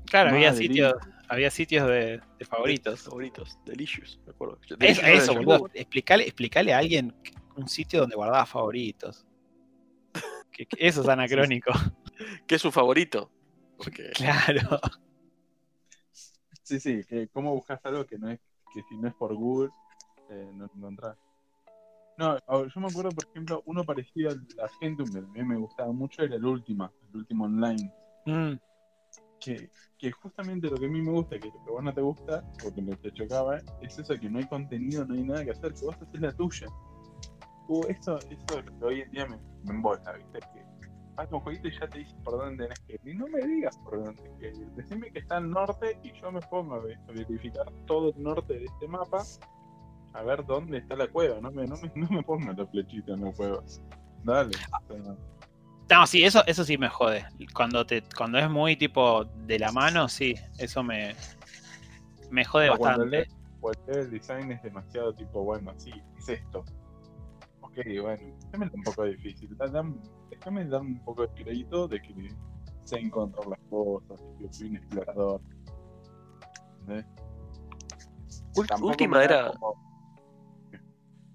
Claro, 0.06 0.32
había 0.32 0.54
sitios, 0.54 0.94
había 1.30 1.52
sitios 1.52 1.88
de, 1.88 2.22
de 2.38 2.46
favoritos. 2.46 3.04
Favoritos, 3.04 3.60
Delicious, 3.66 4.20
me 4.26 4.32
acuerdo. 4.32 4.60
Es, 4.62 4.78
Delicious 4.78 5.24
eso, 5.24 5.36
boludo. 5.36 5.70
Explicale, 5.74 6.24
explicale 6.24 6.74
a 6.74 6.80
alguien 6.80 7.16
un 7.56 7.68
sitio 7.68 8.02
donde 8.02 8.16
guardaba 8.16 8.46
favoritos. 8.46 9.26
Que, 10.52 10.66
que 10.66 10.88
eso 10.88 11.04
es 11.04 11.08
anacrónico. 11.08 11.72
¿Qué 12.46 12.56
es 12.56 12.62
su 12.62 12.70
favorito? 12.70 13.32
Porque 13.78 14.10
Claro. 14.16 14.82
Sí, 16.64 16.80
sí, 16.80 17.04
que 17.08 17.30
cómo 17.30 17.54
buscas 17.54 17.80
algo 17.86 18.06
que 18.06 18.18
no 18.18 18.30
es, 18.30 18.40
que 18.74 18.82
si 18.90 18.98
no 18.98 19.08
es 19.08 19.14
por 19.14 19.34
Google, 19.36 19.70
eh, 20.30 20.52
no 20.54 20.66
encontrás. 20.66 21.18
No, 22.18 22.38
yo 22.68 22.82
me 22.82 22.88
acuerdo, 22.88 23.12
por 23.12 23.24
ejemplo, 23.24 23.64
uno 23.66 23.86
parecido 23.86 24.32
al 24.32 24.46
Argentum, 24.62 25.10
que 25.10 25.20
a 25.20 25.22
mí 25.22 25.44
me 25.44 25.56
gustaba 25.56 25.94
mucho, 25.94 26.22
era 26.22 26.36
el 26.36 26.44
último, 26.44 26.92
el 27.10 27.18
último 27.18 27.46
online. 27.46 27.94
Mm, 28.26 28.60
que, 29.40 29.70
que 29.98 30.12
justamente 30.12 30.70
lo 30.70 30.78
que 30.78 30.86
a 30.86 30.90
mí 30.90 31.02
me 31.02 31.12
gusta, 31.12 31.40
que 31.40 31.48
lo 31.48 31.64
que 31.66 31.72
vos 31.72 31.84
no 31.84 31.94
te 31.94 32.02
gusta, 32.02 32.44
porque 32.62 32.82
me 32.82 32.96
te 32.96 33.12
chocaba, 33.12 33.58
es 33.82 33.98
eso 34.00 34.18
que 34.20 34.30
no 34.30 34.40
hay 34.40 34.48
contenido, 34.48 35.06
no 35.06 35.14
hay 35.16 35.24
nada 35.24 35.44
que 35.46 35.52
hacer, 35.52 35.74
que 35.74 35.86
vos 35.86 35.96
haces 36.02 36.22
la 36.22 36.32
tuya. 36.34 36.68
Uh, 37.68 37.86
eso, 37.88 38.18
eso 38.18 38.64
que 38.80 38.86
hoy 38.86 39.02
en 39.02 39.12
día 39.12 39.28
me, 39.28 39.38
me 39.64 39.74
¿viste? 39.82 40.40
Que 40.54 40.66
vas 41.16 41.32
a 41.32 41.36
un 41.36 41.42
jueguito 41.42 41.68
y 41.68 41.80
ya 41.80 41.88
te 41.88 42.00
dice 42.00 42.16
por 42.24 42.38
dónde 42.38 42.64
tenés 42.66 42.80
que 42.88 42.94
ir. 42.94 43.02
Y 43.14 43.18
no 43.18 43.28
me 43.28 43.42
digas 43.46 43.78
por 43.84 44.04
dónde 44.04 44.22
tenés 44.24 44.40
que 44.40 44.48
ir. 44.48 44.68
Decime 44.72 45.12
que 45.12 45.20
está 45.20 45.38
al 45.38 45.50
norte 45.50 46.00
y 46.04 46.12
yo 46.20 46.32
me 46.32 46.42
pongo 46.42 46.76
a, 46.76 46.80
ve- 46.80 46.98
a 47.08 47.12
verificar 47.12 47.66
todo 47.86 48.10
el 48.10 48.24
norte 48.24 48.54
de 48.56 48.66
este 48.66 48.88
mapa 48.88 49.24
a 50.14 50.24
ver 50.24 50.46
dónde 50.46 50.78
está 50.80 50.96
la 50.96 51.08
cueva. 51.08 51.40
No 51.42 51.52
me, 51.52 51.66
no 51.68 51.76
me, 51.78 51.92
no 51.96 52.08
me 52.10 52.24
pongas 52.24 52.58
la 52.58 52.66
flechita 52.66 53.14
en 53.14 53.22
la 53.26 53.32
cueva. 53.34 53.64
Dale. 54.24 54.56
o 54.90 55.39
No, 55.90 56.06
sí, 56.06 56.24
eso, 56.24 56.44
eso 56.46 56.64
sí 56.64 56.78
me 56.78 56.88
jode. 56.90 57.26
Cuando 57.54 57.86
te, 57.86 58.04
cuando 58.16 58.38
es 58.38 58.50
muy 58.50 58.76
tipo 58.76 59.26
de 59.26 59.58
la 59.58 59.72
mano, 59.72 60.08
sí, 60.08 60.36
eso 60.60 60.84
me, 60.84 61.16
me 62.30 62.46
jode 62.46 62.68
cuando 62.78 63.00
bastante. 63.06 63.18
lees- 63.18 63.36
o 63.62 63.72
el 63.88 64.10
design 64.12 64.52
es 64.52 64.62
demasiado 64.64 65.14
tipo, 65.14 65.44
bueno, 65.44 65.74
sí, 65.78 65.92
es 66.18 66.30
esto. 66.30 66.64
Ok, 67.62 67.76
bueno, 68.02 68.36
déjame 68.52 68.70
un 68.74 68.84
poco 68.84 69.04
difícil. 69.04 69.50
Déjame 70.30 70.66
dar 70.66 70.82
un 70.82 71.04
poco 71.04 71.24
de 71.28 71.44
crédito 71.44 71.88
de 71.88 72.02
que 72.02 72.14
sé 72.86 73.00
encontrar 73.00 73.48
las 73.48 73.60
cosas, 73.70 74.22
que 74.40 74.54
soy 74.54 74.70
un 74.70 74.78
explorador. 74.78 75.42
¿entendés? 76.82 77.06
Tampoco 78.68 78.88
última 78.92 79.24
era. 79.24 79.52
como- 79.52 79.76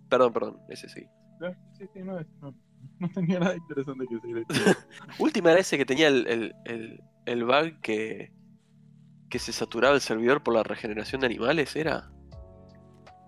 Perdón, 0.09 0.33
perdón, 0.33 0.61
ese 0.69 0.89
sí. 0.89 1.07
no, 1.41 1.51
sí, 1.77 1.87
sí, 1.93 1.99
no, 2.01 2.21
no, 2.41 2.55
no 2.99 3.09
tenía 3.09 3.39
nada 3.41 3.57
interesante 3.57 4.07
que 4.07 4.15
decir. 4.17 4.47
Última 5.19 5.51
era 5.53 5.61
ese 5.61 5.77
que 5.79 5.85
tenía 5.87 6.09
el, 6.09 6.27
el, 6.27 6.55
el, 6.65 7.01
el 7.27 7.45
bug 7.45 7.81
que, 7.81 8.33
que 9.31 9.39
se 9.39 9.53
saturaba 9.53 9.95
el 9.95 10.01
servidor 10.01 10.43
por 10.43 10.55
la 10.55 10.63
regeneración 10.63 11.21
de 11.21 11.27
animales, 11.27 11.75
¿era? 11.77 12.11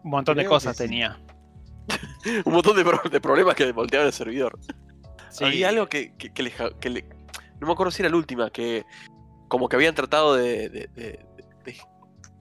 Un 0.05 0.11
montón 0.11 0.37
de 0.37 0.43
creo 0.43 0.51
cosas 0.51 0.77
sí. 0.77 0.85
tenía. 0.85 1.21
Un 2.45 2.53
montón 2.53 2.77
de, 2.77 2.85
pro- 2.85 3.09
de 3.11 3.21
problemas 3.21 3.55
que 3.55 3.71
volteaban 3.73 4.07
el 4.09 4.13
servidor. 4.13 4.59
Sí. 5.31 5.45
Había 5.45 5.69
algo 5.69 5.89
que, 5.89 6.15
que, 6.17 6.33
que 6.33 6.43
le, 6.43 6.53
que 6.81 6.91
le- 6.91 7.09
No 7.61 7.67
me 7.67 7.73
acuerdo 7.73 7.91
si 7.91 8.03
era 8.03 8.09
la 8.11 8.17
última, 8.17 8.51
que 8.51 8.85
como 9.49 9.69
que 9.69 9.77
habían 9.77 9.95
tratado 9.95 10.35
de... 10.35 10.69
de- 10.69 10.89
de- 10.95 11.27
de- 11.65 11.77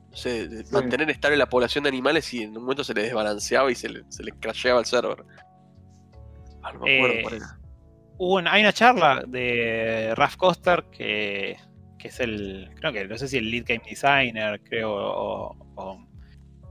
no 0.10 0.16
sé, 0.18 0.48
de 0.48 0.64
Sí. 0.64 0.74
mantener 0.74 1.10
estable 1.10 1.36
la 1.36 1.50
población 1.50 1.84
de 1.84 1.90
animales 1.90 2.34
y 2.34 2.44
en 2.44 2.56
un 2.56 2.64
momento 2.64 2.84
se 2.86 2.94
le 2.94 3.04
desbalanceaba 3.04 3.70
y 3.70 3.76
se 3.76 3.90
le, 3.90 4.04
se 4.10 4.24
le 4.24 4.32
crasheaba 4.32 4.80
el 4.80 4.86
server. 4.86 5.26
Ah, 6.66 6.74
no 6.74 6.80
me 6.80 6.98
acuerdo 6.98 7.16
Eh, 7.16 7.22
cuál 7.24 7.36
era. 7.36 7.60
Hubo 8.18 8.36
una- 8.36 8.52
hay 8.54 8.62
una 8.62 8.74
charla 8.74 9.24
de 9.28 10.14
Raf 10.16 10.36
Coster 10.38 10.86
que, 10.92 11.58
que 12.00 12.08
es 12.08 12.20
el, 12.20 12.70
creo 12.76 12.92
que, 12.94 13.06
no 13.08 13.18
sé 13.18 13.28
si 13.28 13.38
el 13.38 13.52
lead 13.52 13.66
game 13.68 13.82
designer, 13.88 14.60
creo, 14.64 14.92
o, 14.94 15.56
o 15.76 16.06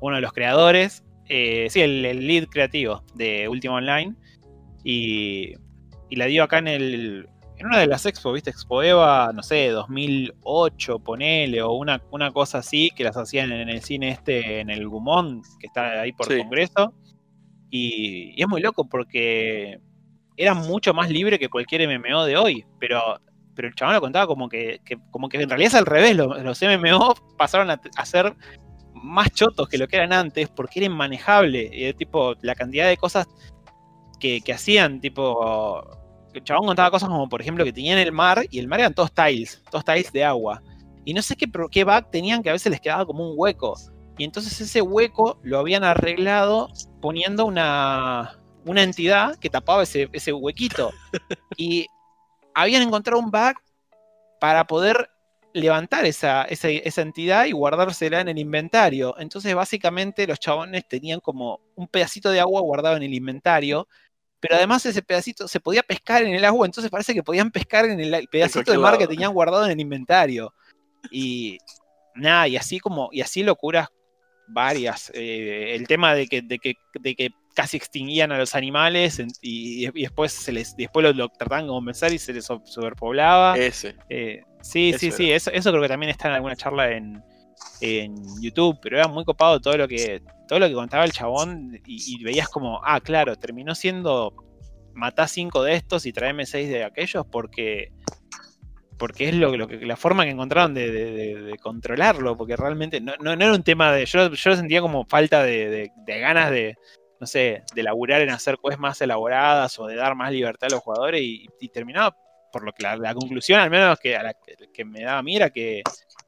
uno 0.00 0.16
de 0.16 0.22
los 0.22 0.32
creadores. 0.32 1.04
Eh, 1.28 1.68
sí, 1.70 1.80
el, 1.80 2.04
el 2.04 2.26
lead 2.26 2.46
creativo 2.48 3.02
de 3.14 3.48
Ultima 3.48 3.74
Online. 3.76 4.14
Y, 4.82 5.54
y 6.10 6.16
la 6.16 6.26
dio 6.26 6.42
acá 6.44 6.58
en 6.58 6.68
el. 6.68 7.28
En 7.56 7.66
una 7.66 7.78
de 7.78 7.86
las 7.86 8.04
expo, 8.04 8.32
¿viste? 8.32 8.50
Expo 8.50 8.82
Eva, 8.82 9.30
no 9.32 9.42
sé, 9.42 9.68
2008, 9.68 10.98
ponele, 10.98 11.62
o 11.62 11.72
una, 11.72 12.02
una 12.10 12.32
cosa 12.32 12.58
así, 12.58 12.90
que 12.96 13.04
las 13.04 13.16
hacían 13.16 13.52
en 13.52 13.68
el 13.68 13.80
cine 13.80 14.10
este, 14.10 14.58
en 14.60 14.70
el 14.70 14.88
Gumón, 14.88 15.42
que 15.60 15.68
está 15.68 16.00
ahí 16.00 16.12
por 16.12 16.26
Sí. 16.26 16.38
Congreso. 16.38 16.92
Y, 17.70 18.34
y 18.36 18.42
es 18.42 18.48
muy 18.48 18.60
loco 18.60 18.88
porque 18.88 19.78
era 20.36 20.54
mucho 20.54 20.92
más 20.94 21.10
libre 21.10 21.38
que 21.38 21.48
cualquier 21.48 21.88
MMO 21.88 22.24
de 22.24 22.36
hoy, 22.36 22.66
pero, 22.78 23.20
pero 23.54 23.68
el 23.68 23.74
chabón 23.74 23.94
lo 23.94 24.00
contaba 24.00 24.26
como 24.26 24.48
que, 24.48 24.80
como 25.10 25.28
que 25.28 25.40
en 25.40 25.48
realidad 25.48 25.68
es 25.68 25.74
al 25.74 25.86
revés, 25.86 26.16
los, 26.16 26.42
los 26.42 26.60
MMO 26.62 27.14
pasaron 27.36 27.70
a, 27.70 27.80
a 27.96 28.06
ser 28.06 28.34
más 28.94 29.30
chotos 29.32 29.68
que 29.68 29.78
lo 29.78 29.86
que 29.86 29.96
eran 29.96 30.12
antes 30.12 30.48
porque 30.48 30.80
era 30.80 30.86
inmanejable, 30.86 31.70
y 31.72 31.84
de 31.84 31.94
tipo 31.94 32.34
la 32.42 32.54
cantidad 32.54 32.88
de 32.88 32.96
cosas 32.96 33.26
que, 34.18 34.40
que 34.40 34.52
hacían, 34.52 35.00
tipo, 35.00 35.84
el 36.32 36.42
chabón 36.42 36.66
contaba 36.66 36.90
cosas 36.90 37.08
como 37.08 37.28
por 37.28 37.40
ejemplo 37.40 37.64
que 37.64 37.72
tenían 37.72 37.98
el 37.98 38.12
mar 38.12 38.44
y 38.50 38.58
el 38.58 38.66
mar 38.66 38.80
eran 38.80 38.94
todos 38.94 39.12
tiles, 39.12 39.62
todos 39.70 39.84
tiles 39.84 40.12
de 40.12 40.24
agua, 40.24 40.62
y 41.04 41.14
no 41.14 41.22
sé 41.22 41.36
qué, 41.36 41.46
qué 41.70 41.84
bug 41.84 42.10
tenían 42.10 42.42
que 42.42 42.50
a 42.50 42.54
veces 42.54 42.70
les 42.70 42.80
quedaba 42.80 43.06
como 43.06 43.28
un 43.28 43.34
hueco, 43.36 43.76
y 44.18 44.24
entonces 44.24 44.60
ese 44.60 44.80
hueco 44.80 45.38
lo 45.42 45.58
habían 45.58 45.84
arreglado 45.84 46.70
poniendo 47.00 47.44
una, 47.44 48.38
una 48.64 48.82
entidad 48.82 49.36
que 49.38 49.50
tapaba 49.50 49.82
ese, 49.82 50.08
ese 50.12 50.32
huequito. 50.32 50.92
Y 51.56 51.86
habían 52.52 52.82
encontrado 52.82 53.20
un 53.20 53.30
bug 53.30 53.54
para 54.40 54.66
poder 54.66 55.08
levantar 55.52 56.04
esa, 56.04 56.42
esa, 56.42 56.68
esa 56.68 57.02
entidad 57.02 57.44
y 57.44 57.52
guardársela 57.52 58.20
en 58.20 58.28
el 58.28 58.38
inventario. 58.38 59.14
Entonces, 59.18 59.54
básicamente, 59.54 60.26
los 60.26 60.40
chabones 60.40 60.86
tenían 60.88 61.20
como 61.20 61.60
un 61.76 61.86
pedacito 61.86 62.30
de 62.30 62.40
agua 62.40 62.60
guardado 62.60 62.96
en 62.96 63.04
el 63.04 63.14
inventario. 63.14 63.86
Pero 64.40 64.56
además 64.56 64.84
ese 64.84 65.00
pedacito 65.00 65.48
se 65.48 65.60
podía 65.60 65.82
pescar 65.82 66.22
en 66.22 66.34
el 66.34 66.44
agua, 66.44 66.66
entonces 66.66 66.90
parece 66.90 67.14
que 67.14 67.22
podían 67.22 67.50
pescar 67.50 67.86
en 67.86 67.98
el, 67.98 68.28
pedacito 68.28 68.72
de 68.72 68.78
mar 68.78 68.98
que 68.98 69.06
tenían 69.06 69.32
guardado 69.32 69.64
en 69.64 69.70
el 69.70 69.80
inventario. 69.80 70.52
Y 71.10 71.56
nada, 72.14 72.46
y 72.48 72.56
así 72.56 72.78
como, 72.78 73.08
y 73.10 73.22
así 73.22 73.42
locuras 73.42 73.88
varias. 74.48 75.10
Eh, 75.14 75.74
el 75.74 75.86
tema 75.86 76.14
de 76.14 76.26
que, 76.26 76.42
de, 76.42 76.58
que, 76.58 76.74
de 77.00 77.14
que 77.14 77.30
casi 77.54 77.76
extinguían 77.76 78.32
a 78.32 78.38
los 78.38 78.54
animales 78.54 79.20
y, 79.40 79.86
y 79.86 80.02
después 80.02 80.32
se 80.32 80.52
les 80.52 80.76
después 80.76 81.04
lo, 81.04 81.12
lo 81.12 81.28
trataban 81.28 81.66
de 81.66 81.70
convencer 81.70 82.12
y 82.12 82.18
se 82.18 82.32
les 82.32 82.44
so- 82.44 82.62
superpoblaba. 82.64 83.56
Ese. 83.56 83.94
Eh, 84.08 84.42
sí, 84.60 84.90
eso 84.90 84.98
sí, 84.98 85.06
era. 85.06 85.16
sí, 85.16 85.32
eso, 85.32 85.50
eso 85.52 85.70
creo 85.70 85.82
que 85.82 85.88
también 85.88 86.10
está 86.10 86.28
en 86.28 86.34
alguna 86.34 86.56
charla 86.56 86.90
en, 86.90 87.22
en 87.80 88.14
YouTube, 88.40 88.78
pero 88.82 88.96
era 88.98 89.08
muy 89.08 89.24
copado 89.24 89.60
todo 89.60 89.76
lo 89.76 89.88
que 89.88 90.20
todo 90.48 90.58
lo 90.58 90.68
que 90.68 90.74
contaba 90.74 91.04
el 91.04 91.12
chabón 91.12 91.80
y, 91.86 92.14
y 92.16 92.22
veías 92.22 92.48
como, 92.48 92.80
ah, 92.84 93.00
claro, 93.00 93.36
terminó 93.36 93.74
siendo 93.74 94.34
matá 94.92 95.26
cinco 95.26 95.62
de 95.62 95.74
estos 95.74 96.06
y 96.06 96.12
traeme 96.12 96.46
seis 96.46 96.68
de 96.68 96.84
aquellos 96.84 97.24
porque 97.26 97.92
porque 99.04 99.28
es 99.28 99.34
lo, 99.34 99.68
que 99.68 99.84
la 99.84 99.98
forma 99.98 100.24
que 100.24 100.30
encontraron 100.30 100.72
de, 100.72 101.58
controlarlo, 101.60 102.38
porque 102.38 102.56
realmente 102.56 103.02
no, 103.02 103.12
era 103.32 103.52
un 103.52 103.62
tema 103.62 103.92
de. 103.92 104.06
Yo, 104.06 104.30
yo 104.30 104.56
sentía 104.56 104.80
como 104.80 105.04
falta 105.04 105.42
de, 105.42 105.92
ganas 106.06 106.50
de, 106.50 106.74
no 107.20 107.26
sé, 107.26 107.64
de 107.74 107.82
laburar 107.82 108.22
en 108.22 108.30
hacer 108.30 108.56
quests 108.56 108.80
más 108.80 109.02
elaboradas 109.02 109.78
o 109.78 109.86
de 109.86 109.96
dar 109.96 110.14
más 110.14 110.32
libertad 110.32 110.68
a 110.70 110.76
los 110.76 110.80
jugadores 110.82 111.20
y, 111.22 111.68
terminaba 111.68 112.16
por 112.50 112.64
lo 112.64 112.72
que 112.72 112.82
la, 112.82 113.12
conclusión, 113.12 113.60
al 113.60 113.68
menos 113.68 114.00
que, 114.00 114.18
que, 114.72 114.84
me 114.86 115.02
daba 115.02 115.18
a 115.18 115.22
mí, 115.22 115.36
era 115.36 115.50
que, 115.50 115.82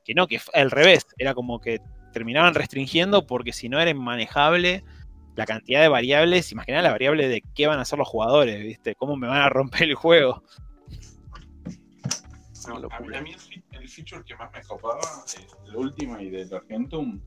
que 0.04 0.12
no, 0.12 0.26
que 0.26 0.38
al 0.52 0.70
revés, 0.70 1.06
era 1.16 1.32
como 1.32 1.62
que 1.62 1.80
terminaban 2.12 2.52
restringiendo 2.52 3.26
porque 3.26 3.54
si 3.54 3.70
no 3.70 3.80
era 3.80 3.90
inmanejable 3.90 4.84
la 5.34 5.46
cantidad 5.46 5.80
de 5.80 5.88
variables, 5.88 6.52
imagina 6.52 6.82
la 6.82 6.90
variable 6.90 7.26
de 7.26 7.42
qué 7.54 7.68
van 7.68 7.78
a 7.78 7.82
hacer 7.82 7.98
los 7.98 8.08
jugadores, 8.08 8.62
¿viste? 8.62 8.94
¿Cómo 8.96 9.16
me 9.16 9.28
van 9.28 9.40
a 9.40 9.48
romper 9.48 9.84
el 9.84 9.94
juego? 9.94 10.42
No, 12.68 12.74
a, 12.74 12.76
mí, 12.76 12.82
locura. 12.82 13.18
a 13.18 13.22
mí 13.22 13.32
el, 13.32 13.80
el 13.80 13.88
feature 13.88 14.24
que 14.24 14.34
más 14.36 14.52
me 14.52 14.62
copaba 14.62 15.00
la 15.66 15.78
última 15.78 16.22
y 16.22 16.30
del 16.30 16.52
Argentum 16.52 17.20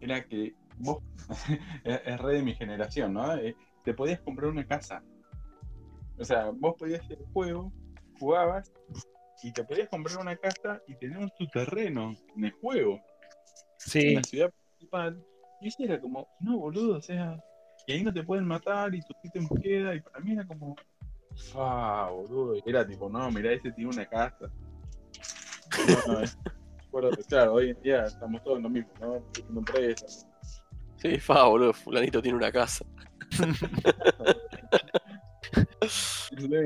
era 0.00 0.24
que 0.24 0.54
vos, 0.78 1.02
es, 1.84 2.00
es 2.06 2.20
re 2.20 2.34
de 2.34 2.42
mi 2.42 2.54
generación, 2.54 3.14
¿no? 3.14 3.36
Eh, 3.36 3.56
te 3.84 3.94
podías 3.94 4.20
comprar 4.20 4.50
una 4.50 4.66
casa. 4.66 5.02
O 6.18 6.24
sea, 6.24 6.50
vos 6.50 6.74
podías 6.78 7.04
ir 7.10 7.18
al 7.18 7.32
juego, 7.32 7.72
jugabas 8.18 8.72
y 9.42 9.52
te 9.52 9.64
podías 9.64 9.88
comprar 9.88 10.18
una 10.18 10.36
casa 10.36 10.80
y 10.86 10.94
tener 10.96 11.30
tu 11.38 11.46
terreno 11.48 12.14
en 12.36 12.44
el 12.44 12.52
juego, 12.52 12.94
en 12.94 13.02
Sí, 13.78 14.14
la 14.14 14.22
ciudad 14.22 14.50
principal. 14.50 15.22
Y 15.60 15.68
eso 15.68 15.84
era 15.84 16.00
como, 16.00 16.26
no, 16.40 16.58
boludo, 16.58 16.98
o 16.98 17.02
sea, 17.02 17.38
y 17.86 17.92
ahí 17.92 18.02
no 18.02 18.12
te 18.12 18.22
pueden 18.22 18.46
matar 18.46 18.94
y 18.94 19.00
tu 19.00 19.14
ítem 19.22 19.46
queda. 19.62 19.94
Y 19.94 20.00
para 20.00 20.20
mí 20.20 20.32
era 20.32 20.46
como, 20.46 20.74
ah, 21.54 22.10
boludo. 22.12 22.60
Era 22.66 22.86
tipo, 22.86 23.08
no, 23.08 23.30
mirá, 23.30 23.52
ese 23.52 23.70
tiene 23.72 23.90
una 23.90 24.06
casa. 24.06 24.50
No, 26.06 26.14
no, 26.14 26.20
es- 26.20 26.38
bueno, 26.90 27.10
claro, 27.28 27.54
hoy 27.54 27.70
en 27.70 27.82
día 27.82 28.04
estamos 28.04 28.42
todos 28.42 28.56
en 28.58 28.62
lo 28.62 28.70
mismo, 28.70 28.90
¿no? 29.00 29.22
Empresas. 29.58 30.26
Sí, 30.96 31.18
fa, 31.18 31.44
boludo, 31.44 31.72
fulanito 31.74 32.22
tiene 32.22 32.38
una 32.38 32.50
casa. 32.50 32.84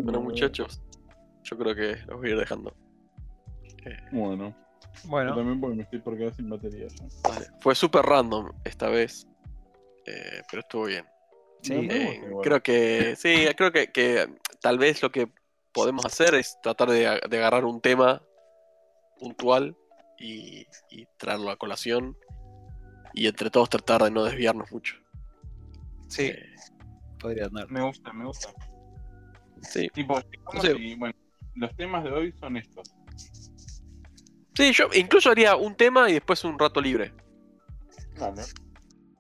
Bueno, 0.03 0.21
muchachos, 0.21 0.81
yo 1.43 1.59
creo 1.59 1.75
que 1.75 1.97
los 2.07 2.19
voy 2.19 2.29
a 2.29 2.33
ir 2.33 2.39
dejando. 2.39 2.75
Bueno, 4.13 4.55
yo 5.03 5.09
bueno, 5.09 5.35
también 5.35 5.61
porque 5.61 5.77
me 5.77 5.83
estoy 5.83 5.99
por 6.01 6.17
quedar 6.17 6.35
sin 6.35 6.49
batería. 6.49 6.87
Vale. 7.27 7.47
Fue 7.61 7.75
súper 7.75 8.03
random 8.03 8.51
esta 8.65 8.89
vez, 8.89 9.27
eh, 10.07 10.43
pero 10.51 10.61
estuvo 10.61 10.85
bien. 10.87 11.05
sí. 11.63 11.89
Eh, 11.91 12.23
creo 12.43 12.63
que, 12.63 13.17
sí, 13.17 13.47
creo 13.57 13.73
que, 13.73 13.91
que 13.91 14.29
tal 14.61 14.79
vez 14.79 15.03
lo 15.03 15.11
que 15.11 15.31
podemos 15.73 16.05
hacer 16.05 16.35
es 16.35 16.59
tratar 16.63 16.91
de, 16.91 17.21
de 17.29 17.39
agarrar 17.39 17.65
un 17.65 17.81
tema 17.81 18.23
puntual 19.21 19.77
y, 20.19 20.67
y 20.91 21.07
traerlo 21.19 21.51
a 21.51 21.57
colación 21.57 22.17
y 23.15 23.27
entre 23.27 23.51
todos 23.51 23.69
tratar 23.71 24.03
de 24.05 24.11
no 24.11 24.25
desviarnos 24.25 24.71
mucho. 24.73 24.97
sí, 26.09 26.27
Eh, 26.27 26.43
podría 27.19 27.47
andar. 27.47 27.71
Me 27.71 27.83
gusta, 27.83 28.13
me 28.13 28.25
gusta. 28.25 28.49
sí. 29.63 29.89
Tipo, 29.93 30.21
digamos 30.23 30.55
No 30.55 30.61
sé. 30.63 30.73
y, 30.79 30.95
bueno, 30.97 31.15
los 31.55 31.75
temas 31.77 32.05
de 32.05 32.11
hoy 32.11 32.33
son 32.41 32.57
estos. 32.57 32.89
Sí, 34.55 34.73
yo 34.73 34.89
incluso 34.95 35.31
haría 35.31 35.57
un 35.57 35.75
tema 35.75 36.11
y 36.11 36.15
después 36.15 36.45
un 36.45 36.59
rato 36.59 36.81
libre. 36.81 37.13
Vale. 38.19 38.43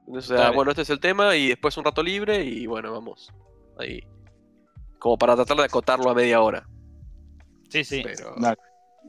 O 0.06 0.20
sea, 0.20 0.36
Dale. 0.36 0.56
bueno, 0.56 0.70
este 0.72 0.82
es 0.82 0.90
el 0.90 1.00
tema 1.00 1.36
y 1.36 1.48
después 1.48 1.76
un 1.76 1.84
rato 1.84 2.02
libre 2.02 2.44
y 2.44 2.66
bueno, 2.66 2.92
vamos. 2.92 3.32
Ahí. 3.78 4.02
Como 4.98 5.16
para 5.16 5.34
tratar 5.36 5.56
de 5.56 5.64
acotarlo 5.64 6.10
a 6.10 6.14
media 6.14 6.40
hora. 6.42 6.68
Sí, 7.70 7.84
sí. 7.84 8.02
Pero, 8.04 8.34
Dale. 8.36 8.58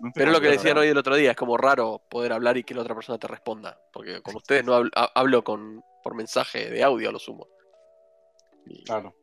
No 0.02 0.12
pero 0.16 0.32
es 0.32 0.34
lo 0.38 0.42
que 0.42 0.50
¿verdad? 0.50 0.78
hoy 0.80 0.88
el 0.88 0.98
otro 0.98 1.16
día, 1.16 1.32
es 1.32 1.38
como 1.38 1.58
raro 1.58 2.02
poder 2.10 2.34
hablar 2.34 2.58
y 2.58 2.64
que 2.64 2.74
la 2.74 2.82
otra 2.82 2.96
persona 2.96 3.20
te 3.20 3.28
responda. 3.28 3.80
Porque 3.94 4.22
con 4.22 4.36
ustedes 4.36 4.66
no 4.66 4.74
hablo, 4.74 4.90
ha- 4.96 5.12
hablo 5.16 5.44
con, 5.44 5.84
por 6.04 6.16
mensaje 6.16 6.70
de 6.70 6.84
audio 6.84 7.10
a 7.10 7.12
lo 7.12 7.20
sumo. 7.20 7.48
Y 8.66 8.84
Claro. 8.84 9.14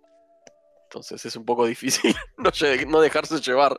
entonces 0.84 1.24
es 1.24 1.34
un 1.36 1.44
poco 1.44 1.66
difícil 1.66 2.14
no, 2.88 3.00
dejarse 3.00 3.40
llevar. 3.40 3.76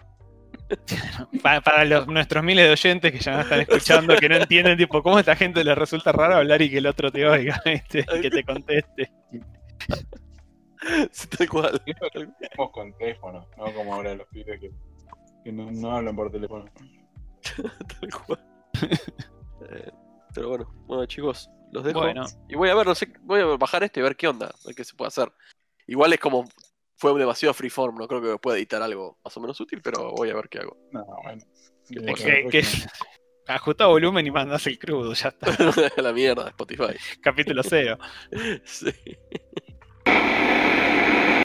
Pa- 1.44 1.62
para 1.62 1.86
los, 1.86 2.08
nuestros 2.08 2.44
miles 2.44 2.66
de 2.66 2.72
oyentes 2.74 3.12
que 3.12 3.20
ya 3.20 3.34
no 3.34 3.42
están 3.42 3.62
escuchando, 3.62 4.16
que 4.18 4.28
no 4.30 4.36
entienden, 4.36 4.78
tipo, 4.78 5.02
cómo 5.02 5.18
a 5.18 5.20
esta 5.22 5.36
gente 5.36 5.64
le 5.64 5.76
resulta 5.76 6.12
raro 6.12 6.36
hablar 6.36 6.62
y 6.62 6.70
que 6.70 6.78
el 6.80 6.88
otro 6.88 7.12
te 7.12 7.26
oiga, 7.28 7.62
¿viste? 7.66 8.06
Y 8.18 8.22
que 8.22 8.30
te 8.30 8.44
conteste. 8.44 9.12
Sí, 11.12 11.28
Tal 11.28 11.50
cual. 11.50 11.82
Con 12.72 12.94
teléfono, 12.98 13.48
no 13.58 13.74
como 13.74 13.96
ahora 13.96 14.14
los 14.16 14.28
pibes 14.28 14.60
que, 14.60 14.72
que 15.44 15.52
no, 15.52 15.72
no 15.72 15.92
hablan 15.92 16.16
por 16.16 16.32
teléfono. 16.32 16.66
Tal 18.00 18.10
cual. 18.26 18.46
Eh, 19.70 19.92
pero 20.34 20.50
bueno, 20.50 20.74
bueno 20.88 21.06
chicos, 21.06 21.50
los 21.72 21.84
dejo. 21.84 22.00
Bueno, 22.02 22.26
Y 22.48 22.56
voy 22.56 22.70
a 22.70 22.76
ver, 22.76 22.88
no 22.88 22.96
sé, 22.96 23.12
voy 23.22 23.42
a 23.42 23.46
bajar 23.58 23.84
este 23.84 24.00
y 24.00 24.04
ver 24.04 24.16
qué 24.16 24.28
onda, 24.28 24.48
a 24.48 24.68
ver 24.68 24.76
qué 24.76 24.84
se 24.84 24.96
puede 24.96 25.08
hacer. 25.10 25.32
Igual 25.88 26.14
es 26.14 26.20
como 26.20 26.48
fue 26.98 27.18
demasiado 27.18 27.54
freeform, 27.54 27.96
no 27.98 28.08
creo 28.08 28.22
que 28.22 28.38
pueda 28.38 28.58
editar 28.58 28.82
algo 28.82 29.18
más 29.24 29.36
o 29.38 29.40
menos 29.40 29.60
útil, 29.62 29.82
pero 29.82 30.12
voy 30.12 30.30
a 30.30 30.36
ver 30.36 30.50
qué 30.50 30.60
hago. 30.60 30.78
No, 30.92 31.06
bueno. 31.24 31.42
Que- 31.90 32.14
que, 32.14 32.48
que 32.50 32.64
ajusta 33.48 33.88
volumen 33.88 34.28
y 34.28 34.32
mandas 34.32 34.68
el 34.68 34.78
crudo, 34.78 35.14
ya 35.14 35.30
está. 35.30 35.48
la 36.02 36.14
mierda, 36.14 36.50
Spotify. 36.50 36.96
Capítulo 37.22 37.64
cero. 37.64 37.98
Sí. 38.66 38.92